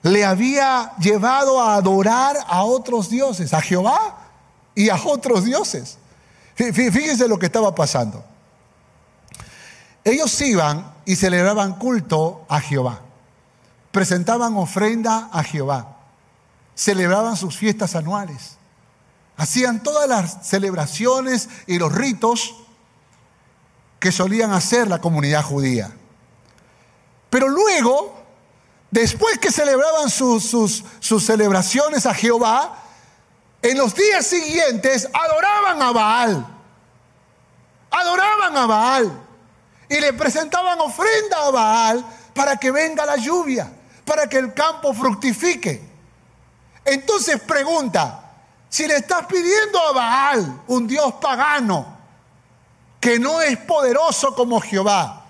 Le 0.00 0.24
había 0.24 0.94
llevado 0.98 1.60
a 1.60 1.74
adorar 1.74 2.38
a 2.46 2.64
otros 2.64 3.10
dioses, 3.10 3.52
a 3.52 3.60
Jehová 3.60 4.16
y 4.74 4.88
a 4.88 4.96
otros 4.96 5.44
dioses. 5.44 5.98
Fíjense 6.54 7.28
lo 7.28 7.38
que 7.38 7.46
estaba 7.46 7.74
pasando. 7.74 8.24
Ellos 10.04 10.40
iban 10.40 10.92
y 11.04 11.16
celebraban 11.16 11.74
culto 11.74 12.44
a 12.48 12.60
Jehová. 12.60 13.00
Presentaban 13.90 14.56
ofrenda 14.56 15.28
a 15.32 15.42
Jehová. 15.44 15.96
Celebraban 16.74 17.36
sus 17.36 17.56
fiestas 17.56 17.94
anuales. 17.94 18.56
Hacían 19.36 19.82
todas 19.82 20.08
las 20.08 20.46
celebraciones 20.46 21.48
y 21.66 21.78
los 21.78 21.92
ritos 21.92 22.56
que 23.98 24.12
solían 24.12 24.52
hacer 24.52 24.88
la 24.88 25.00
comunidad 25.00 25.44
judía. 25.44 25.92
Pero 27.30 27.48
luego, 27.48 28.14
después 28.90 29.38
que 29.38 29.52
celebraban 29.52 30.10
sus, 30.10 30.44
sus 31.00 31.24
celebraciones 31.24 32.04
a 32.06 32.14
Jehová, 32.14 32.81
en 33.62 33.78
los 33.78 33.94
días 33.94 34.26
siguientes 34.26 35.08
adoraban 35.12 35.80
a 35.80 35.92
Baal. 35.92 36.46
Adoraban 37.90 38.56
a 38.56 38.66
Baal. 38.66 39.12
Y 39.88 40.00
le 40.00 40.12
presentaban 40.12 40.80
ofrenda 40.80 41.46
a 41.46 41.50
Baal 41.50 42.04
para 42.34 42.56
que 42.56 42.70
venga 42.70 43.06
la 43.06 43.16
lluvia, 43.16 43.70
para 44.04 44.26
que 44.26 44.38
el 44.38 44.52
campo 44.52 44.92
fructifique. 44.92 45.80
Entonces 46.84 47.40
pregunta, 47.40 48.32
si 48.68 48.86
le 48.86 48.96
estás 48.96 49.26
pidiendo 49.26 49.78
a 49.78 49.92
Baal, 49.92 50.62
un 50.66 50.88
dios 50.88 51.14
pagano, 51.14 51.98
que 52.98 53.18
no 53.18 53.40
es 53.40 53.58
poderoso 53.58 54.34
como 54.34 54.60
Jehová, 54.60 55.24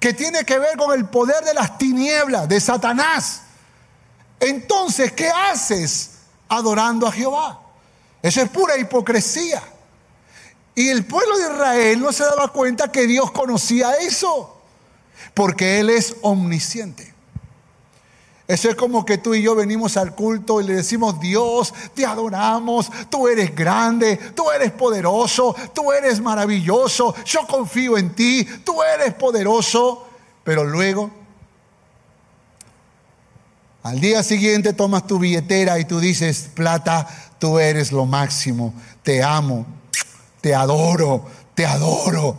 que 0.00 0.14
tiene 0.14 0.44
que 0.44 0.58
ver 0.58 0.76
con 0.76 0.92
el 0.92 1.06
poder 1.08 1.44
de 1.44 1.54
las 1.54 1.76
tinieblas, 1.78 2.48
de 2.48 2.58
Satanás, 2.58 3.42
entonces, 4.40 5.12
¿qué 5.12 5.28
haces 5.28 6.19
adorando 6.50 7.06
a 7.06 7.12
Jehová? 7.12 7.60
Eso 8.22 8.42
es 8.42 8.50
pura 8.50 8.76
hipocresía. 8.76 9.62
Y 10.74 10.88
el 10.88 11.06
pueblo 11.06 11.38
de 11.38 11.44
Israel 11.44 12.00
no 12.00 12.12
se 12.12 12.24
daba 12.24 12.48
cuenta 12.48 12.92
que 12.92 13.06
Dios 13.06 13.30
conocía 13.30 13.94
eso, 13.94 14.60
porque 15.34 15.80
Él 15.80 15.90
es 15.90 16.16
omnisciente. 16.22 17.10
Eso 18.50 18.68
es 18.68 18.74
como 18.74 19.04
que 19.04 19.18
tú 19.18 19.32
y 19.32 19.42
yo 19.42 19.54
venimos 19.54 19.96
al 19.96 20.12
culto 20.16 20.60
y 20.60 20.64
le 20.64 20.74
decimos, 20.74 21.20
Dios, 21.20 21.72
te 21.94 22.04
adoramos, 22.04 22.90
tú 23.08 23.28
eres 23.28 23.54
grande, 23.54 24.16
tú 24.34 24.50
eres 24.50 24.72
poderoso, 24.72 25.54
tú 25.72 25.92
eres 25.92 26.20
maravilloso, 26.20 27.14
yo 27.24 27.46
confío 27.46 27.96
en 27.96 28.12
ti, 28.12 28.44
tú 28.64 28.82
eres 28.82 29.14
poderoso, 29.14 30.04
pero 30.42 30.64
luego, 30.64 31.12
al 33.82 34.00
día 34.00 34.22
siguiente 34.22 34.72
tomas 34.72 35.06
tu 35.06 35.18
billetera 35.18 35.78
y 35.78 35.84
tú 35.86 36.00
dices, 36.00 36.50
plata, 36.54 37.08
tú 37.38 37.58
eres 37.58 37.92
lo 37.92 38.04
máximo, 38.04 38.74
te 39.02 39.22
amo, 39.22 39.66
te 40.40 40.54
adoro, 40.54 41.26
te 41.54 41.64
adoro. 41.66 42.36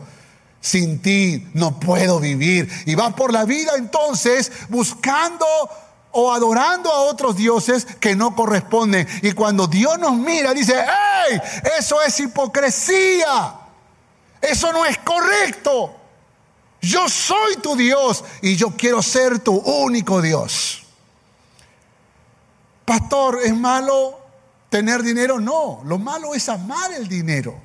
Sin 0.63 1.01
ti 1.01 1.47
no 1.55 1.79
puedo 1.79 2.19
vivir. 2.19 2.69
Y 2.85 2.93
vas 2.93 3.15
por 3.15 3.33
la 3.33 3.45
vida 3.45 3.71
entonces 3.77 4.51
buscando 4.69 5.45
o 6.11 6.31
adorando 6.31 6.91
a 6.91 7.01
otros 7.01 7.35
dioses 7.35 7.87
que 7.99 8.15
no 8.15 8.35
corresponden. 8.35 9.07
Y 9.23 9.31
cuando 9.31 9.65
Dios 9.65 9.97
nos 9.97 10.13
mira, 10.13 10.53
dice, 10.53 10.75
¡hey! 10.75 11.41
Eso 11.79 11.99
es 12.03 12.19
hipocresía. 12.19 13.55
Eso 14.39 14.71
no 14.71 14.85
es 14.85 14.99
correcto. 14.99 15.95
Yo 16.81 17.09
soy 17.09 17.55
tu 17.57 17.75
Dios 17.75 18.23
y 18.43 18.55
yo 18.55 18.71
quiero 18.77 19.01
ser 19.01 19.39
tu 19.39 19.55
único 19.55 20.21
Dios. 20.21 20.80
Pastor, 22.91 23.39
¿es 23.41 23.55
malo 23.55 24.19
tener 24.67 25.01
dinero? 25.01 25.39
No, 25.39 25.79
lo 25.85 25.97
malo 25.97 26.35
es 26.35 26.49
amar 26.49 26.91
el 26.91 27.07
dinero. 27.07 27.55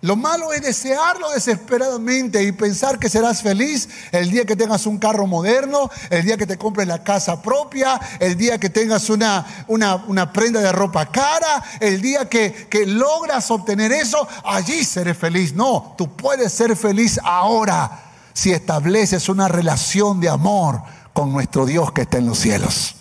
Lo 0.00 0.16
malo 0.16 0.52
es 0.52 0.62
desearlo 0.62 1.30
desesperadamente 1.30 2.42
y 2.42 2.50
pensar 2.50 2.98
que 2.98 3.08
serás 3.08 3.40
feliz 3.40 3.88
el 4.10 4.32
día 4.32 4.44
que 4.44 4.56
tengas 4.56 4.84
un 4.84 4.98
carro 4.98 5.28
moderno, 5.28 5.88
el 6.10 6.24
día 6.24 6.36
que 6.36 6.44
te 6.44 6.58
compres 6.58 6.88
la 6.88 7.04
casa 7.04 7.40
propia, 7.40 8.00
el 8.18 8.36
día 8.36 8.58
que 8.58 8.68
tengas 8.68 9.10
una, 9.10 9.46
una, 9.68 10.32
prenda 10.32 10.58
de 10.58 10.72
ropa 10.72 11.06
cara, 11.12 11.62
el 11.78 12.02
día 12.02 12.28
que, 12.28 12.66
que 12.68 12.84
logras 12.84 13.48
obtener 13.48 13.92
eso, 13.92 14.26
allí 14.42 14.82
seré 14.82 15.14
feliz. 15.14 15.54
No, 15.54 15.94
tú 15.96 16.16
puedes 16.16 16.52
ser 16.52 16.74
feliz 16.74 17.20
ahora 17.22 18.10
si 18.32 18.50
estableces 18.50 19.28
una 19.28 19.46
relación 19.46 20.18
de 20.18 20.30
amor 20.30 20.82
con 21.12 21.30
nuestro 21.30 21.64
Dios 21.64 21.92
que 21.92 22.00
está 22.00 22.18
en 22.18 22.26
los 22.26 22.40
cielos. 22.40 22.96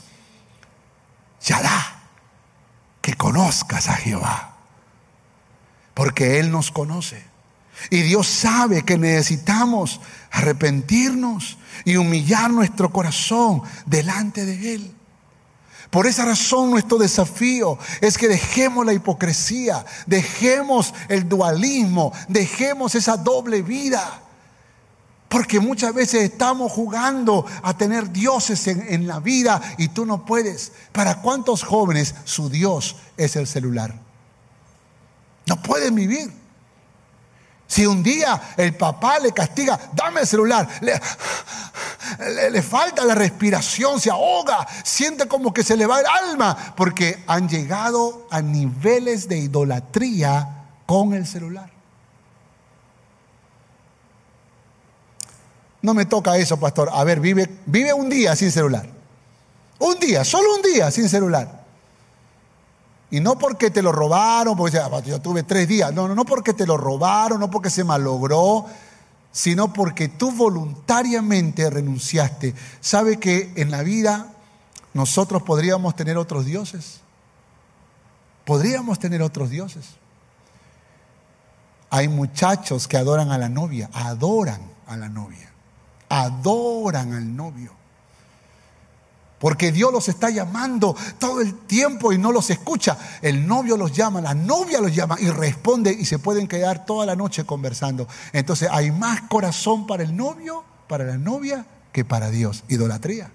Ya 1.41 1.61
da 1.61 2.01
que 3.01 3.13
conozcas 3.15 3.87
a 3.87 3.93
Jehová 3.93 4.57
porque 5.97 6.39
Él 6.39 6.51
nos 6.51 6.69
conoce. 6.69 7.23
Y 7.89 8.01
Dios 8.03 8.27
sabe 8.27 8.83
que 8.83 8.99
necesitamos 8.99 9.99
arrepentirnos 10.29 11.57
y 11.85 11.95
humillar 11.95 12.51
nuestro 12.51 12.91
corazón 12.91 13.63
delante 13.87 14.45
de 14.45 14.75
Él. 14.75 14.95
Por 15.89 16.05
esa 16.05 16.25
razón 16.25 16.69
nuestro 16.69 16.99
desafío 16.99 17.79
es 17.99 18.15
que 18.17 18.27
dejemos 18.27 18.85
la 18.85 18.93
hipocresía, 18.93 19.83
dejemos 20.05 20.93
el 21.09 21.27
dualismo, 21.27 22.13
dejemos 22.27 22.93
esa 22.93 23.17
doble 23.17 23.63
vida. 23.63 24.21
Porque 25.29 25.59
muchas 25.59 25.93
veces 25.93 26.23
estamos 26.23 26.71
jugando 26.71 27.45
a 27.61 27.77
tener 27.77 28.11
dioses 28.11 28.65
en, 28.67 29.07
la 29.07 29.19
vida 29.19 29.61
y 29.77 29.89
tú 29.89 30.05
no 30.05 30.25
puedes. 30.25 30.71
¿Para 30.93 31.21
cuántos 31.21 31.63
jóvenes 31.63 32.15
su 32.23 32.49
Dios 32.49 32.95
es 33.17 33.35
el 33.35 33.45
celular? 33.45 33.93
No 35.45 35.61
pueden 35.61 35.95
vivir. 35.95 36.31
Si 37.67 37.85
un 37.85 38.01
día 38.01 38.53
el 38.55 38.75
papá 38.75 39.19
le 39.19 39.33
castiga, 39.33 39.77
dame 39.93 40.21
el 40.21 40.27
celular, 40.27 40.69
le, 40.79 42.61
falta 42.61 43.03
la 43.03 43.13
respiración, 43.13 43.99
se 43.99 44.09
ahoga, 44.09 44.65
siente 44.85 45.27
como 45.27 45.53
que 45.53 45.63
se 45.63 45.75
le 45.75 45.85
va 45.85 45.99
el 45.99 46.05
alma, 46.05 46.73
porque 46.77 47.25
han 47.27 47.49
llegado 47.49 48.25
a 48.31 48.41
niveles 48.41 49.27
de 49.27 49.39
idolatría 49.39 50.69
con 50.85 51.13
el 51.13 51.27
celular. 51.27 51.76
No 55.87 55.93
me 55.93 56.05
toca 56.05 56.35
eso, 56.35 56.59
pastor. 56.59 56.89
A 56.91 57.01
ver, 57.05 57.21
vive, 57.21 57.49
vive 57.65 57.93
un 57.93 58.09
día 58.09 58.35
sin 58.35 58.51
celular. 58.51 58.85
Un 59.79 59.97
día, 59.99 60.25
solo 60.25 60.55
un 60.55 60.61
día 60.61 60.91
sin 60.91 61.07
celular. 61.07 61.63
Y 63.09 63.21
no 63.21 63.37
porque 63.37 63.71
te 63.71 63.81
lo 63.81 63.93
robaron, 63.93 64.57
porque 64.57 64.79
ah, 64.79 64.99
yo 64.99 65.21
tuve 65.21 65.43
tres 65.43 65.65
días, 65.65 65.93
no, 65.93 66.09
no, 66.09 66.13
no 66.13 66.25
porque 66.25 66.53
te 66.53 66.67
lo 66.67 66.75
robaron, 66.75 67.39
no 67.39 67.49
porque 67.49 67.69
se 67.69 67.85
malogró, 67.85 68.65
sino 69.31 69.71
porque 69.71 70.09
tú 70.09 70.33
voluntariamente 70.33 71.69
renunciaste. 71.69 72.53
¿Sabe 72.81 73.17
que 73.17 73.53
en 73.55 73.71
la 73.71 73.81
vida 73.81 74.33
nosotros 74.93 75.41
podríamos 75.43 75.95
tener 75.95 76.17
otros 76.17 76.43
dioses? 76.43 76.99
Podríamos 78.43 78.99
tener 78.99 79.21
otros 79.21 79.49
dioses. 79.51 79.85
Hay 81.89 82.09
muchachos 82.09 82.89
que 82.89 82.97
adoran 82.97 83.31
a 83.31 83.37
la 83.37 83.47
novia, 83.47 83.89
adoran 83.93 84.59
a 84.85 84.97
la 84.97 85.07
novia, 85.07 85.53
adoran 86.23 87.13
al 87.13 87.35
novio. 87.35 87.77
Porque 89.39 89.71
Dios 89.71 89.91
los 89.91 90.07
está 90.09 90.29
llamando 90.31 90.95
todo 91.19 91.41
el 91.41 91.53
tiempo 91.67 92.11
y 92.11 92.17
no 92.17 92.31
los 92.31 92.49
escucha. 92.49 92.97
El 93.21 93.45
novio 93.47 93.77
los 93.77 93.91
llama, 93.91 94.19
la 94.19 94.33
novia 94.33 94.81
los 94.81 94.93
llama 94.93 95.15
y 95.19 95.29
responde 95.29 95.91
y 95.91 96.05
se 96.05 96.17
pueden 96.17 96.47
quedar 96.47 96.85
toda 96.85 97.05
la 97.05 97.15
noche 97.15 97.45
conversando. 97.45 98.07
Entonces 98.33 98.67
hay 98.71 98.91
más 98.91 99.21
corazón 99.23 99.85
para 99.85 100.01
el 100.01 100.15
novio, 100.15 100.63
para 100.87 101.03
la 101.03 101.17
novia, 101.17 101.65
que 101.91 102.03
para 102.03 102.31
Dios. 102.31 102.63
Idolatría. 102.67 103.29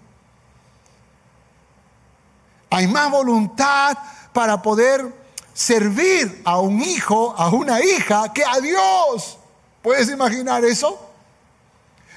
Hay 2.70 2.88
más 2.88 3.10
voluntad 3.10 3.96
para 4.32 4.60
poder 4.60 5.14
servir 5.54 6.42
a 6.44 6.58
un 6.58 6.80
hijo, 6.80 7.32
a 7.36 7.50
una 7.50 7.80
hija, 7.80 8.32
que 8.32 8.44
a 8.44 8.58
Dios. 8.60 9.38
¿Puedes 9.82 10.10
imaginar 10.10 10.64
eso? 10.64 11.11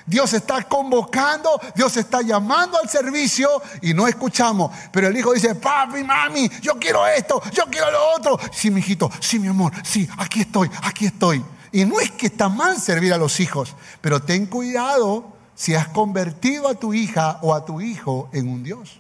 Dios 0.06 0.34
está 0.34 0.64
convocando, 0.64 1.60
Dios 1.76 1.98
está 1.98 2.22
llamando 2.22 2.78
al 2.78 2.88
servicio 2.88 3.50
y 3.82 3.94
no 3.94 4.08
escuchamos. 4.08 4.72
Pero 4.92 5.08
el 5.08 5.18
hijo 5.18 5.34
dice, 5.34 5.56
papi, 5.56 6.04
mami, 6.04 6.50
yo 6.62 6.78
quiero 6.80 7.08
esto, 7.08 7.42
yo 7.52 7.66
quiero 7.66 7.90
lo 7.90 8.16
otro. 8.16 8.40
Sí, 8.52 8.70
mi 8.70 8.82
hijito, 8.82 9.10
sí, 9.20 9.40
mi 9.40 9.48
amor, 9.48 9.74
sí, 9.84 10.08
aquí 10.18 10.42
estoy, 10.42 10.70
aquí 10.84 11.08
estoy. 11.08 11.44
Y 11.72 11.86
no 11.86 12.00
es 12.00 12.12
que 12.12 12.28
está 12.28 12.50
mal 12.50 12.80
servir 12.80 13.14
a 13.14 13.18
los 13.18 13.40
hijos, 13.40 13.76
pero 14.00 14.22
ten 14.22 14.46
cuidado 14.46 15.34
si 15.56 15.74
has 15.74 15.88
convertido 15.88 16.68
a 16.68 16.76
tu 16.76 16.94
hija 16.94 17.40
o 17.42 17.56
a 17.56 17.66
tu 17.66 17.82
hijo 17.82 18.30
en 18.32 18.48
un 18.48 18.64
Dios. 18.64 19.00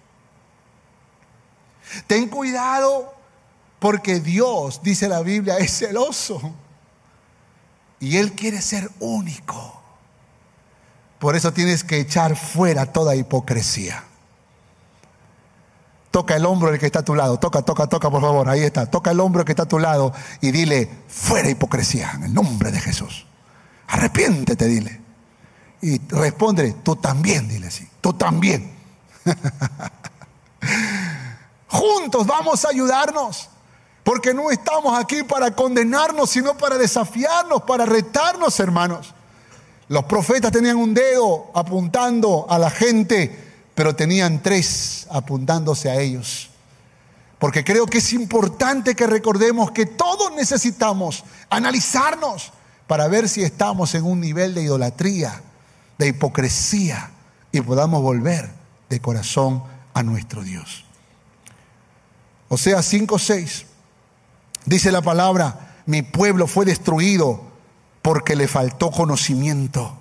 Ten 2.07 2.27
cuidado 2.29 3.13
porque 3.79 4.19
Dios, 4.19 4.81
dice 4.81 5.07
la 5.07 5.21
Biblia, 5.21 5.57
es 5.57 5.77
celoso. 5.77 6.41
Y 7.99 8.17
Él 8.17 8.33
quiere 8.33 8.61
ser 8.61 8.89
único. 8.99 9.84
Por 11.19 11.35
eso 11.35 11.53
tienes 11.53 11.83
que 11.83 11.99
echar 11.99 12.35
fuera 12.35 12.91
toda 12.91 13.15
hipocresía. 13.15 14.03
Toca 16.11 16.35
el 16.35 16.45
hombro 16.45 16.71
del 16.71 16.79
que 16.79 16.85
está 16.85 16.99
a 16.99 17.05
tu 17.05 17.15
lado. 17.15 17.39
Toca, 17.39 17.61
toca, 17.61 17.87
toca, 17.87 18.09
por 18.09 18.21
favor. 18.21 18.47
Ahí 18.47 18.61
está. 18.61 18.85
Toca 18.85 19.11
el 19.11 19.19
hombro 19.19 19.43
que 19.43 19.51
está 19.51 19.63
a 19.63 19.67
tu 19.67 19.79
lado 19.79 20.13
y 20.41 20.51
dile, 20.51 20.89
fuera 21.07 21.49
hipocresía, 21.49 22.11
en 22.15 22.23
el 22.23 22.33
nombre 22.33 22.71
de 22.71 22.79
Jesús. 22.79 23.25
Arrepiéntete, 23.87 24.65
dile. 24.65 25.01
Y 25.81 25.99
responde, 26.07 26.73
tú 26.83 26.95
también, 26.95 27.47
dile 27.47 27.67
así. 27.67 27.87
Tú 28.01 28.13
también. 28.13 28.73
Juntos 31.67 32.27
vamos 32.27 32.65
a 32.65 32.69
ayudarnos. 32.69 33.49
Porque 34.03 34.35
no 34.35 34.51
estamos 34.51 34.97
aquí 34.97 35.23
para 35.23 35.51
condenarnos, 35.51 36.29
sino 36.29 36.55
para 36.55 36.77
desafiarnos, 36.77 37.63
para 37.63 37.87
retarnos, 37.87 38.59
hermanos. 38.59 39.14
Los 39.87 40.05
profetas 40.05 40.51
tenían 40.51 40.77
un 40.77 40.93
dedo 40.93 41.51
apuntando 41.53 42.47
a 42.49 42.57
la 42.57 42.69
gente, 42.69 43.53
pero 43.75 43.95
tenían 43.95 44.41
tres 44.41 45.07
apuntándose 45.11 45.89
a 45.89 45.99
ellos. 45.99 46.49
Porque 47.37 47.63
creo 47.63 47.85
que 47.85 47.99
es 47.99 48.13
importante 48.13 48.95
que 48.95 49.05
recordemos 49.05 49.71
que 49.71 49.85
todos 49.85 50.31
necesitamos 50.33 51.23
analizarnos 51.49 52.51
para 52.87 53.07
ver 53.07 53.29
si 53.29 53.43
estamos 53.43 53.93
en 53.93 54.03
un 54.03 54.19
nivel 54.19 54.55
de 54.55 54.63
idolatría, 54.63 55.41
de 55.97 56.07
hipocresía 56.07 57.11
y 57.51 57.61
podamos 57.61 58.01
volver 58.01 58.49
de 58.89 58.99
corazón 58.99 59.63
a 59.93 60.01
nuestro 60.03 60.43
Dios. 60.43 60.85
O 62.47 62.57
sea, 62.57 62.79
5.6 62.79 63.65
dice 64.65 64.91
la 64.91 65.01
palabra, 65.01 65.75
mi 65.85 66.01
pueblo 66.01 66.47
fue 66.47 66.65
destruido 66.65 67.54
porque 68.05 68.35
le 68.35 68.47
faltó 68.47 68.91
conocimiento. 68.91 69.97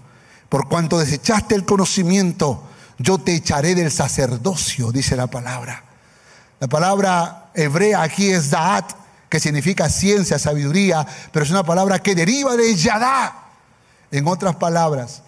Por 0.50 0.68
cuanto 0.68 0.98
desechaste 0.98 1.54
el 1.54 1.64
conocimiento, 1.64 2.62
yo 2.98 3.16
te 3.16 3.34
echaré 3.34 3.74
del 3.74 3.90
sacerdocio, 3.90 4.92
dice 4.92 5.16
la 5.16 5.26
palabra. 5.26 5.82
La 6.60 6.66
palabra 6.66 7.50
hebrea 7.54 8.02
aquí 8.02 8.28
es 8.28 8.50
Daat, 8.50 8.92
que 9.30 9.40
significa 9.40 9.88
ciencia, 9.88 10.38
sabiduría, 10.38 11.06
pero 11.32 11.46
es 11.46 11.50
una 11.50 11.64
palabra 11.64 11.98
que 12.00 12.14
deriva 12.14 12.56
de 12.56 12.74
Yadá. 12.74 13.44
En 14.10 14.28
otras 14.28 14.56
palabras, 14.56 15.22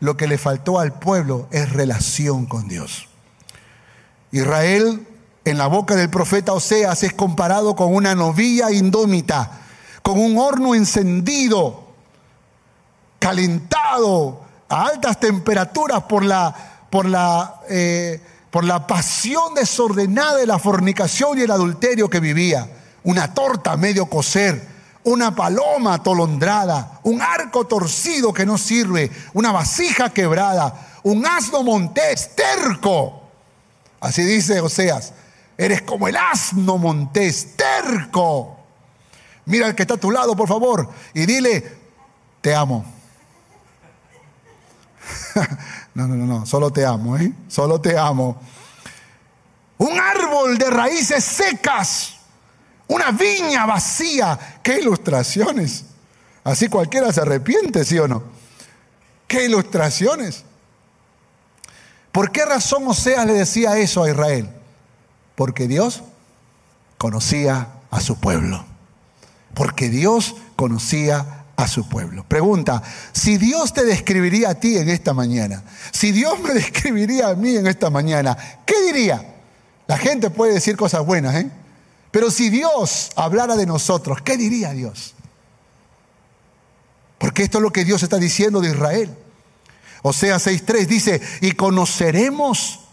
lo 0.00 0.16
que 0.16 0.26
le 0.26 0.38
faltó 0.38 0.80
al 0.80 0.98
pueblo 0.98 1.46
es 1.50 1.74
relación 1.74 2.46
con 2.46 2.68
Dios. 2.68 3.06
Israel, 4.32 5.06
en 5.44 5.58
la 5.58 5.66
boca 5.66 5.94
del 5.94 6.08
profeta 6.08 6.54
Oseas, 6.54 7.02
es 7.02 7.12
comparado 7.12 7.76
con 7.76 7.94
una 7.94 8.14
novilla 8.14 8.70
indómita, 8.70 9.60
con 10.02 10.18
un 10.18 10.38
horno 10.38 10.74
encendido, 10.74 11.83
calentado 13.24 14.38
a 14.68 14.84
altas 14.88 15.18
temperaturas 15.18 16.02
por 16.02 16.22
la, 16.22 16.54
por 16.90 17.06
la, 17.06 17.62
eh, 17.70 18.20
por 18.50 18.64
la 18.64 18.86
pasión 18.86 19.54
desordenada 19.54 20.36
de 20.36 20.46
la 20.46 20.58
fornicación 20.58 21.38
y 21.38 21.40
el 21.40 21.50
adulterio 21.50 22.10
que 22.10 22.20
vivía. 22.20 22.68
Una 23.02 23.32
torta 23.32 23.78
medio 23.78 24.04
cocer 24.10 24.74
una 25.04 25.34
paloma 25.34 25.94
atolondrada, 25.94 27.00
un 27.04 27.20
arco 27.20 27.66
torcido 27.66 28.32
que 28.32 28.46
no 28.46 28.56
sirve, 28.56 29.10
una 29.34 29.52
vasija 29.52 30.10
quebrada, 30.10 31.00
un 31.02 31.26
asno 31.26 31.62
montés 31.62 32.30
terco. 32.34 33.22
Así 34.00 34.22
dice 34.22 34.60
Oseas, 34.60 35.12
eres 35.56 35.80
como 35.80 36.08
el 36.08 36.16
asno 36.16 36.76
montés 36.76 37.54
terco. 37.56 38.56
Mira 39.46 39.66
al 39.66 39.74
que 39.74 39.82
está 39.82 39.94
a 39.94 39.98
tu 39.98 40.10
lado, 40.10 40.36
por 40.36 40.48
favor, 40.48 40.90
y 41.12 41.26
dile, 41.26 41.70
te 42.42 42.54
amo. 42.54 42.93
no, 45.94 46.06
no, 46.08 46.14
no, 46.14 46.26
no, 46.26 46.46
solo 46.46 46.70
te 46.72 46.84
amo, 46.84 47.16
¿eh? 47.16 47.32
Solo 47.48 47.80
te 47.80 47.98
amo. 47.98 48.40
Un 49.78 49.98
árbol 49.98 50.56
de 50.58 50.70
raíces 50.70 51.24
secas 51.24 52.14
una 52.88 53.10
viña 53.10 53.66
vacía. 53.66 54.38
¿Qué 54.62 54.80
ilustraciones? 54.80 55.84
Así 56.42 56.68
cualquiera 56.68 57.12
se 57.12 57.20
arrepiente, 57.20 57.84
¿sí 57.84 57.98
o 57.98 58.08
no? 58.08 58.22
¿Qué 59.26 59.46
ilustraciones? 59.46 60.44
¿Por 62.12 62.30
qué 62.30 62.44
razón 62.44 62.86
Oseas 62.86 63.26
le 63.26 63.32
decía 63.32 63.78
eso 63.78 64.04
a 64.04 64.10
Israel? 64.10 64.50
Porque 65.34 65.66
Dios 65.66 66.02
conocía 66.98 67.68
a 67.90 68.00
su 68.00 68.20
pueblo. 68.20 68.64
Porque 69.54 69.88
Dios 69.88 70.36
conocía 70.56 71.43
a 71.56 71.68
su 71.68 71.88
pueblo. 71.88 72.24
Pregunta, 72.26 72.82
si 73.12 73.36
Dios 73.36 73.72
te 73.72 73.84
describiría 73.84 74.50
a 74.50 74.54
ti 74.54 74.76
en 74.76 74.88
esta 74.88 75.12
mañana, 75.14 75.62
si 75.92 76.12
Dios 76.12 76.40
me 76.40 76.54
describiría 76.54 77.28
a 77.28 77.34
mí 77.34 77.56
en 77.56 77.66
esta 77.66 77.90
mañana, 77.90 78.36
¿qué 78.66 78.82
diría? 78.82 79.34
La 79.86 79.98
gente 79.98 80.30
puede 80.30 80.54
decir 80.54 80.76
cosas 80.76 81.04
buenas, 81.04 81.34
¿eh? 81.36 81.50
Pero 82.10 82.30
si 82.30 82.48
Dios 82.48 83.10
hablara 83.16 83.56
de 83.56 83.66
nosotros, 83.66 84.22
¿qué 84.22 84.36
diría 84.36 84.70
Dios? 84.70 85.14
Porque 87.18 87.42
esto 87.42 87.58
es 87.58 87.62
lo 87.62 87.72
que 87.72 87.84
Dios 87.84 88.02
está 88.02 88.18
diciendo 88.18 88.60
de 88.60 88.70
Israel. 88.70 89.16
O 90.02 90.12
sea, 90.12 90.36
6.3 90.36 90.86
dice, 90.86 91.20
y 91.40 91.52
conoceremos, 91.52 92.83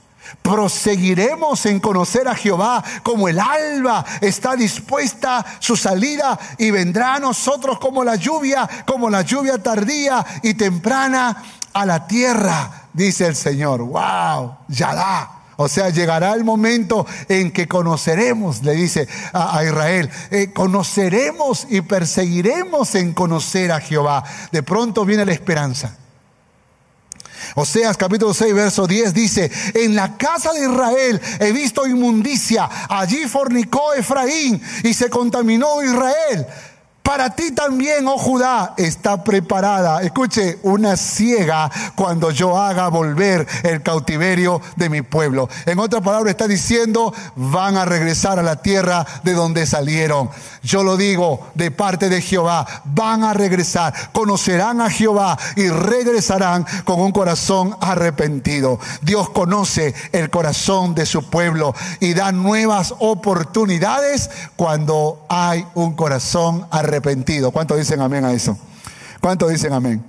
proseguiremos 0.42 1.66
en 1.66 1.80
conocer 1.80 2.28
a 2.28 2.36
Jehová 2.36 2.84
como 3.04 3.28
el 3.28 3.40
alba 3.40 4.06
está 4.22 4.56
dispuesta 4.56 5.46
su 5.60 5.76
salida 5.76 6.40
y 6.58 6.72
vendrá 6.72 7.16
a 7.16 7.20
nosotros 7.20 7.80
como 7.80 8.04
la 8.04 8.16
lluvia, 8.16 8.68
como 8.86 9.10
la 9.10 9.22
lluvia 9.22 9.62
tardía 9.62 10.26
y 10.44 10.54
temprana 10.54 11.44
a 11.74 11.86
la 11.86 12.08
tierra, 12.08 12.88
dice 12.94 13.28
el 13.28 13.36
Señor. 13.36 13.82
¡Wow! 13.82 14.58
Ya 14.68 14.94
da. 14.94 15.32
O 15.58 15.68
sea, 15.68 15.90
llegará 15.90 16.34
el 16.34 16.44
momento 16.44 17.06
en 17.30 17.52
que 17.52 17.68
conoceremos, 17.68 18.64
le 18.64 18.74
dice 18.74 19.08
a, 19.32 19.64
Israel, 19.64 20.10
eh, 20.32 20.52
conoceremos 20.52 21.68
y 21.70 21.82
perseguiremos 21.82 22.96
en 22.96 23.14
conocer 23.14 23.72
a 23.72 23.80
Jehová. 23.80 24.24
De 24.52 24.64
pronto 24.64 25.06
viene 25.06 25.24
la 25.24 25.34
esperanza. 25.34 25.96
Oseas 27.56 27.98
capítulo 27.98 28.34
6, 28.34 28.54
verso 28.54 28.88
10 28.88 29.14
dice, 29.14 29.52
en 29.74 29.96
la 29.96 30.18
casa 30.18 30.54
de 30.54 30.62
Israel 30.62 31.22
he 31.40 31.52
visto 31.52 31.88
inmundicia, 31.88 32.70
allí 32.90 33.28
fornicó 33.28 33.94
Efraín 33.94 34.62
y 34.84 34.94
se 34.94 35.10
contaminó 35.10 35.84
Israel. 35.84 36.48
Para 37.04 37.32
ti 37.36 37.52
también, 37.52 38.08
oh 38.08 38.18
Judá, 38.18 38.76
está 38.78 39.24
preparada, 39.24 40.04
escuche, 40.04 40.60
una 40.62 40.96
ciega 40.96 41.70
cuando 41.96 42.30
yo 42.30 42.60
haga 42.60 42.90
volver 42.90 43.48
el 43.64 43.82
cautiverio 43.82 44.62
de 44.76 44.90
mi 44.90 45.02
pueblo. 45.02 45.50
En 45.66 45.80
otra 45.80 46.00
palabra 46.02 46.30
está 46.30 46.48
diciendo, 46.48 47.12
van 47.36 47.76
a 47.76 47.86
regresar 47.86 48.38
a 48.38 48.44
la 48.44 48.62
tierra 48.62 49.06
de 49.24 49.34
donde 49.34 49.66
salieron. 49.66 50.30
Yo 50.62 50.84
lo 50.84 50.96
digo 50.96 51.48
de 51.56 51.72
parte 51.72 52.08
de 52.08 52.22
Jehová, 52.22 52.68
van 52.86 53.24
a 53.24 53.34
regresar, 53.34 53.94
conocerán 54.12 54.80
a 54.80 54.92
Jehová 54.92 55.40
y 55.56 55.70
regresarán 55.70 56.68
con 56.86 57.02
un 57.02 57.12
corazón 57.12 57.76
arrepentido. 57.82 58.80
Dios 59.02 59.32
conoce 59.32 59.96
el 60.12 60.30
corazón 60.30 60.94
de 60.94 61.08
su 61.08 61.28
pueblo 61.32 61.74
y 62.00 62.14
da 62.14 62.32
nuevas 62.32 62.94
oportunidades 63.00 64.30
cuando 64.56 65.26
hay 65.30 65.66
un 65.74 65.96
corazón 65.96 66.68
arrepentido 66.70 66.91
arrepentido. 66.92 67.52
¿Cuántos 67.52 67.78
dicen 67.78 68.02
amén 68.02 68.26
a 68.26 68.34
eso? 68.34 68.58
¿Cuántos 69.22 69.50
dicen 69.50 69.74
amén? 69.74 70.04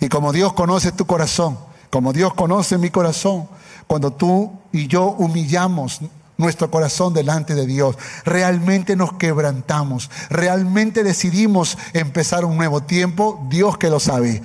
Y 0.00 0.08
como 0.08 0.32
Dios 0.32 0.52
conoce 0.52 0.92
tu 0.92 1.06
corazón, 1.06 1.58
como 1.90 2.12
Dios 2.12 2.34
conoce 2.34 2.78
mi 2.78 2.90
corazón, 2.90 3.48
cuando 3.86 4.12
tú 4.12 4.52
y 4.72 4.86
yo 4.86 5.06
humillamos 5.06 6.00
nuestro 6.36 6.70
corazón 6.70 7.14
delante 7.14 7.54
de 7.54 7.66
Dios, 7.66 7.96
realmente 8.24 8.94
nos 8.94 9.14
quebrantamos, 9.14 10.10
realmente 10.30 11.02
decidimos 11.02 11.76
empezar 11.94 12.44
un 12.44 12.56
nuevo 12.56 12.82
tiempo, 12.82 13.44
Dios 13.48 13.78
que 13.78 13.90
lo 13.90 13.98
sabe, 13.98 14.42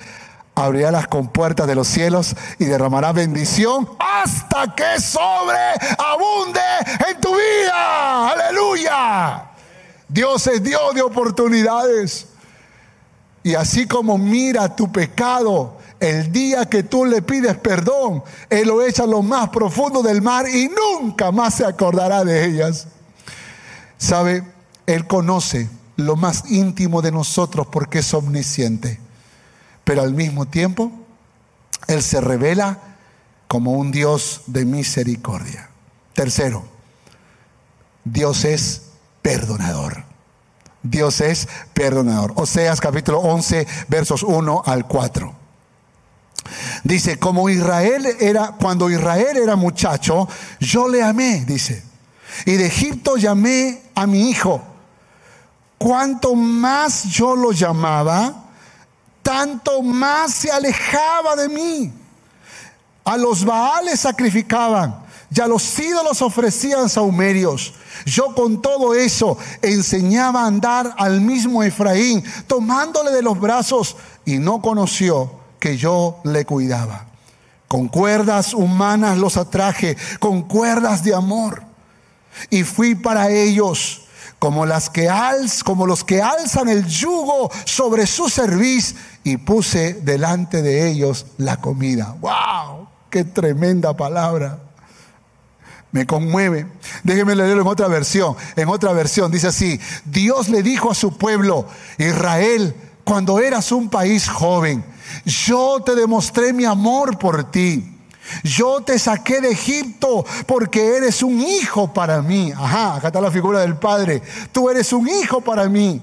abrirá 0.55 0.91
las 0.91 1.07
compuertas 1.07 1.67
de 1.67 1.75
los 1.75 1.88
cielos 1.88 2.36
y 2.57 2.65
derramará 2.65 3.11
bendición 3.11 3.89
hasta 3.99 4.73
que 4.73 4.99
sobreabunde 4.99 6.61
en 7.09 7.21
tu 7.21 7.29
vida. 7.29 8.29
Aleluya. 8.29 9.52
Dios 10.14 10.45
es 10.45 10.61
Dios 10.61 10.93
de 10.93 11.01
oportunidades. 11.01 12.28
Y 13.41 13.55
así 13.55 13.88
como 13.88 14.20
mira 14.20 14.76
tu 14.76 14.91
pecado, 14.91 15.80
el 15.99 16.32
día 16.32 16.68
que 16.68 16.84
tú 16.84 17.03
le 17.03 17.24
pides 17.24 17.57
perdón, 17.57 18.24
Él 18.47 18.68
lo 18.68 18.84
echa 18.84 19.03
a 19.03 19.07
lo 19.07 19.24
más 19.24 19.49
profundo 19.49 20.03
del 20.03 20.22
mar 20.22 20.47
y 20.47 20.70
nunca 20.70 21.32
más 21.32 21.55
se 21.55 21.66
acordará 21.66 22.24
de 22.24 22.45
ellas. 22.45 22.88
¿Sabe? 23.97 24.43
Él 24.86 25.07
conoce 25.07 25.68
lo 25.95 26.16
más 26.16 26.43
íntimo 26.51 27.01
de 27.01 27.11
nosotros 27.11 27.66
porque 27.72 27.99
es 27.99 28.14
omnisciente. 28.14 28.99
Pero 29.84 30.03
al 30.03 30.14
mismo 30.14 30.45
tiempo, 30.45 30.91
Él 31.88 32.03
se 32.03 32.22
revela 32.22 32.78
como 33.47 33.72
un 33.72 33.91
Dios 33.91 34.41
de 34.45 34.64
misericordia. 34.64 35.70
Tercero, 36.14 36.64
Dios 38.05 38.45
es 38.45 38.92
perdonador. 39.24 40.03
Dios 40.84 41.21
es 41.21 41.47
perdonador. 41.74 42.34
Oseas 42.36 42.80
capítulo 42.80 43.19
11, 43.19 43.65
versos 43.88 44.21
1 44.21 44.63
al 44.65 44.86
4. 44.86 45.34
Dice, 46.84 47.17
como 47.17 47.49
Israel 47.49 48.05
era, 48.19 48.49
cuando 48.59 48.89
Israel 48.89 49.38
era 49.38 49.55
muchacho, 49.55 50.28
yo 50.59 50.88
le 50.88 51.01
amé, 51.01 51.45
dice. 51.45 51.84
Y 52.45 52.53
de 52.53 52.67
Egipto 52.67 53.15
llamé 53.15 53.82
a 53.95 54.05
mi 54.05 54.30
hijo. 54.30 54.61
Cuanto 55.78 56.36
más 56.36 57.05
yo 57.05 57.36
lo 57.36 57.53
llamaba, 57.53 58.43
tanto 59.21 59.82
más 59.82 60.34
se 60.34 60.51
alejaba 60.51 61.38
de 61.38 61.47
mí. 61.47 61.93
A 63.05 63.17
los 63.17 63.45
Baales 63.45 64.01
sacrificaban 64.01 65.02
ya 65.34 65.47
los 65.47 65.79
ídolos 65.79 66.21
ofrecían 66.21 66.89
saumerios. 66.89 67.73
Yo 68.05 68.36
con 68.36 68.61
todo 68.61 68.93
eso 68.93 69.38
enseñaba 69.61 70.43
a 70.43 70.47
andar 70.47 70.93
al 70.97 71.21
mismo 71.21 71.63
Efraín, 71.63 72.23
tomándole 72.45 73.11
de 73.11 73.23
los 73.23 73.39
brazos, 73.39 73.95
y 74.25 74.38
no 74.38 74.61
conoció 74.61 75.31
que 75.59 75.75
yo 75.75 76.19
le 76.23 76.45
cuidaba. 76.45 77.07
Con 77.67 77.88
cuerdas 77.88 78.53
humanas 78.53 79.17
los 79.17 79.36
atraje, 79.38 79.97
con 80.19 80.43
cuerdas 80.43 81.03
de 81.03 81.15
amor. 81.15 81.63
Y 82.51 82.63
fui 82.63 82.93
para 82.93 83.31
ellos 83.31 84.03
como, 84.38 84.67
las 84.67 84.89
que 84.89 85.09
como 85.63 85.88
los 85.88 86.03
que 86.03 86.21
alzan 86.21 86.69
el 86.69 86.86
yugo 86.86 87.49
sobre 87.65 88.05
su 88.05 88.29
cerviz 88.29 88.95
y 89.23 89.38
puse 89.38 89.95
delante 89.95 90.61
de 90.61 90.91
ellos 90.91 91.25
la 91.38 91.57
comida. 91.57 92.15
¡Wow! 92.19 92.88
¡Qué 93.09 93.23
tremenda 93.23 93.95
palabra! 93.97 94.59
Me 95.93 96.05
conmueve. 96.05 96.67
Déjeme 97.03 97.35
leerlo 97.35 97.61
en 97.61 97.67
otra 97.67 97.87
versión. 97.87 98.35
En 98.57 98.67
otra 98.67 98.91
versión 98.91 99.31
dice 99.31 99.47
así, 99.47 99.79
Dios 100.03 100.49
le 100.49 100.61
dijo 100.61 100.91
a 100.91 100.95
su 100.95 101.17
pueblo, 101.17 101.67
Israel, 101.97 102.75
cuando 103.05 103.39
eras 103.39 103.71
un 103.71 103.89
país 103.89 104.27
joven, 104.27 104.83
yo 105.23 105.81
te 105.85 105.95
demostré 105.95 106.51
mi 106.51 106.65
amor 106.65 107.17
por 107.17 107.49
ti. 107.49 107.89
Yo 108.43 108.81
te 108.81 108.97
saqué 108.97 109.39
de 109.39 109.51
Egipto 109.51 110.25
porque 110.47 110.97
eres 110.97 111.21
un 111.21 111.39
hijo 111.39 111.93
para 111.93 112.21
mí. 112.21 112.51
Ajá, 112.51 112.95
acá 112.95 113.07
está 113.07 113.21
la 113.21 113.31
figura 113.31 113.59
del 113.59 113.75
Padre. 113.75 114.21
Tú 114.51 114.69
eres 114.69 114.91
un 114.93 115.07
hijo 115.07 115.41
para 115.41 115.69
mí. 115.69 116.01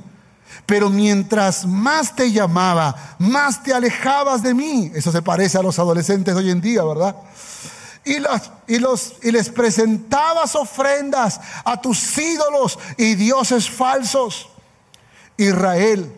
Pero 0.66 0.88
mientras 0.88 1.66
más 1.66 2.14
te 2.14 2.30
llamaba, 2.30 3.16
más 3.18 3.60
te 3.62 3.72
alejabas 3.72 4.42
de 4.42 4.54
mí. 4.54 4.92
Eso 4.94 5.10
se 5.10 5.22
parece 5.22 5.58
a 5.58 5.62
los 5.62 5.78
adolescentes 5.80 6.32
de 6.32 6.40
hoy 6.40 6.50
en 6.50 6.60
día, 6.60 6.84
¿verdad? 6.84 7.16
Y, 8.04 8.16
y, 8.66 8.78
los, 8.78 9.14
y 9.22 9.30
les 9.30 9.50
presentabas 9.50 10.54
ofrendas 10.54 11.40
a 11.64 11.80
tus 11.80 12.16
ídolos 12.18 12.78
y 12.96 13.14
dioses 13.14 13.70
falsos. 13.70 14.48
Israel, 15.36 16.12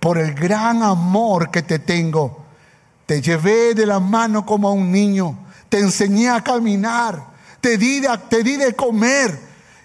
por 0.00 0.18
el 0.18 0.34
gran 0.34 0.82
amor 0.82 1.50
que 1.50 1.62
te 1.62 1.78
tengo, 1.78 2.44
te 3.06 3.20
llevé 3.20 3.74
de 3.74 3.86
la 3.86 4.00
mano 4.00 4.46
como 4.46 4.68
a 4.68 4.72
un 4.72 4.90
niño 4.90 5.38
te 5.74 5.80
enseñé 5.80 6.30
a 6.30 6.40
caminar, 6.40 7.20
te 7.60 7.76
di, 7.76 7.98
de, 7.98 8.08
te 8.30 8.44
di 8.44 8.56
de 8.56 8.76
comer 8.76 9.36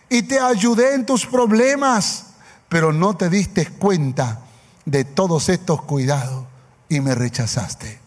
y 0.07 0.21
te 0.21 0.39
ayudé 0.39 0.93
en 0.93 1.03
tus 1.03 1.25
problemas, 1.25 2.25
pero 2.67 2.93
no 2.93 3.17
te 3.17 3.27
diste 3.27 3.65
cuenta 3.65 4.39
de 4.85 5.03
todos 5.03 5.49
estos 5.49 5.81
cuidados 5.81 6.45
y 6.89 6.99
me 6.99 7.15
rechazaste. 7.15 7.99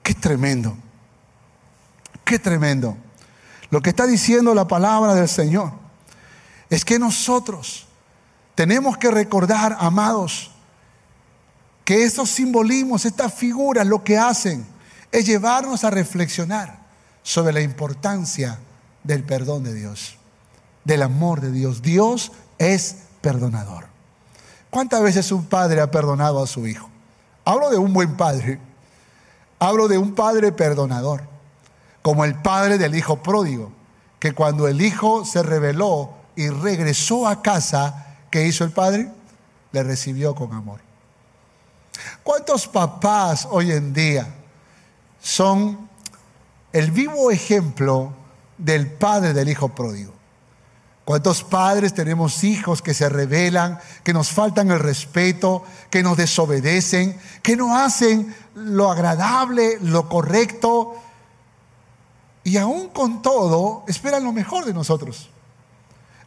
Qué 0.00 0.14
tremendo, 0.14 0.76
qué 2.26 2.38
tremendo. 2.38 2.96
Lo 3.70 3.80
que 3.80 3.90
está 3.90 4.06
diciendo 4.06 4.54
la 4.54 4.68
palabra 4.68 5.14
del 5.14 5.28
Señor 5.28 5.72
es 6.68 6.84
que 6.84 6.98
nosotros 6.98 7.86
tenemos 8.54 8.98
que 8.98 9.10
recordar, 9.10 9.76
amados, 9.80 10.50
que 11.84 12.04
esos 12.04 12.28
simbolismos, 12.28 13.04
estas 13.04 13.32
figuras, 13.32 13.86
lo 13.86 14.02
que 14.02 14.18
hacen 14.18 14.66
es 15.12 15.24
llevarnos 15.24 15.84
a 15.84 15.90
reflexionar 15.90 16.80
sobre 17.22 17.52
la 17.52 17.60
importancia 17.60 18.58
del 19.04 19.22
perdón 19.22 19.62
de 19.62 19.72
Dios, 19.72 20.18
del 20.84 21.02
amor 21.02 21.40
de 21.40 21.52
Dios. 21.52 21.80
Dios 21.80 22.32
es 22.58 22.96
perdonador. 23.20 23.86
¿Cuántas 24.70 25.00
veces 25.00 25.30
un 25.30 25.46
padre 25.46 25.80
ha 25.80 25.90
perdonado 25.90 26.42
a 26.42 26.46
su 26.46 26.66
hijo? 26.66 26.90
Hablo 27.44 27.70
de 27.70 27.78
un 27.78 27.92
buen 27.92 28.16
padre. 28.16 28.58
Hablo 29.58 29.88
de 29.88 29.96
un 29.96 30.14
padre 30.14 30.52
perdonador, 30.52 31.22
como 32.06 32.24
el 32.24 32.36
padre 32.36 32.78
del 32.78 32.94
hijo 32.94 33.20
pródigo, 33.20 33.72
que 34.20 34.30
cuando 34.30 34.68
el 34.68 34.80
hijo 34.80 35.24
se 35.24 35.42
rebeló 35.42 36.10
y 36.36 36.48
regresó 36.50 37.26
a 37.26 37.42
casa, 37.42 38.18
¿qué 38.30 38.46
hizo 38.46 38.62
el 38.62 38.70
padre? 38.70 39.10
Le 39.72 39.82
recibió 39.82 40.32
con 40.32 40.52
amor. 40.52 40.78
¿Cuántos 42.22 42.68
papás 42.68 43.48
hoy 43.50 43.72
en 43.72 43.92
día 43.92 44.24
son 45.20 45.88
el 46.72 46.92
vivo 46.92 47.32
ejemplo 47.32 48.12
del 48.56 48.86
padre 48.86 49.32
del 49.32 49.48
hijo 49.48 49.70
pródigo. 49.70 50.12
¿Cuántos 51.04 51.42
padres 51.42 51.92
tenemos 51.92 52.44
hijos 52.44 52.82
que 52.82 52.94
se 52.94 53.08
rebelan, 53.08 53.80
que 54.04 54.12
nos 54.12 54.30
faltan 54.30 54.70
el 54.70 54.78
respeto, 54.78 55.64
que 55.90 56.04
nos 56.04 56.16
desobedecen, 56.16 57.18
que 57.42 57.56
no 57.56 57.76
hacen 57.76 58.32
lo 58.54 58.92
agradable, 58.92 59.80
lo 59.80 60.08
correcto? 60.08 61.02
Y 62.46 62.58
aún 62.58 62.90
con 62.90 63.22
todo, 63.22 63.82
esperan 63.88 64.22
lo 64.22 64.32
mejor 64.32 64.64
de 64.64 64.72
nosotros. 64.72 65.28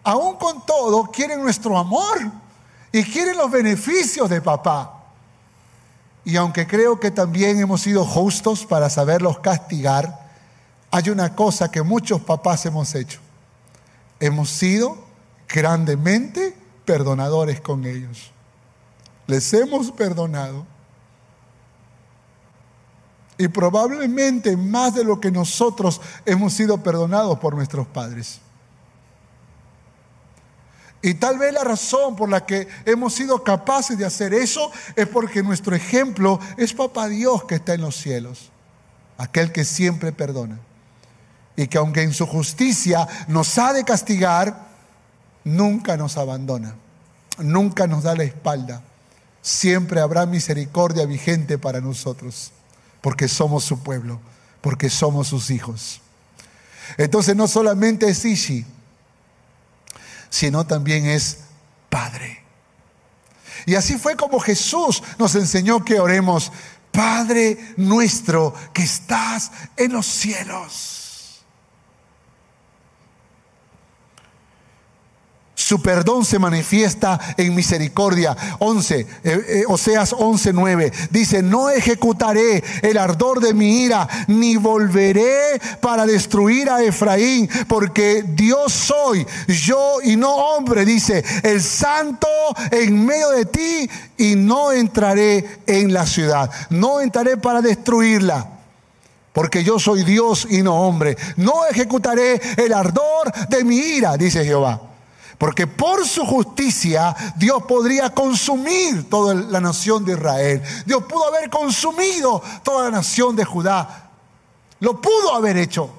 Aún 0.03 0.35
con 0.35 0.65
todo, 0.65 1.05
quieren 1.05 1.41
nuestro 1.41 1.77
amor 1.77 2.29
y 2.91 3.05
quieren 3.05 3.37
los 3.37 3.49
beneficios 3.49 4.29
de 4.29 4.41
papá. 4.41 5.01
Y 6.25 6.35
aunque 6.35 6.67
creo 6.67 6.99
que 6.99 7.09
también 7.09 7.57
hemos 7.61 7.79
sido 7.79 8.03
justos 8.03 8.65
para 8.65 8.89
saberlos 8.89 9.39
castigar, 9.39 10.29
hay 10.91 11.09
una 11.09 11.37
cosa 11.37 11.71
que 11.71 11.83
muchos 11.83 12.19
papás 12.19 12.65
hemos 12.65 12.93
hecho. 12.95 13.21
Hemos 14.19 14.49
sido 14.49 14.97
grandemente 15.47 16.53
perdonadores 16.83 17.61
con 17.61 17.85
ellos. 17.85 18.31
Les 19.25 19.53
hemos 19.53 19.89
perdonado. 19.93 20.65
Y 23.39 23.47
probablemente 23.47 24.55
más 24.55 24.93
de 24.93 25.03
lo 25.03 25.19
que 25.19 25.31
nosotros 25.31 25.99
hemos 26.25 26.53
sido 26.53 26.83
perdonados 26.83 27.39
por 27.39 27.55
nuestros 27.55 27.87
padres. 27.87 28.41
Y 31.01 31.13
tal 31.13 31.37
vez 31.37 31.53
la 31.53 31.63
razón 31.63 32.15
por 32.15 32.29
la 32.29 32.45
que 32.45 32.67
hemos 32.85 33.13
sido 33.13 33.41
capaces 33.43 33.97
de 33.97 34.05
hacer 34.05 34.33
eso 34.33 34.69
es 34.95 35.07
porque 35.07 35.41
nuestro 35.41 35.73
ejemplo 35.73 36.39
es 36.57 36.73
Papá 36.73 37.07
Dios 37.07 37.45
que 37.45 37.55
está 37.55 37.73
en 37.73 37.81
los 37.81 37.95
cielos, 37.95 38.51
aquel 39.17 39.53
que 39.53 39.63
siempre 39.63 40.11
perdona. 40.11 40.59
Y 41.55 41.67
que 41.67 41.77
aunque 41.77 42.01
en 42.01 42.13
su 42.13 42.25
justicia 42.25 43.07
nos 43.29 43.57
ha 43.57 43.71
de 43.71 43.85
castigar, 43.85 44.67
nunca 45.45 45.95
nos 45.95 46.17
abandona, 46.17 46.75
nunca 47.37 47.87
nos 47.87 48.03
da 48.03 48.15
la 48.15 48.23
espalda. 48.23 48.81
Siempre 49.41 50.01
habrá 50.01 50.25
misericordia 50.25 51.05
vigente 51.05 51.57
para 51.57 51.79
nosotros, 51.79 52.51
porque 53.01 53.27
somos 53.27 53.63
su 53.63 53.81
pueblo, 53.81 54.19
porque 54.61 54.89
somos 54.89 55.27
sus 55.27 55.49
hijos. 55.51 56.01
Entonces 56.97 57.35
no 57.35 57.47
solamente 57.47 58.09
es 58.09 58.25
Ishi, 58.25 58.65
sino 60.29 60.65
también 60.65 61.05
es 61.05 61.39
Padre. 61.89 62.43
Y 63.65 63.75
así 63.75 63.97
fue 63.97 64.15
como 64.15 64.39
Jesús 64.39 65.03
nos 65.17 65.35
enseñó 65.35 65.83
que 65.83 65.99
oremos, 65.99 66.51
Padre 66.91 67.73
nuestro 67.77 68.53
que 68.73 68.83
estás 68.83 69.51
en 69.77 69.93
los 69.93 70.05
cielos 70.05 70.98
Su 75.69 75.83
perdón 75.83 76.25
se 76.25 76.39
manifiesta 76.39 77.19
en 77.37 77.53
misericordia. 77.53 78.35
11, 78.57 78.99
eh, 78.99 79.05
eh, 79.23 79.63
Oseas 79.67 80.15
11, 80.17 80.51
9. 80.51 80.91
Dice, 81.11 81.43
no 81.43 81.69
ejecutaré 81.69 82.63
el 82.81 82.97
ardor 82.97 83.39
de 83.39 83.53
mi 83.53 83.83
ira, 83.83 84.07
ni 84.25 84.55
volveré 84.55 85.61
para 85.79 86.07
destruir 86.07 86.71
a 86.71 86.81
Efraín, 86.81 87.47
porque 87.67 88.23
Dios 88.29 88.73
soy, 88.73 89.27
yo 89.47 89.97
y 90.03 90.15
no 90.15 90.37
hombre, 90.37 90.85
dice, 90.85 91.23
el 91.43 91.61
santo 91.61 92.27
en 92.71 93.05
medio 93.05 93.29
de 93.29 93.45
ti, 93.45 93.87
y 94.17 94.33
no 94.33 94.71
entraré 94.71 95.59
en 95.67 95.93
la 95.93 96.07
ciudad. 96.07 96.49
No 96.71 96.99
entraré 96.99 97.37
para 97.37 97.61
destruirla 97.61 98.53
porque 99.33 99.63
yo 99.63 99.77
soy 99.77 100.03
Dios 100.03 100.47
y 100.49 100.63
no 100.63 100.81
hombre. 100.81 101.15
No 101.37 101.67
ejecutaré 101.67 102.41
el 102.57 102.73
ardor 102.73 103.31
de 103.49 103.63
mi 103.63 103.77
ira, 103.77 104.17
dice 104.17 104.43
Jehová. 104.43 104.88
Porque 105.39 105.67
por 105.67 106.05
su 106.05 106.25
justicia 106.25 107.15
Dios 107.37 107.63
podría 107.63 108.09
consumir 108.09 109.09
toda 109.09 109.33
la 109.33 109.61
nación 109.61 110.03
de 110.03 110.11
Israel. 110.11 110.61
Dios 110.85 111.05
pudo 111.05 111.29
haber 111.29 111.49
consumido 111.49 112.43
toda 112.61 112.83
la 112.85 112.97
nación 112.97 113.37
de 113.37 113.45
Judá. 113.45 114.11
Lo 114.81 115.01
pudo 115.01 115.33
haber 115.33 115.55
hecho. 115.55 115.89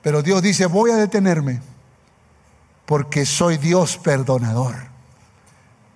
Pero 0.00 0.22
Dios 0.22 0.40
dice, 0.42 0.66
voy 0.66 0.92
a 0.92 0.96
detenerme 0.96 1.60
porque 2.86 3.26
soy 3.26 3.58
Dios 3.58 3.98
perdonador. 3.98 4.76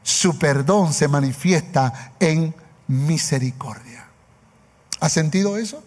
Su 0.03 0.37
perdón 0.41 0.93
se 0.93 1.07
manifiesta 1.07 2.15
en 2.19 2.53
misericordia. 2.89 4.09
¿Has 4.99 5.13
sentido 5.13 5.57
eso? 5.57 5.85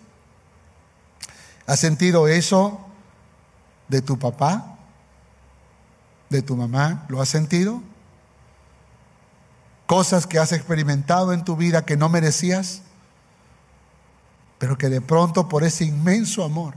¿Has 1.67 1.81
sentido 1.81 2.29
eso 2.29 2.79
de 3.89 4.01
tu 4.01 4.17
papá? 4.17 4.74
De 6.35 6.41
tu 6.41 6.55
mamá? 6.55 7.05
¿Lo 7.09 7.21
has 7.21 7.29
sentido? 7.29 7.81
Cosas 9.87 10.27
que 10.27 10.39
has 10.39 10.51
experimentado 10.51 11.33
en 11.33 11.43
tu 11.43 11.55
vida 11.55 11.85
que 11.85 11.97
no 11.97 12.09
merecías, 12.09 12.81
pero 14.57 14.77
que 14.77 14.89
de 14.89 15.01
pronto 15.01 15.47
por 15.47 15.63
ese 15.63 15.85
inmenso 15.85 16.43
amor 16.43 16.75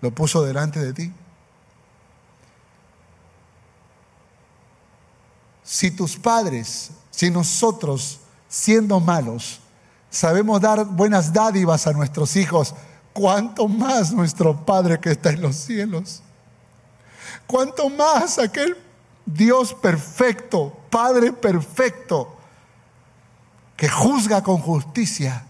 lo 0.00 0.14
puso 0.14 0.42
delante 0.42 0.80
de 0.80 0.92
ti. 0.92 1.12
Si 5.62 5.90
tus 5.90 6.16
padres, 6.16 6.90
si 7.10 7.30
nosotros, 7.30 8.20
siendo 8.48 9.00
malos, 9.00 9.60
sabemos 10.10 10.60
dar 10.60 10.84
buenas 10.84 11.32
dádivas 11.32 11.86
a 11.86 11.92
nuestros 11.92 12.36
hijos, 12.36 12.74
¿cuánto 13.14 13.66
más 13.66 14.12
nuestro 14.12 14.64
Padre 14.66 15.00
que 15.00 15.12
está 15.12 15.30
en 15.30 15.40
los 15.40 15.56
cielos? 15.56 16.22
¿Cuánto 17.46 17.88
más 17.90 18.38
aquel 18.38 18.76
Dios 19.26 19.74
perfecto, 19.74 20.76
Padre 20.90 21.32
perfecto, 21.32 22.36
que 23.76 23.88
juzga 23.88 24.42
con 24.42 24.58
justicia 24.58 25.44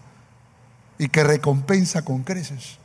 y 0.97 1.07
que 1.07 1.23
recompensa 1.23 2.03
con 2.03 2.23
creces? 2.23 2.79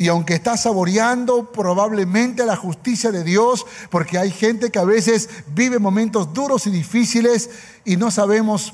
Y 0.00 0.08
aunque 0.08 0.32
estás 0.32 0.62
saboreando 0.62 1.52
probablemente 1.52 2.46
la 2.46 2.56
justicia 2.56 3.12
de 3.12 3.22
Dios, 3.22 3.66
porque 3.90 4.16
hay 4.16 4.30
gente 4.30 4.70
que 4.70 4.78
a 4.78 4.84
veces 4.84 5.28
vive 5.48 5.78
momentos 5.78 6.32
duros 6.32 6.66
y 6.66 6.70
difíciles 6.70 7.50
y 7.84 7.98
no 7.98 8.10
sabemos 8.10 8.72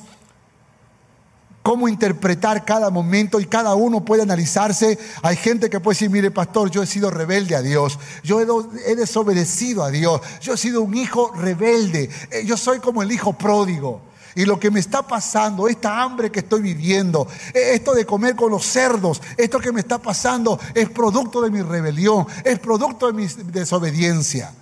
cómo 1.66 1.88
interpretar 1.88 2.64
cada 2.64 2.90
momento 2.90 3.40
y 3.40 3.44
cada 3.44 3.74
uno 3.74 4.04
puede 4.04 4.22
analizarse. 4.22 5.00
Hay 5.20 5.34
gente 5.34 5.68
que 5.68 5.80
puede 5.80 5.96
decir, 5.96 6.10
mire 6.10 6.30
pastor, 6.30 6.70
yo 6.70 6.80
he 6.80 6.86
sido 6.86 7.10
rebelde 7.10 7.56
a 7.56 7.60
Dios, 7.60 7.98
yo 8.22 8.40
he, 8.40 8.94
desobedecido 8.94 9.82
a 9.82 9.90
Dios, 9.90 10.20
yo 10.40 10.54
he 10.54 10.56
sido 10.56 10.82
un 10.82 10.96
hijo 10.96 11.32
rebelde, 11.34 12.08
eh, 12.30 12.44
yo 12.46 12.56
soy 12.56 12.78
como 12.78 13.02
el 13.02 13.10
hijo 13.10 13.32
pródigo. 13.32 14.00
Y 14.36 14.44
lo 14.44 14.60
que 14.60 14.70
me 14.70 14.78
está 14.78 15.08
pasando, 15.08 15.66
esta 15.66 16.00
hambre 16.00 16.30
que 16.30 16.38
estoy 16.38 16.62
viviendo, 16.62 17.26
eh, 17.52 17.72
esto 17.72 17.94
de 17.94 18.06
comer 18.06 18.36
con 18.36 18.52
los 18.52 18.64
cerdos, 18.64 19.20
esto 19.36 19.58
que 19.58 19.72
me 19.72 19.80
está 19.80 19.98
pasando 19.98 20.60
es 20.72 20.88
producto 20.88 21.42
de 21.42 21.50
mi 21.50 21.62
rebelión, 21.62 22.28
es 22.44 22.60
producto 22.60 23.08
de 23.08 23.12
mi 23.12 23.26
desobediencia. 23.26 24.52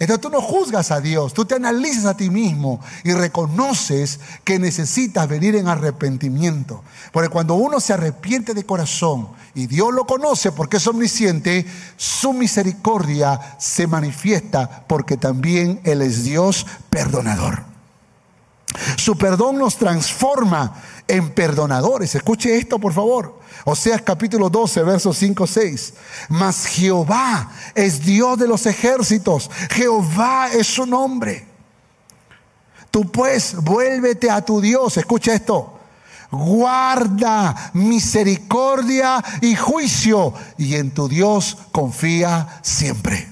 Entonces 0.00 0.20
tú 0.20 0.30
no 0.30 0.40
juzgas 0.40 0.92
a 0.92 1.00
Dios, 1.00 1.34
tú 1.34 1.44
te 1.44 1.56
analizas 1.56 2.04
a 2.04 2.16
ti 2.16 2.30
mismo 2.30 2.80
y 3.02 3.12
reconoces 3.12 4.20
que 4.44 4.60
necesitas 4.60 5.26
venir 5.26 5.56
en 5.56 5.66
arrepentimiento. 5.66 6.84
Porque 7.12 7.28
cuando 7.28 7.54
uno 7.54 7.80
se 7.80 7.94
arrepiente 7.94 8.54
de 8.54 8.64
corazón 8.64 9.28
y 9.54 9.66
Dios 9.66 9.92
lo 9.92 10.06
conoce 10.06 10.52
porque 10.52 10.76
es 10.76 10.86
omnisciente, 10.86 11.66
su 11.96 12.32
misericordia 12.32 13.56
se 13.58 13.88
manifiesta 13.88 14.84
porque 14.86 15.16
también 15.16 15.80
Él 15.82 16.02
es 16.02 16.22
Dios 16.22 16.64
perdonador. 16.90 17.64
Su 18.96 19.16
perdón 19.16 19.58
nos 19.58 19.76
transforma 19.76 20.74
en 21.08 21.30
perdonadores. 21.30 22.14
Escuche 22.14 22.56
esto, 22.56 22.78
por 22.78 22.92
favor. 22.92 23.40
Oseas 23.64 24.02
capítulo 24.02 24.48
12, 24.48 24.82
versos 24.82 25.16
5, 25.16 25.46
6. 25.46 25.94
Mas 26.28 26.66
Jehová 26.66 27.50
es 27.74 28.04
Dios 28.04 28.38
de 28.38 28.46
los 28.46 28.66
ejércitos. 28.66 29.50
Jehová 29.70 30.50
es 30.52 30.66
su 30.66 30.86
nombre. 30.86 31.46
Tú 32.90 33.10
pues 33.10 33.56
vuélvete 33.56 34.30
a 34.30 34.42
tu 34.42 34.60
Dios. 34.60 34.96
Escucha 34.96 35.34
esto. 35.34 35.78
Guarda 36.30 37.70
misericordia 37.72 39.24
y 39.40 39.56
juicio. 39.56 40.34
Y 40.58 40.76
en 40.76 40.92
tu 40.92 41.08
Dios 41.08 41.56
confía 41.72 42.60
siempre. 42.62 43.28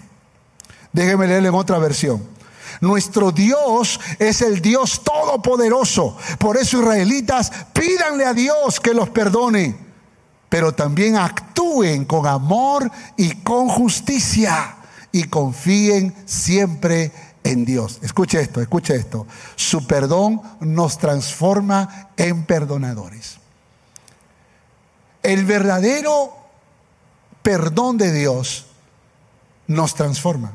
Déjeme 0.92 1.26
leerle 1.26 1.48
en 1.48 1.54
otra 1.54 1.78
versión. 1.78 2.35
Nuestro 2.80 3.32
Dios 3.32 4.00
es 4.18 4.42
el 4.42 4.60
Dios 4.60 5.02
todopoderoso. 5.02 6.16
Por 6.38 6.56
eso 6.56 6.80
israelitas, 6.80 7.50
pídanle 7.72 8.26
a 8.26 8.34
Dios 8.34 8.80
que 8.80 8.94
los 8.94 9.08
perdone, 9.10 9.76
pero 10.48 10.72
también 10.72 11.16
actúen 11.16 12.04
con 12.04 12.26
amor 12.26 12.90
y 13.16 13.36
con 13.42 13.68
justicia 13.68 14.76
y 15.12 15.24
confíen 15.24 16.14
siempre 16.26 17.12
en 17.42 17.64
Dios. 17.64 17.98
Escuche 18.02 18.40
esto, 18.40 18.60
escuche 18.60 18.94
esto. 18.94 19.26
Su 19.54 19.86
perdón 19.86 20.42
nos 20.60 20.98
transforma 20.98 22.10
en 22.16 22.44
perdonadores. 22.44 23.38
El 25.22 25.44
verdadero 25.44 26.32
perdón 27.42 27.96
de 27.96 28.12
Dios 28.12 28.66
nos 29.66 29.94
transforma. 29.94 30.52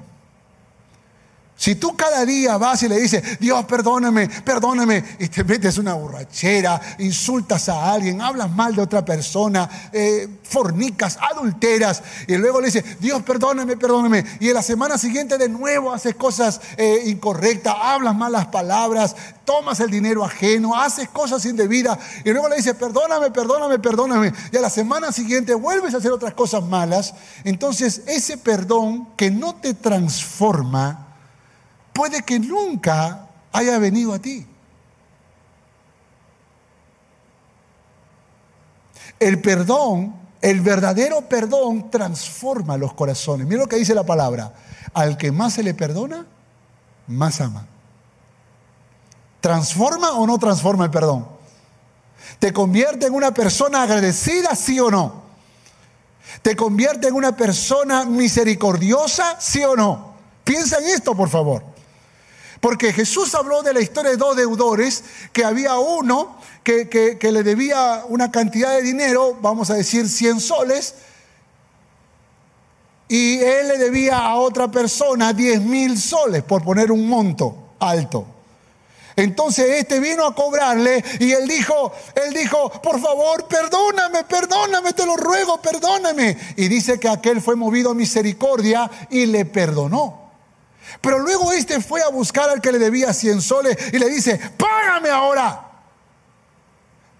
Si 1.61 1.75
tú 1.75 1.95
cada 1.95 2.25
día 2.25 2.57
vas 2.57 2.81
y 2.81 2.87
le 2.87 2.99
dices, 2.99 3.39
Dios, 3.39 3.63
perdóname, 3.65 4.27
perdóname, 4.27 5.03
y 5.19 5.27
te 5.27 5.43
metes 5.43 5.77
una 5.77 5.93
borrachera, 5.93 6.81
insultas 6.97 7.69
a 7.69 7.93
alguien, 7.93 8.19
hablas 8.19 8.49
mal 8.49 8.75
de 8.75 8.81
otra 8.81 9.05
persona, 9.05 9.69
eh, 9.93 10.27
fornicas, 10.41 11.19
adulteras, 11.21 12.01
y 12.25 12.35
luego 12.37 12.61
le 12.61 12.65
dices, 12.65 12.99
Dios, 12.99 13.21
perdóname, 13.21 13.77
perdóname, 13.77 14.25
y 14.39 14.47
en 14.47 14.55
la 14.55 14.63
semana 14.63 14.97
siguiente 14.97 15.37
de 15.37 15.49
nuevo 15.49 15.93
haces 15.93 16.15
cosas 16.15 16.61
eh, 16.77 17.03
incorrectas, 17.05 17.75
hablas 17.79 18.15
malas 18.15 18.47
palabras, 18.47 19.15
tomas 19.45 19.79
el 19.81 19.91
dinero 19.91 20.25
ajeno, 20.25 20.75
haces 20.75 21.09
cosas 21.09 21.45
indebidas, 21.45 21.99
y 22.25 22.31
luego 22.31 22.49
le 22.49 22.55
dices, 22.55 22.73
perdóname, 22.73 23.29
perdóname, 23.29 23.77
perdóname, 23.77 24.33
y 24.51 24.57
a 24.57 24.61
la 24.61 24.71
semana 24.71 25.11
siguiente 25.11 25.53
vuelves 25.53 25.93
a 25.93 25.97
hacer 25.97 26.11
otras 26.11 26.33
cosas 26.33 26.63
malas, 26.63 27.13
entonces 27.43 28.01
ese 28.07 28.39
perdón 28.39 29.09
que 29.15 29.29
no 29.29 29.53
te 29.53 29.75
transforma, 29.75 31.10
puede 32.01 32.23
que 32.23 32.39
nunca 32.39 33.27
haya 33.51 33.77
venido 33.77 34.11
a 34.11 34.17
ti. 34.17 34.43
El 39.19 39.39
perdón, 39.39 40.15
el 40.41 40.61
verdadero 40.61 41.21
perdón 41.29 41.91
transforma 41.91 42.75
los 42.75 42.95
corazones. 42.95 43.45
Mira 43.45 43.61
lo 43.61 43.67
que 43.67 43.75
dice 43.75 43.93
la 43.93 44.03
palabra. 44.03 44.51
Al 44.95 45.15
que 45.15 45.31
más 45.31 45.53
se 45.53 45.61
le 45.61 45.75
perdona, 45.75 46.25
más 47.05 47.39
ama. 47.39 47.67
¿Transforma 49.39 50.13
o 50.13 50.25
no 50.25 50.39
transforma 50.39 50.85
el 50.85 50.89
perdón? 50.89 51.27
¿Te 52.39 52.51
convierte 52.51 53.05
en 53.05 53.13
una 53.13 53.31
persona 53.31 53.83
agradecida, 53.83 54.55
sí 54.55 54.79
o 54.79 54.89
no? 54.89 55.21
¿Te 56.41 56.55
convierte 56.55 57.09
en 57.09 57.13
una 57.13 57.37
persona 57.37 58.05
misericordiosa, 58.05 59.39
sí 59.39 59.63
o 59.63 59.75
no? 59.75 60.15
Piensa 60.43 60.79
en 60.79 60.87
esto, 60.87 61.13
por 61.13 61.29
favor. 61.29 61.70
Porque 62.61 62.93
Jesús 62.93 63.33
habló 63.33 63.63
de 63.63 63.73
la 63.73 63.81
historia 63.81 64.11
de 64.11 64.17
dos 64.17 64.35
deudores, 64.37 65.03
que 65.33 65.43
había 65.43 65.79
uno 65.79 66.37
que, 66.63 67.17
le 67.19 67.43
debía 67.43 68.03
una 68.07 68.31
cantidad 68.31 68.71
de 68.75 68.83
dinero, 68.83 69.35
vamos 69.41 69.71
a 69.71 69.73
decir 69.73 70.07
100 70.07 70.39
soles, 70.39 70.93
y 73.07 73.39
él 73.39 73.67
le 73.67 73.77
debía 73.79 74.19
a 74.19 74.35
otra 74.35 74.69
persona 74.69 75.33
10 75.33 75.61
mil 75.61 75.97
soles, 75.99 76.43
por 76.43 76.63
poner 76.63 76.91
un 76.91 77.09
monto 77.09 77.73
alto. 77.79 78.27
Entonces 79.15 79.79
este 79.79 79.99
vino 79.99 80.25
a 80.25 80.33
cobrarle 80.33 81.03
y 81.19 81.31
él 81.31 81.47
dijo, 81.47 81.91
él 82.15 82.33
dijo, 82.33 82.71
por 82.81 83.01
favor, 83.01 83.45
perdóname, 83.47 84.23
perdóname, 84.23 84.93
te 84.93 85.05
lo 85.05 85.17
ruego, 85.17 85.57
perdóname. 85.61 86.37
Y 86.55 86.67
dice 86.69 86.99
que 86.99 87.09
aquel 87.09 87.41
fue 87.41 87.55
movido 87.55 87.91
a 87.91 87.95
misericordia 87.95 88.89
y 89.09 89.25
le 89.25 89.45
perdonó. 89.45 90.30
Pero 90.99 91.19
luego 91.19 91.51
este 91.51 91.79
fue 91.81 92.01
a 92.01 92.09
buscar 92.09 92.49
al 92.49 92.61
que 92.61 92.71
le 92.71 92.79
debía 92.79 93.13
100 93.13 93.41
soles 93.41 93.77
y 93.93 93.97
le 93.97 94.09
dice, 94.09 94.39
págame 94.57 95.09
ahora. 95.09 95.67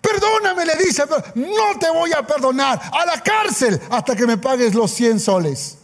Perdóname, 0.01 0.65
le 0.65 0.75
dice, 0.77 1.03
no 1.35 1.79
te 1.79 1.89
voy 1.91 2.11
a 2.11 2.25
perdonar, 2.25 2.81
a 2.91 3.05
la 3.05 3.21
cárcel 3.21 3.79
hasta 3.89 4.15
que 4.15 4.25
me 4.25 4.37
pagues 4.37 4.73
los 4.73 4.91
100 4.91 5.19
soles. 5.19 5.77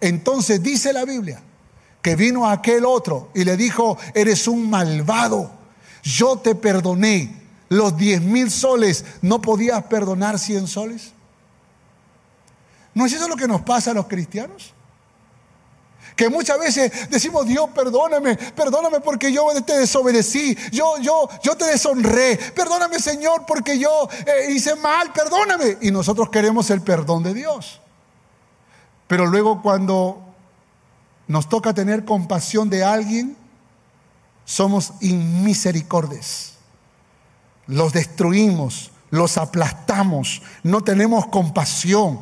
Entonces 0.00 0.62
dice 0.62 0.92
la 0.92 1.04
Biblia 1.04 1.42
que 2.00 2.16
vino 2.16 2.48
aquel 2.48 2.84
otro 2.86 3.30
y 3.34 3.44
le 3.44 3.56
dijo, 3.56 3.98
eres 4.14 4.48
un 4.48 4.70
malvado, 4.70 5.50
yo 6.02 6.38
te 6.38 6.54
perdoné 6.54 7.36
los 7.68 7.96
10 7.96 8.22
mil 8.22 8.50
soles, 8.50 9.04
¿no 9.20 9.42
podías 9.42 9.82
perdonar 9.84 10.38
100 10.38 10.66
soles? 10.66 11.12
¿No 12.94 13.06
es 13.06 13.12
eso 13.12 13.28
lo 13.28 13.36
que 13.36 13.46
nos 13.46 13.60
pasa 13.62 13.90
a 13.90 13.94
los 13.94 14.06
cristianos? 14.06 14.74
Que 16.20 16.28
muchas 16.28 16.58
veces 16.58 17.08
decimos, 17.08 17.46
Dios, 17.46 17.70
perdóname, 17.74 18.36
perdóname 18.36 19.00
porque 19.00 19.32
yo 19.32 19.46
te 19.64 19.78
desobedecí, 19.78 20.54
yo, 20.70 20.98
yo, 20.98 21.26
yo 21.42 21.56
te 21.56 21.64
deshonré, 21.64 22.36
perdóname 22.54 22.98
Señor 22.98 23.46
porque 23.46 23.78
yo 23.78 24.06
eh, 24.26 24.52
hice 24.52 24.76
mal, 24.76 25.14
perdóname. 25.14 25.78
Y 25.80 25.90
nosotros 25.90 26.28
queremos 26.28 26.68
el 26.68 26.82
perdón 26.82 27.22
de 27.22 27.32
Dios. 27.32 27.80
Pero 29.06 29.24
luego 29.24 29.62
cuando 29.62 30.22
nos 31.26 31.48
toca 31.48 31.72
tener 31.72 32.04
compasión 32.04 32.68
de 32.68 32.84
alguien, 32.84 33.34
somos 34.44 34.92
inmisericordes. 35.00 36.56
Los 37.66 37.94
destruimos, 37.94 38.90
los 39.08 39.38
aplastamos, 39.38 40.42
no 40.64 40.82
tenemos 40.82 41.28
compasión. 41.28 42.20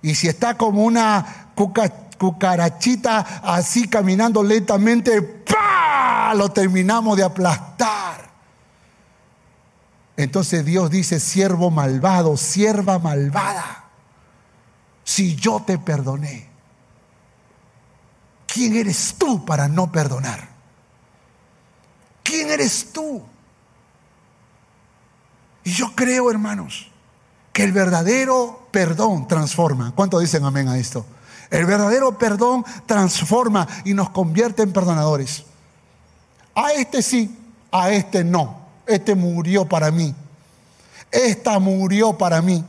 Y 0.00 0.14
si 0.14 0.28
está 0.28 0.56
como 0.56 0.82
una 0.82 1.50
cuca, 1.54 2.03
cucarachita 2.18 3.40
así 3.42 3.88
caminando 3.88 4.42
lentamente, 4.42 5.22
¡pa! 5.22 6.34
Lo 6.34 6.50
terminamos 6.50 7.16
de 7.16 7.24
aplastar. 7.24 8.30
Entonces 10.16 10.64
Dios 10.64 10.90
dice, 10.90 11.18
siervo 11.18 11.70
malvado, 11.70 12.36
sierva 12.36 12.98
malvada, 12.98 13.84
si 15.02 15.34
yo 15.34 15.62
te 15.66 15.78
perdoné, 15.78 16.48
¿quién 18.46 18.76
eres 18.76 19.16
tú 19.18 19.44
para 19.44 19.68
no 19.68 19.90
perdonar? 19.90 20.48
¿Quién 22.22 22.50
eres 22.50 22.92
tú? 22.92 23.22
Y 25.64 25.72
yo 25.72 25.94
creo, 25.94 26.30
hermanos, 26.30 26.90
que 27.52 27.64
el 27.64 27.72
verdadero 27.72 28.68
perdón 28.70 29.28
transforma. 29.28 29.92
¿Cuánto 29.94 30.18
dicen 30.18 30.44
amén 30.44 30.68
a 30.68 30.78
esto? 30.78 31.06
El 31.50 31.66
verdadero 31.66 32.18
perdón 32.18 32.64
transforma 32.86 33.66
y 33.84 33.94
nos 33.94 34.10
convierte 34.10 34.62
en 34.62 34.72
perdonadores. 34.72 35.44
A 36.54 36.72
este 36.72 37.02
sí, 37.02 37.36
a 37.70 37.90
este 37.90 38.24
no. 38.24 38.64
Este 38.86 39.14
murió 39.14 39.64
para 39.64 39.90
mí. 39.90 40.14
Esta 41.10 41.58
murió 41.58 42.16
para 42.16 42.42
mí. 42.42 42.64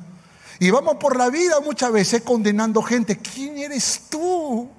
Y 0.60 0.70
vamos 0.72 0.96
por 0.96 1.18
la 1.18 1.30
vida 1.30 1.60
muchas 1.62 1.92
veces 1.92 2.22
condenando 2.22 2.82
gente. 2.82 3.18
¿Quién 3.18 3.58
eres 3.58 4.04
tú? 4.10 4.70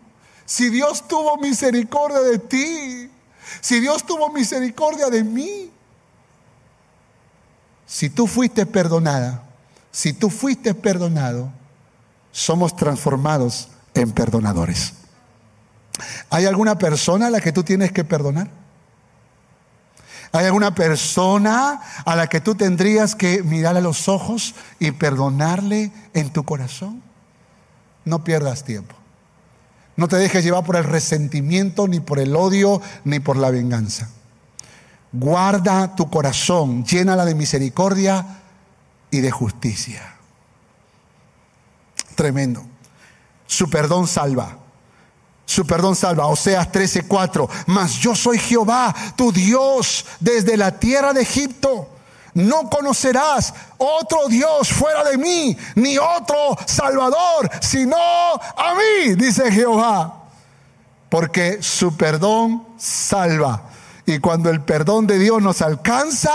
Si 0.45 0.71
Dios 0.71 1.07
tuvo 1.07 1.37
misericordia 1.37 2.21
de 2.21 2.39
ti, 2.39 3.11
si 3.61 3.81
Dios 3.81 4.05
tuvo 4.05 4.31
misericordia 4.31 5.09
de 5.11 5.25
mí. 5.25 5.71
Si 7.87 8.11
tú 8.11 8.27
fuiste 8.27 8.67
perdonada, 8.67 9.45
si 9.93 10.13
tú 10.13 10.29
fuiste 10.29 10.75
perdonado, 10.75 11.51
somos 12.33 12.75
transformados 12.75 13.69
en 13.97 14.13
perdonadores. 14.13 14.95
¿Hay 16.31 16.45
alguna 16.45 16.79
persona 16.79 17.29
a 17.29 17.31
la 17.31 17.41
que 17.41 17.53
tú 17.53 17.63
tienes 17.63 17.93
que 17.93 18.05
perdonar? 18.05 18.49
¿Hay 20.33 20.45
alguna 20.45 20.75
persona 20.75 21.81
a 22.05 22.17
la 22.17 22.27
que 22.27 22.41
tú 22.41 22.55
tendrías 22.55 23.15
que 23.15 23.43
mirar 23.43 23.77
a 23.77 23.81
los 23.81 24.09
ojos 24.09 24.55
y 24.79 24.91
perdonarle 24.91 25.93
en 26.13 26.31
tu 26.31 26.45
corazón? 26.45 27.03
No 28.05 28.23
pierdas 28.23 28.65
tiempo. 28.65 28.95
No 29.97 30.09
te 30.09 30.17
dejes 30.17 30.45
llevar 30.45 30.65
por 30.65 30.77
el 30.77 30.85
resentimiento, 30.85 31.89
ni 31.89 32.01
por 32.01 32.19
el 32.19 32.37
odio, 32.37 32.83
ni 33.05 33.19
por 33.19 33.39
la 33.39 33.51
venganza. 33.51 34.11
Guarda 35.13 35.95
tu 35.95 36.11
corazón, 36.11 36.85
llénala 36.85 37.25
de 37.25 37.35
misericordia 37.35 38.41
y 39.11 39.21
de 39.21 39.31
justicia. 39.31 40.17
Tremendo. 42.15 42.67
Su 43.47 43.69
perdón 43.71 44.07
salva. 44.07 44.57
Su 45.45 45.67
perdón 45.67 45.95
salva. 45.95 46.27
Oseas 46.27 46.71
13:4. 46.71 47.49
Mas 47.67 47.95
yo 47.95 48.15
soy 48.15 48.39
Jehová, 48.39 48.95
tu 49.17 49.33
Dios, 49.33 50.05
desde 50.21 50.57
la 50.57 50.73
tierra 50.73 51.13
de 51.13 51.23
Egipto. 51.23 51.89
No 52.35 52.69
conocerás 52.69 53.55
otro 53.79 54.29
Dios 54.29 54.69
fuera 54.69 55.03
de 55.05 55.17
mí, 55.17 55.57
ni 55.75 55.97
otro 55.97 56.55
Salvador, 56.67 57.51
sino 57.63 57.97
a 57.97 58.75
mí, 58.75 59.15
dice 59.15 59.51
Jehová. 59.51 60.25
Porque 61.09 61.63
su 61.63 61.97
perdón 61.97 62.67
salva. 62.77 63.63
Y 64.05 64.19
cuando 64.19 64.51
el 64.51 64.61
perdón 64.61 65.07
de 65.07 65.19
Dios 65.19 65.41
nos 65.41 65.63
alcanza, 65.63 66.31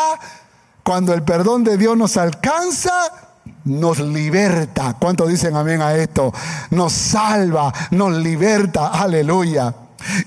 cuando 0.83 1.13
el 1.13 1.21
perdón 1.21 1.63
de 1.63 1.77
Dios 1.77 1.95
nos 1.95 2.17
alcanza, 2.17 3.30
nos 3.65 3.99
liberta. 3.99 4.95
¿Cuántos 4.99 5.29
dicen 5.29 5.55
amén 5.55 5.81
a 5.81 5.95
esto? 5.95 6.33
Nos 6.71 6.93
salva, 6.93 7.73
nos 7.91 8.13
liberta. 8.13 8.87
Aleluya. 8.87 9.73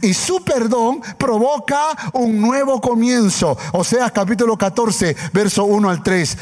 Y 0.03 0.15
su 0.15 0.43
perdón 0.45 1.01
provoca 1.19 1.81
un 2.13 2.41
nuevo 2.41 2.81
comienzo. 2.81 3.57
O 3.73 3.85
sea, 3.85 4.11
capítulo 4.11 4.57
14, 4.57 5.17
verso 5.33 5.65
1 5.65 5.91
al 5.91 6.03
3. 6.03 6.39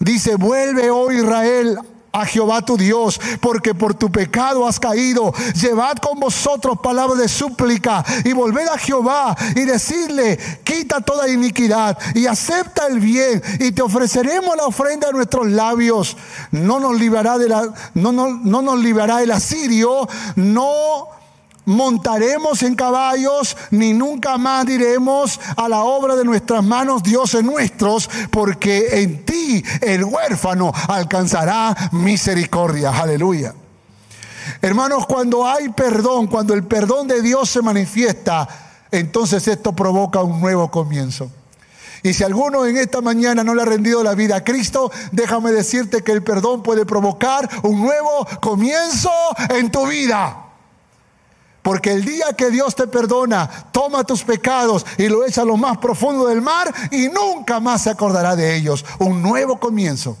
Dice, 0.00 0.36
vuelve, 0.36 0.90
oh 0.90 1.10
Israel, 1.10 1.78
a 2.14 2.24
Jehová 2.24 2.62
tu 2.62 2.76
Dios, 2.76 3.20
porque 3.40 3.74
por 3.74 3.94
tu 3.94 4.10
pecado 4.10 4.66
has 4.66 4.78
caído. 4.78 5.32
Llevad 5.60 5.96
con 5.96 6.20
vosotros 6.20 6.78
palabras 6.80 7.18
de 7.18 7.28
súplica 7.28 8.04
y 8.24 8.32
volved 8.32 8.68
a 8.68 8.78
Jehová 8.78 9.36
y 9.56 9.64
decidle, 9.64 10.38
quita 10.62 11.00
toda 11.00 11.28
iniquidad 11.28 11.98
y 12.14 12.26
acepta 12.26 12.86
el 12.86 13.00
bien 13.00 13.42
y 13.58 13.72
te 13.72 13.82
ofreceremos 13.82 14.56
la 14.56 14.66
ofrenda 14.66 15.08
de 15.08 15.14
nuestros 15.14 15.48
labios. 15.48 16.16
No 16.52 16.78
nos 16.78 16.98
librará 16.98 17.36
de 17.36 17.48
la, 17.48 17.68
no, 17.94 18.12
no, 18.12 18.30
no 18.30 18.62
nos 18.62 18.78
librará 18.78 19.20
el 19.22 19.32
asirio, 19.32 20.08
no 20.36 21.13
montaremos 21.64 22.62
en 22.62 22.74
caballos, 22.74 23.56
ni 23.70 23.92
nunca 23.92 24.38
más 24.38 24.66
diremos 24.66 25.40
a 25.56 25.68
la 25.68 25.84
obra 25.84 26.16
de 26.16 26.24
nuestras 26.24 26.62
manos, 26.62 27.02
dioses 27.02 27.44
nuestros, 27.44 28.08
porque 28.30 29.02
en 29.02 29.24
ti 29.24 29.64
el 29.80 30.04
huérfano 30.04 30.72
alcanzará 30.88 31.74
misericordia. 31.92 32.90
Aleluya. 32.90 33.54
Hermanos, 34.60 35.06
cuando 35.06 35.46
hay 35.46 35.70
perdón, 35.70 36.26
cuando 36.26 36.54
el 36.54 36.64
perdón 36.64 37.08
de 37.08 37.22
Dios 37.22 37.48
se 37.48 37.62
manifiesta, 37.62 38.48
entonces 38.90 39.46
esto 39.48 39.72
provoca 39.72 40.22
un 40.22 40.40
nuevo 40.40 40.70
comienzo. 40.70 41.30
Y 42.02 42.12
si 42.12 42.22
alguno 42.22 42.66
en 42.66 42.76
esta 42.76 43.00
mañana 43.00 43.42
no 43.42 43.54
le 43.54 43.62
ha 43.62 43.64
rendido 43.64 44.02
la 44.02 44.14
vida 44.14 44.36
a 44.36 44.44
Cristo, 44.44 44.92
déjame 45.10 45.52
decirte 45.52 46.02
que 46.02 46.12
el 46.12 46.22
perdón 46.22 46.62
puede 46.62 46.84
provocar 46.84 47.48
un 47.62 47.80
nuevo 47.80 48.26
comienzo 48.42 49.10
en 49.48 49.70
tu 49.70 49.86
vida. 49.86 50.43
Porque 51.64 51.92
el 51.92 52.04
día 52.04 52.34
que 52.36 52.50
Dios 52.50 52.74
te 52.74 52.86
perdona, 52.86 53.48
toma 53.72 54.04
tus 54.04 54.22
pecados 54.22 54.84
y 54.98 55.08
lo 55.08 55.24
echa 55.24 55.40
a 55.40 55.44
lo 55.46 55.56
más 55.56 55.78
profundo 55.78 56.26
del 56.26 56.42
mar 56.42 56.70
y 56.90 57.08
nunca 57.08 57.58
más 57.58 57.84
se 57.84 57.90
acordará 57.90 58.36
de 58.36 58.54
ellos. 58.54 58.84
Un 58.98 59.22
nuevo 59.22 59.58
comienzo. 59.58 60.14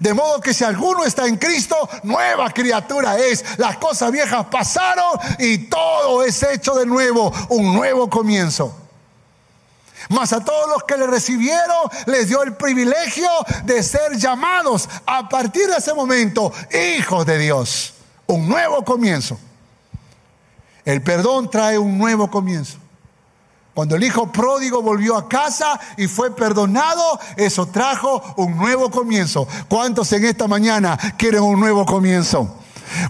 De 0.00 0.12
modo 0.12 0.40
que 0.40 0.52
si 0.52 0.64
alguno 0.64 1.04
está 1.04 1.28
en 1.28 1.36
Cristo, 1.36 1.88
nueva 2.02 2.50
criatura 2.50 3.16
es. 3.16 3.44
Las 3.56 3.76
cosas 3.76 4.10
viejas 4.10 4.44
pasaron 4.46 5.20
y 5.38 5.58
todo 5.68 6.24
es 6.24 6.42
hecho 6.42 6.74
de 6.74 6.84
nuevo. 6.84 7.32
Un 7.50 7.74
nuevo 7.74 8.10
comienzo. 8.10 8.76
Mas 10.08 10.32
a 10.32 10.44
todos 10.44 10.68
los 10.68 10.82
que 10.82 10.96
le 10.96 11.06
recibieron 11.06 11.88
les 12.06 12.26
dio 12.26 12.42
el 12.42 12.56
privilegio 12.56 13.28
de 13.62 13.84
ser 13.84 14.16
llamados 14.16 14.88
a 15.06 15.28
partir 15.28 15.68
de 15.68 15.76
ese 15.76 15.94
momento 15.94 16.52
hijos 16.72 17.24
de 17.24 17.38
Dios 17.38 17.94
un 18.26 18.48
nuevo 18.48 18.84
comienzo. 18.84 19.38
El 20.84 21.02
perdón 21.02 21.50
trae 21.50 21.78
un 21.78 21.96
nuevo 21.98 22.30
comienzo. 22.30 22.78
Cuando 23.74 23.96
el 23.96 24.04
hijo 24.04 24.30
pródigo 24.30 24.82
volvió 24.82 25.16
a 25.16 25.28
casa 25.28 25.80
y 25.96 26.06
fue 26.06 26.34
perdonado, 26.34 27.18
eso 27.36 27.66
trajo 27.66 28.22
un 28.36 28.56
nuevo 28.56 28.88
comienzo. 28.88 29.48
¿Cuántos 29.68 30.12
en 30.12 30.24
esta 30.26 30.46
mañana 30.46 30.96
quieren 31.18 31.42
un 31.42 31.58
nuevo 31.58 31.84
comienzo? 31.84 32.56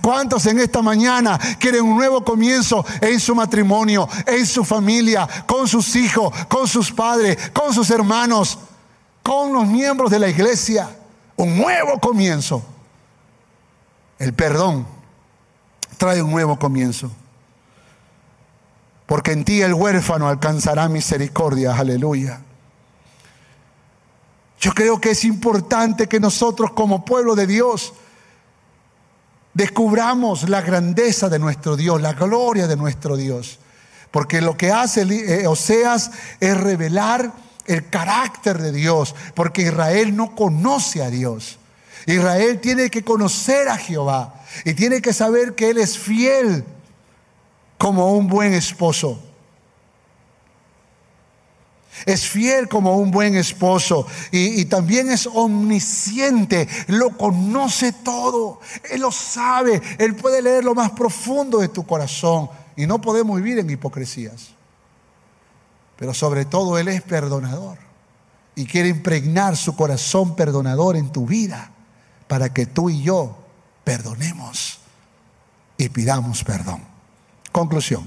¿Cuántos 0.00 0.46
en 0.46 0.60
esta 0.60 0.80
mañana 0.80 1.38
quieren 1.58 1.82
un 1.82 1.96
nuevo 1.96 2.24
comienzo 2.24 2.84
en 3.02 3.20
su 3.20 3.34
matrimonio, 3.34 4.08
en 4.24 4.46
su 4.46 4.64
familia, 4.64 5.28
con 5.46 5.68
sus 5.68 5.94
hijos, 5.96 6.32
con 6.48 6.66
sus 6.66 6.90
padres, 6.90 7.50
con 7.50 7.74
sus 7.74 7.90
hermanos, 7.90 8.58
con 9.22 9.52
los 9.52 9.66
miembros 9.66 10.10
de 10.10 10.18
la 10.18 10.28
iglesia? 10.28 10.88
Un 11.36 11.58
nuevo 11.58 11.98
comienzo. 11.98 12.62
El 14.18 14.32
perdón 14.32 14.93
trae 15.96 16.22
un 16.22 16.30
nuevo 16.30 16.58
comienzo. 16.58 17.10
Porque 19.06 19.32
en 19.32 19.44
ti 19.44 19.60
el 19.60 19.74
huérfano 19.74 20.28
alcanzará 20.28 20.88
misericordia, 20.88 21.76
aleluya. 21.76 22.40
Yo 24.60 24.72
creo 24.72 25.00
que 25.00 25.10
es 25.10 25.24
importante 25.24 26.08
que 26.08 26.20
nosotros 26.20 26.72
como 26.72 27.04
pueblo 27.04 27.34
de 27.34 27.46
Dios 27.46 27.92
descubramos 29.52 30.48
la 30.48 30.62
grandeza 30.62 31.28
de 31.28 31.38
nuestro 31.38 31.76
Dios, 31.76 32.00
la 32.00 32.14
gloria 32.14 32.66
de 32.66 32.76
nuestro 32.76 33.16
Dios. 33.16 33.58
Porque 34.10 34.40
lo 34.40 34.56
que 34.56 34.72
hace 34.72 35.02
eh, 35.02 35.46
Oseas 35.46 36.10
es 36.40 36.56
revelar 36.56 37.32
el 37.66 37.88
carácter 37.88 38.58
de 38.58 38.72
Dios, 38.72 39.14
porque 39.34 39.62
Israel 39.62 40.16
no 40.16 40.34
conoce 40.34 41.02
a 41.02 41.10
Dios. 41.10 41.58
Israel 42.06 42.60
tiene 42.60 42.90
que 42.90 43.02
conocer 43.02 43.68
a 43.68 43.76
Jehová 43.76 44.43
y 44.64 44.74
tiene 44.74 45.02
que 45.02 45.12
saber 45.12 45.54
que 45.54 45.70
Él 45.70 45.78
es 45.78 45.98
fiel 45.98 46.64
como 47.78 48.12
un 48.12 48.28
buen 48.28 48.54
esposo. 48.54 49.20
Es 52.06 52.28
fiel 52.28 52.68
como 52.68 52.96
un 52.96 53.10
buen 53.10 53.36
esposo. 53.36 54.06
Y, 54.32 54.64
también 54.66 55.10
es 55.10 55.26
omnisciente, 55.26 56.68
lo 56.88 57.16
conoce 57.16 57.92
todo, 57.92 58.60
Él 58.90 59.00
lo 59.00 59.12
sabe, 59.12 59.80
Él 59.98 60.16
puede 60.16 60.42
leer 60.42 60.64
lo 60.64 60.74
más 60.74 60.90
profundo 60.90 61.58
de 61.58 61.68
tu 61.68 61.86
corazón. 61.86 62.50
Y 62.76 62.86
no 62.86 63.00
podemos 63.00 63.36
vivir 63.36 63.58
en 63.58 63.70
hipocresías. 63.70 64.50
Pero 65.96 66.12
sobre 66.12 66.44
todo 66.44 66.78
Él 66.78 66.88
es 66.88 67.02
perdonador. 67.02 67.78
Y 68.56 68.66
quiere 68.66 68.88
impregnar 68.88 69.56
su 69.56 69.74
corazón 69.76 70.36
perdonador 70.36 70.96
en 70.96 71.10
tu 71.10 71.26
vida 71.26 71.72
para 72.28 72.52
que 72.52 72.66
tú 72.66 72.90
y 72.90 73.02
yo 73.02 73.43
perdonemos 73.84 74.80
y 75.76 75.88
pidamos 75.88 76.42
perdón. 76.42 76.82
Conclusión. 77.52 78.04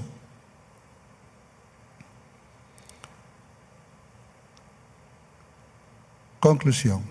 Conclusión. 6.40 7.02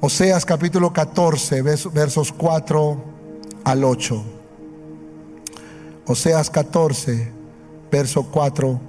Oseas 0.00 0.46
capítulo 0.46 0.92
14, 0.92 1.62
versos 1.62 2.32
4 2.32 3.04
al 3.64 3.84
8. 3.84 4.24
Oseas 6.06 6.48
14, 6.48 7.32
verso 7.90 8.22
4 8.30 8.80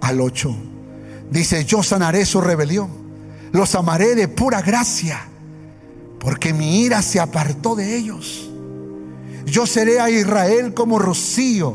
al 0.00 0.20
8. 0.20 0.56
Dice, 1.30 1.64
yo 1.66 1.82
sanaré 1.82 2.24
su 2.24 2.40
rebelión 2.40 3.00
los 3.52 3.74
amaré 3.74 4.14
de 4.14 4.28
pura 4.28 4.62
gracia, 4.62 5.28
porque 6.20 6.52
mi 6.52 6.82
ira 6.82 7.02
se 7.02 7.18
apartó 7.18 7.74
de 7.74 7.96
ellos. 7.96 8.48
Yo 9.46 9.66
seré 9.66 10.00
a 10.00 10.10
Israel 10.10 10.74
como 10.74 10.98
rocío, 10.98 11.74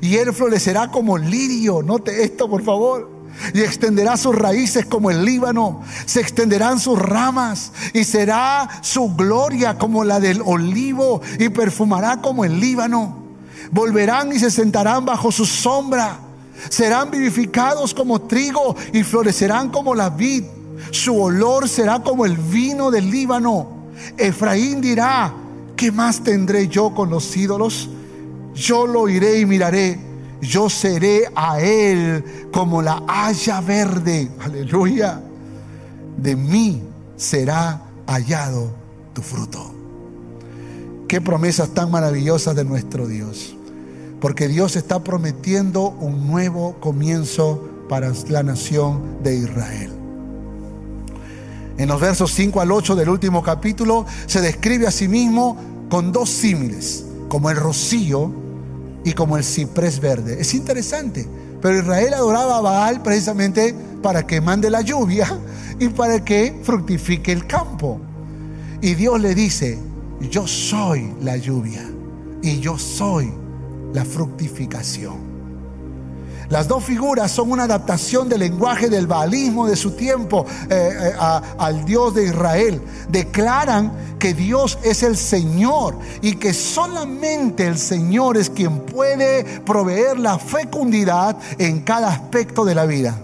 y 0.00 0.16
él 0.16 0.32
florecerá 0.32 0.90
como 0.90 1.18
lirio. 1.18 1.82
Note 1.82 2.24
esto, 2.24 2.48
por 2.48 2.62
favor. 2.62 3.10
Y 3.52 3.60
extenderá 3.60 4.16
sus 4.16 4.34
raíces 4.34 4.86
como 4.86 5.10
el 5.10 5.24
Líbano, 5.24 5.82
se 6.06 6.20
extenderán 6.20 6.80
sus 6.80 6.98
ramas, 6.98 7.72
y 7.92 8.04
será 8.04 8.68
su 8.82 9.14
gloria 9.14 9.76
como 9.76 10.04
la 10.04 10.20
del 10.20 10.42
olivo, 10.44 11.20
y 11.38 11.48
perfumará 11.48 12.20
como 12.20 12.44
el 12.44 12.58
Líbano. 12.58 13.18
Volverán 13.70 14.32
y 14.32 14.38
se 14.38 14.50
sentarán 14.50 15.04
bajo 15.04 15.30
su 15.30 15.46
sombra 15.46 16.20
Serán 16.68 17.10
vivificados 17.10 17.94
como 17.94 18.22
trigo 18.22 18.76
y 18.92 19.02
florecerán 19.02 19.70
como 19.70 19.94
la 19.94 20.10
vid. 20.10 20.44
Su 20.90 21.20
olor 21.20 21.68
será 21.68 22.00
como 22.00 22.26
el 22.26 22.36
vino 22.36 22.90
del 22.90 23.10
Líbano. 23.10 23.79
Efraín 24.16 24.80
dirá, 24.80 25.32
¿qué 25.76 25.90
más 25.92 26.22
tendré 26.22 26.68
yo 26.68 26.94
con 26.94 27.10
los 27.10 27.36
ídolos? 27.36 27.88
Yo 28.54 28.86
lo 28.86 29.08
iré 29.08 29.40
y 29.40 29.46
miraré. 29.46 29.98
Yo 30.40 30.70
seré 30.70 31.24
a 31.34 31.60
él 31.60 32.48
como 32.52 32.82
la 32.82 33.02
haya 33.06 33.60
verde. 33.60 34.30
Aleluya. 34.40 35.20
De 36.16 36.36
mí 36.36 36.82
será 37.16 37.82
hallado 38.06 38.70
tu 39.12 39.22
fruto. 39.22 39.74
Qué 41.08 41.20
promesas 41.20 41.70
tan 41.70 41.90
maravillosas 41.90 42.54
de 42.56 42.64
nuestro 42.64 43.06
Dios. 43.06 43.56
Porque 44.20 44.48
Dios 44.48 44.76
está 44.76 45.02
prometiendo 45.02 45.88
un 45.88 46.26
nuevo 46.26 46.76
comienzo 46.80 47.68
para 47.88 48.12
la 48.28 48.42
nación 48.42 49.22
de 49.22 49.36
Israel. 49.36 49.99
En 51.80 51.88
los 51.88 51.98
versos 51.98 52.34
5 52.34 52.60
al 52.60 52.72
8 52.72 52.94
del 52.94 53.08
último 53.08 53.42
capítulo 53.42 54.04
se 54.26 54.42
describe 54.42 54.86
a 54.86 54.90
sí 54.90 55.08
mismo 55.08 55.56
con 55.88 56.12
dos 56.12 56.28
símiles, 56.28 57.06
como 57.30 57.48
el 57.48 57.56
rocío 57.56 58.30
y 59.02 59.14
como 59.14 59.38
el 59.38 59.44
ciprés 59.44 59.98
verde. 59.98 60.38
Es 60.38 60.52
interesante, 60.52 61.26
pero 61.62 61.78
Israel 61.78 62.12
adoraba 62.12 62.58
a 62.58 62.60
Baal 62.60 63.00
precisamente 63.00 63.74
para 64.02 64.26
que 64.26 64.42
mande 64.42 64.68
la 64.68 64.82
lluvia 64.82 65.26
y 65.78 65.88
para 65.88 66.22
que 66.22 66.60
fructifique 66.62 67.32
el 67.32 67.46
campo. 67.46 67.98
Y 68.82 68.94
Dios 68.94 69.18
le 69.18 69.34
dice, 69.34 69.78
yo 70.30 70.46
soy 70.46 71.14
la 71.22 71.38
lluvia 71.38 71.90
y 72.42 72.60
yo 72.60 72.76
soy 72.76 73.32
la 73.94 74.04
fructificación. 74.04 75.29
Las 76.50 76.66
dos 76.66 76.82
figuras 76.82 77.30
son 77.30 77.52
una 77.52 77.62
adaptación 77.62 78.28
del 78.28 78.40
lenguaje 78.40 78.90
del 78.90 79.06
baalismo 79.06 79.68
de 79.68 79.76
su 79.76 79.92
tiempo 79.92 80.44
eh, 80.68 80.90
eh, 81.00 81.12
al 81.58 81.84
Dios 81.84 82.12
de 82.12 82.24
Israel. 82.24 82.82
Declaran 83.08 84.16
que 84.18 84.34
Dios 84.34 84.76
es 84.82 85.04
el 85.04 85.16
Señor 85.16 85.96
y 86.20 86.34
que 86.34 86.52
solamente 86.52 87.68
el 87.68 87.78
Señor 87.78 88.36
es 88.36 88.50
quien 88.50 88.80
puede 88.80 89.44
proveer 89.60 90.18
la 90.18 90.40
fecundidad 90.40 91.36
en 91.58 91.82
cada 91.82 92.08
aspecto 92.08 92.64
de 92.64 92.74
la 92.74 92.84
vida. 92.84 93.16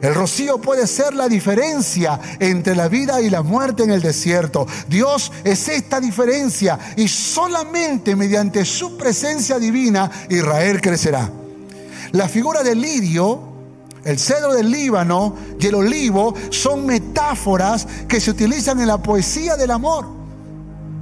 El 0.00 0.14
rocío 0.14 0.58
puede 0.58 0.86
ser 0.86 1.12
la 1.14 1.28
diferencia 1.28 2.20
entre 2.38 2.76
la 2.76 2.86
vida 2.86 3.20
y 3.20 3.30
la 3.30 3.42
muerte 3.42 3.82
en 3.82 3.90
el 3.90 4.00
desierto. 4.00 4.68
Dios 4.86 5.32
es 5.42 5.68
esta 5.68 5.98
diferencia 5.98 6.78
y 6.96 7.08
solamente 7.08 8.14
mediante 8.14 8.64
su 8.64 8.96
presencia 8.96 9.58
divina 9.58 10.08
Israel 10.28 10.80
crecerá. 10.80 11.39
La 12.12 12.28
figura 12.28 12.62
del 12.62 12.80
lirio, 12.80 13.40
el 14.04 14.18
cedro 14.18 14.52
del 14.52 14.70
Líbano 14.70 15.36
y 15.58 15.66
el 15.66 15.74
olivo 15.76 16.34
son 16.50 16.86
metáforas 16.86 17.86
que 18.08 18.20
se 18.20 18.30
utilizan 18.30 18.80
en 18.80 18.88
la 18.88 18.98
poesía 18.98 19.56
del 19.56 19.70
amor. 19.70 20.06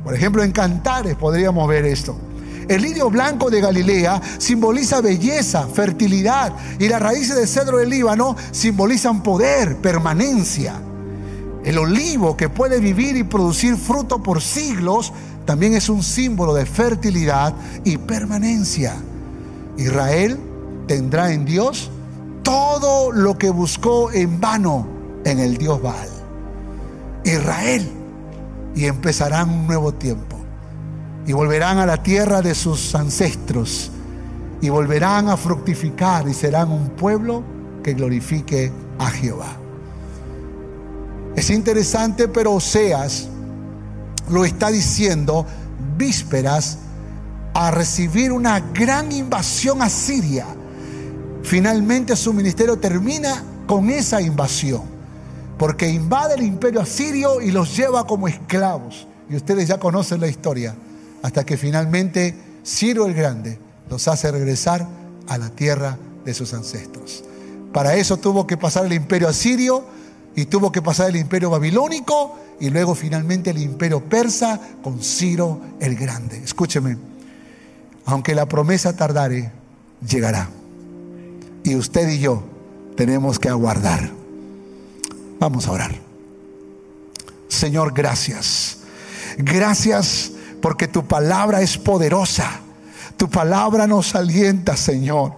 Por 0.04 0.14
ejemplo, 0.14 0.42
en 0.42 0.52
Cantares 0.52 1.16
podríamos 1.16 1.66
ver 1.68 1.86
esto. 1.86 2.16
El 2.68 2.82
lirio 2.82 3.08
blanco 3.08 3.48
de 3.48 3.62
Galilea 3.62 4.20
simboliza 4.36 5.00
belleza, 5.00 5.66
fertilidad 5.66 6.52
y 6.78 6.88
las 6.88 7.00
raíces 7.00 7.36
del 7.36 7.48
cedro 7.48 7.78
del 7.78 7.88
Líbano 7.88 8.36
simbolizan 8.50 9.22
poder, 9.22 9.76
permanencia. 9.78 10.74
El 11.64 11.78
olivo 11.78 12.36
que 12.36 12.50
puede 12.50 12.80
vivir 12.80 13.16
y 13.16 13.24
producir 13.24 13.76
fruto 13.76 14.22
por 14.22 14.42
siglos 14.42 15.12
también 15.46 15.74
es 15.74 15.88
un 15.88 16.02
símbolo 16.02 16.52
de 16.52 16.66
fertilidad 16.66 17.54
y 17.84 17.96
permanencia. 17.96 18.96
Israel 19.78 20.38
tendrá 20.88 21.30
en 21.32 21.44
Dios 21.44 21.90
todo 22.42 23.12
lo 23.12 23.38
que 23.38 23.50
buscó 23.50 24.10
en 24.10 24.40
vano 24.40 24.88
en 25.24 25.38
el 25.38 25.56
Dios 25.56 25.80
Baal. 25.80 26.08
Israel. 27.24 27.88
Y 28.74 28.86
empezarán 28.86 29.50
un 29.50 29.66
nuevo 29.66 29.92
tiempo. 29.92 30.36
Y 31.26 31.32
volverán 31.32 31.78
a 31.78 31.86
la 31.86 32.02
tierra 32.02 32.40
de 32.40 32.54
sus 32.54 32.94
ancestros. 32.94 33.90
Y 34.60 34.70
volverán 34.70 35.28
a 35.28 35.36
fructificar 35.36 36.26
y 36.26 36.34
serán 36.34 36.72
un 36.72 36.90
pueblo 36.90 37.44
que 37.82 37.94
glorifique 37.94 38.72
a 38.98 39.10
Jehová. 39.10 39.56
Es 41.36 41.50
interesante, 41.50 42.26
pero 42.26 42.54
Oseas 42.54 43.28
lo 44.30 44.44
está 44.44 44.70
diciendo 44.70 45.46
vísperas 45.96 46.78
a 47.54 47.70
recibir 47.70 48.32
una 48.32 48.60
gran 48.60 49.12
invasión 49.12 49.82
a 49.82 49.88
Siria 49.88 50.46
Finalmente 51.48 52.14
su 52.14 52.34
ministerio 52.34 52.78
termina 52.78 53.42
con 53.66 53.88
esa 53.88 54.20
invasión, 54.20 54.82
porque 55.56 55.88
invade 55.88 56.34
el 56.34 56.42
imperio 56.42 56.82
asirio 56.82 57.40
y 57.40 57.50
los 57.52 57.74
lleva 57.74 58.06
como 58.06 58.28
esclavos. 58.28 59.06
Y 59.30 59.36
ustedes 59.36 59.66
ya 59.66 59.78
conocen 59.78 60.20
la 60.20 60.28
historia, 60.28 60.74
hasta 61.22 61.46
que 61.46 61.56
finalmente 61.56 62.34
Ciro 62.66 63.06
el 63.06 63.14
Grande 63.14 63.58
los 63.88 64.08
hace 64.08 64.30
regresar 64.30 64.86
a 65.26 65.38
la 65.38 65.48
tierra 65.48 65.96
de 66.22 66.34
sus 66.34 66.52
ancestros. 66.52 67.24
Para 67.72 67.94
eso 67.94 68.18
tuvo 68.18 68.46
que 68.46 68.58
pasar 68.58 68.84
el 68.84 68.92
imperio 68.92 69.26
asirio 69.26 69.86
y 70.36 70.44
tuvo 70.44 70.70
que 70.70 70.82
pasar 70.82 71.08
el 71.08 71.16
imperio 71.16 71.48
babilónico 71.48 72.38
y 72.60 72.68
luego 72.68 72.94
finalmente 72.94 73.48
el 73.48 73.58
imperio 73.62 74.04
persa 74.04 74.60
con 74.82 75.02
Ciro 75.02 75.62
el 75.80 75.96
Grande. 75.96 76.42
Escúcheme, 76.44 76.98
aunque 78.04 78.34
la 78.34 78.44
promesa 78.44 78.94
tardare, 78.94 79.50
llegará. 80.06 80.50
Y 81.68 81.76
usted 81.76 82.08
y 82.08 82.18
yo 82.18 82.42
tenemos 82.96 83.38
que 83.38 83.50
aguardar. 83.50 84.10
Vamos 85.38 85.66
a 85.66 85.72
orar. 85.72 85.94
Señor, 87.46 87.92
gracias. 87.92 88.78
Gracias 89.36 90.32
porque 90.62 90.88
tu 90.88 91.06
palabra 91.06 91.60
es 91.60 91.76
poderosa. 91.76 92.60
Tu 93.18 93.28
palabra 93.28 93.86
nos 93.86 94.14
alienta, 94.14 94.78
Señor. 94.78 95.34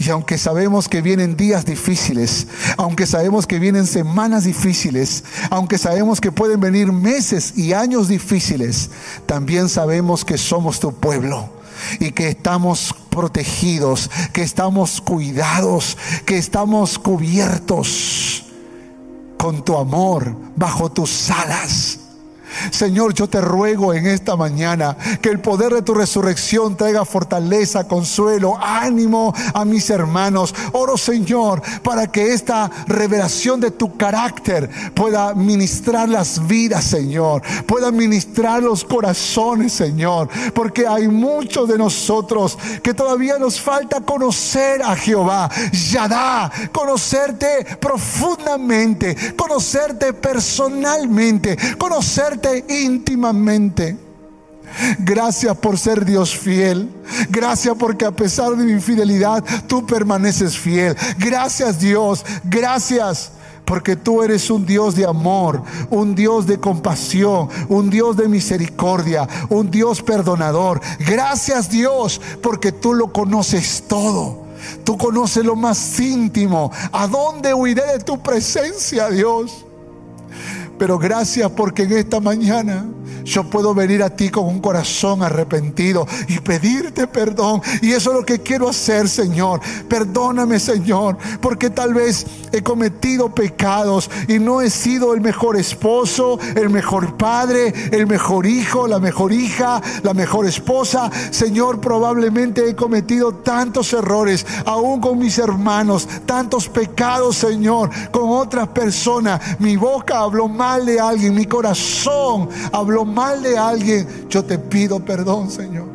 Y 0.00 0.10
aunque 0.10 0.36
sabemos 0.36 0.88
que 0.88 1.00
vienen 1.00 1.36
días 1.36 1.64
difíciles, 1.64 2.48
aunque 2.76 3.06
sabemos 3.06 3.46
que 3.46 3.60
vienen 3.60 3.86
semanas 3.86 4.42
difíciles, 4.42 5.22
aunque 5.48 5.78
sabemos 5.78 6.20
que 6.20 6.32
pueden 6.32 6.58
venir 6.58 6.90
meses 6.90 7.56
y 7.56 7.72
años 7.72 8.08
difíciles, 8.08 8.90
también 9.26 9.68
sabemos 9.68 10.24
que 10.24 10.38
somos 10.38 10.80
tu 10.80 10.92
pueblo 10.92 11.57
y 12.00 12.10
que 12.12 12.28
estamos 12.28 12.94
protegidos, 13.10 14.10
que 14.32 14.42
estamos 14.42 15.00
cuidados, 15.00 15.96
que 16.24 16.38
estamos 16.38 16.98
cubiertos 16.98 18.44
con 19.36 19.64
tu 19.64 19.76
amor 19.76 20.36
bajo 20.56 20.90
tus 20.90 21.30
alas. 21.30 21.97
Señor, 22.70 23.14
yo 23.14 23.28
te 23.28 23.40
ruego 23.40 23.94
en 23.94 24.06
esta 24.06 24.36
mañana 24.36 24.96
que 25.20 25.28
el 25.28 25.40
poder 25.40 25.72
de 25.72 25.82
tu 25.82 25.94
resurrección 25.94 26.76
traiga 26.76 27.04
fortaleza, 27.04 27.86
consuelo, 27.86 28.58
ánimo 28.60 29.34
a 29.54 29.64
mis 29.64 29.90
hermanos. 29.90 30.54
Oro, 30.72 30.96
Señor, 30.96 31.62
para 31.82 32.06
que 32.06 32.32
esta 32.32 32.70
revelación 32.86 33.60
de 33.60 33.70
tu 33.70 33.96
carácter 33.96 34.70
pueda 34.94 35.34
ministrar 35.34 36.08
las 36.08 36.46
vidas, 36.46 36.84
Señor, 36.84 37.42
pueda 37.66 37.90
ministrar 37.90 38.62
los 38.62 38.84
corazones, 38.84 39.72
Señor, 39.72 40.28
porque 40.54 40.86
hay 40.86 41.08
muchos 41.08 41.68
de 41.68 41.78
nosotros 41.78 42.58
que 42.82 42.94
todavía 42.94 43.38
nos 43.38 43.60
falta 43.60 44.00
conocer 44.00 44.82
a 44.82 44.94
Jehová, 44.96 45.50
Yadá, 45.90 46.50
conocerte 46.72 47.64
profundamente, 47.80 49.34
conocerte 49.36 50.12
personalmente, 50.12 51.56
conocerte 51.78 52.37
íntimamente. 52.68 53.96
Gracias 54.98 55.56
por 55.58 55.78
ser 55.78 56.04
Dios 56.04 56.36
fiel. 56.36 56.88
Gracias 57.30 57.74
porque 57.78 58.04
a 58.04 58.12
pesar 58.12 58.56
de 58.56 58.64
mi 58.64 58.72
infidelidad, 58.72 59.44
tú 59.66 59.86
permaneces 59.86 60.56
fiel. 60.56 60.96
Gracias 61.18 61.80
Dios. 61.80 62.24
Gracias 62.44 63.32
porque 63.64 63.96
tú 63.96 64.22
eres 64.22 64.50
un 64.50 64.64
Dios 64.64 64.94
de 64.94 65.04
amor, 65.04 65.62
un 65.90 66.14
Dios 66.14 66.46
de 66.46 66.58
compasión, 66.58 67.48
un 67.68 67.90
Dios 67.90 68.16
de 68.16 68.26
misericordia, 68.26 69.28
un 69.50 69.70
Dios 69.70 70.02
perdonador. 70.02 70.80
Gracias 71.00 71.68
Dios 71.70 72.20
porque 72.42 72.72
tú 72.72 72.94
lo 72.94 73.12
conoces 73.12 73.84
todo. 73.86 74.46
Tú 74.84 74.96
conoces 74.96 75.44
lo 75.44 75.54
más 75.54 76.00
íntimo. 76.00 76.72
¿A 76.92 77.06
dónde 77.06 77.54
huiré 77.54 77.86
de 77.92 77.98
tu 77.98 78.20
presencia, 78.22 79.08
Dios? 79.08 79.64
Pero 80.78 80.98
gracias 80.98 81.50
porque 81.50 81.82
en 81.82 81.92
esta 81.92 82.20
mañana 82.20 82.86
yo 83.24 83.44
puedo 83.44 83.74
venir 83.74 84.02
a 84.02 84.10
ti 84.10 84.30
con 84.30 84.46
un 84.46 84.60
corazón 84.60 85.22
arrepentido 85.22 86.06
y 86.28 86.38
pedirte 86.38 87.06
perdón. 87.06 87.60
Y 87.82 87.92
eso 87.92 88.10
es 88.10 88.16
lo 88.16 88.24
que 88.24 88.40
quiero 88.40 88.68
hacer, 88.68 89.08
Señor. 89.08 89.60
Perdóname, 89.88 90.58
Señor, 90.58 91.18
porque 91.40 91.70
tal 91.70 91.94
vez 91.94 92.26
he 92.52 92.62
cometido 92.62 93.34
pecados 93.34 94.10
y 94.28 94.38
no 94.38 94.60
he 94.62 94.70
sido 94.70 95.14
el 95.14 95.20
mejor 95.20 95.56
esposo, 95.56 96.38
el 96.54 96.70
mejor 96.70 97.16
padre, 97.16 97.72
el 97.92 98.06
mejor 98.06 98.46
hijo, 98.46 98.86
la 98.86 98.98
mejor 98.98 99.32
hija, 99.32 99.82
la 100.02 100.14
mejor 100.14 100.46
esposa. 100.46 101.10
Señor, 101.30 101.80
probablemente 101.80 102.68
he 102.68 102.74
cometido 102.74 103.32
tantos 103.32 103.92
errores, 103.92 104.46
aún 104.64 105.00
con 105.00 105.18
mis 105.18 105.38
hermanos, 105.38 106.08
tantos 106.24 106.68
pecados, 106.68 107.36
Señor, 107.36 107.90
con 108.10 108.30
otras 108.30 108.68
personas. 108.68 109.40
Mi 109.58 109.76
boca 109.76 110.20
habló 110.20 110.48
mal 110.68 110.84
de 110.84 111.00
alguien, 111.00 111.34
mi 111.34 111.46
corazón 111.46 112.50
habló 112.72 113.04
mal 113.04 113.42
de 113.42 113.56
alguien. 113.56 114.06
Yo 114.28 114.44
te 114.44 114.58
pido 114.58 115.00
perdón, 115.00 115.50
Señor. 115.50 115.86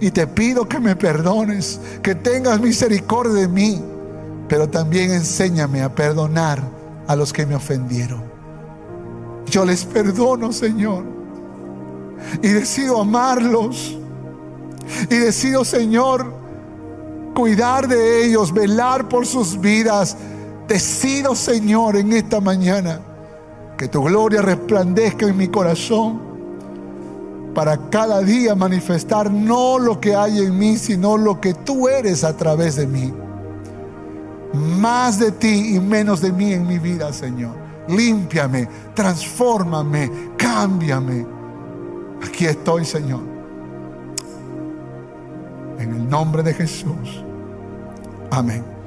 Y 0.00 0.10
te 0.10 0.26
pido 0.26 0.68
que 0.68 0.80
me 0.80 0.96
perdones, 0.96 1.80
que 2.02 2.16
tengas 2.16 2.60
misericordia 2.60 3.34
de 3.34 3.48
mí, 3.48 3.80
pero 4.48 4.68
también 4.68 5.12
enséñame 5.12 5.82
a 5.82 5.94
perdonar 5.94 6.60
a 7.06 7.14
los 7.14 7.32
que 7.32 7.46
me 7.46 7.54
ofendieron. 7.54 8.22
Yo 9.46 9.64
les 9.64 9.84
perdono, 9.84 10.52
Señor. 10.52 11.04
Y 12.42 12.48
decido 12.48 13.00
amarlos. 13.00 13.96
Y 15.08 15.16
decido, 15.16 15.64
Señor, 15.64 16.32
cuidar 17.34 17.86
de 17.86 18.24
ellos, 18.24 18.52
velar 18.52 19.08
por 19.08 19.26
sus 19.26 19.60
vidas. 19.60 20.16
Decido, 20.70 21.34
Señor, 21.34 21.96
en 21.96 22.12
esta 22.12 22.40
mañana 22.40 23.00
que 23.76 23.88
tu 23.88 24.04
gloria 24.04 24.40
resplandezca 24.40 25.26
en 25.26 25.36
mi 25.36 25.48
corazón 25.48 26.20
para 27.52 27.76
cada 27.90 28.20
día 28.20 28.54
manifestar 28.54 29.32
no 29.32 29.80
lo 29.80 30.00
que 30.00 30.14
hay 30.14 30.38
en 30.38 30.56
mí, 30.56 30.76
sino 30.76 31.16
lo 31.16 31.40
que 31.40 31.54
tú 31.54 31.88
eres 31.88 32.22
a 32.22 32.36
través 32.36 32.76
de 32.76 32.86
mí. 32.86 33.12
Más 34.78 35.18
de 35.18 35.32
ti 35.32 35.74
y 35.74 35.80
menos 35.80 36.20
de 36.20 36.30
mí 36.30 36.52
en 36.52 36.68
mi 36.68 36.78
vida, 36.78 37.12
Señor. 37.12 37.56
Límpiame, 37.88 38.68
transfórmame, 38.94 40.08
cámbiame. 40.36 41.26
Aquí 42.24 42.46
estoy, 42.46 42.84
Señor. 42.84 43.22
En 45.80 45.94
el 45.94 46.08
nombre 46.08 46.44
de 46.44 46.54
Jesús. 46.54 47.24
Amén. 48.30 48.79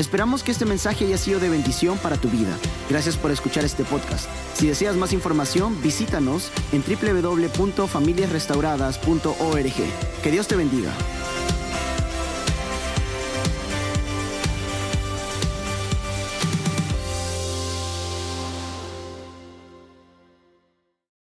Esperamos 0.00 0.42
que 0.42 0.50
este 0.50 0.64
mensaje 0.64 1.04
haya 1.04 1.18
sido 1.18 1.38
de 1.40 1.50
bendición 1.50 1.98
para 1.98 2.16
tu 2.16 2.30
vida. 2.30 2.56
Gracias 2.88 3.18
por 3.18 3.30
escuchar 3.30 3.66
este 3.66 3.84
podcast. 3.84 4.30
Si 4.54 4.66
deseas 4.66 4.96
más 4.96 5.12
información, 5.12 5.78
visítanos 5.82 6.50
en 6.72 6.82
www.familiasrestauradas.org. 6.82 9.74
Que 10.22 10.30
Dios 10.30 10.48
te 10.48 10.56
bendiga. 10.56 10.90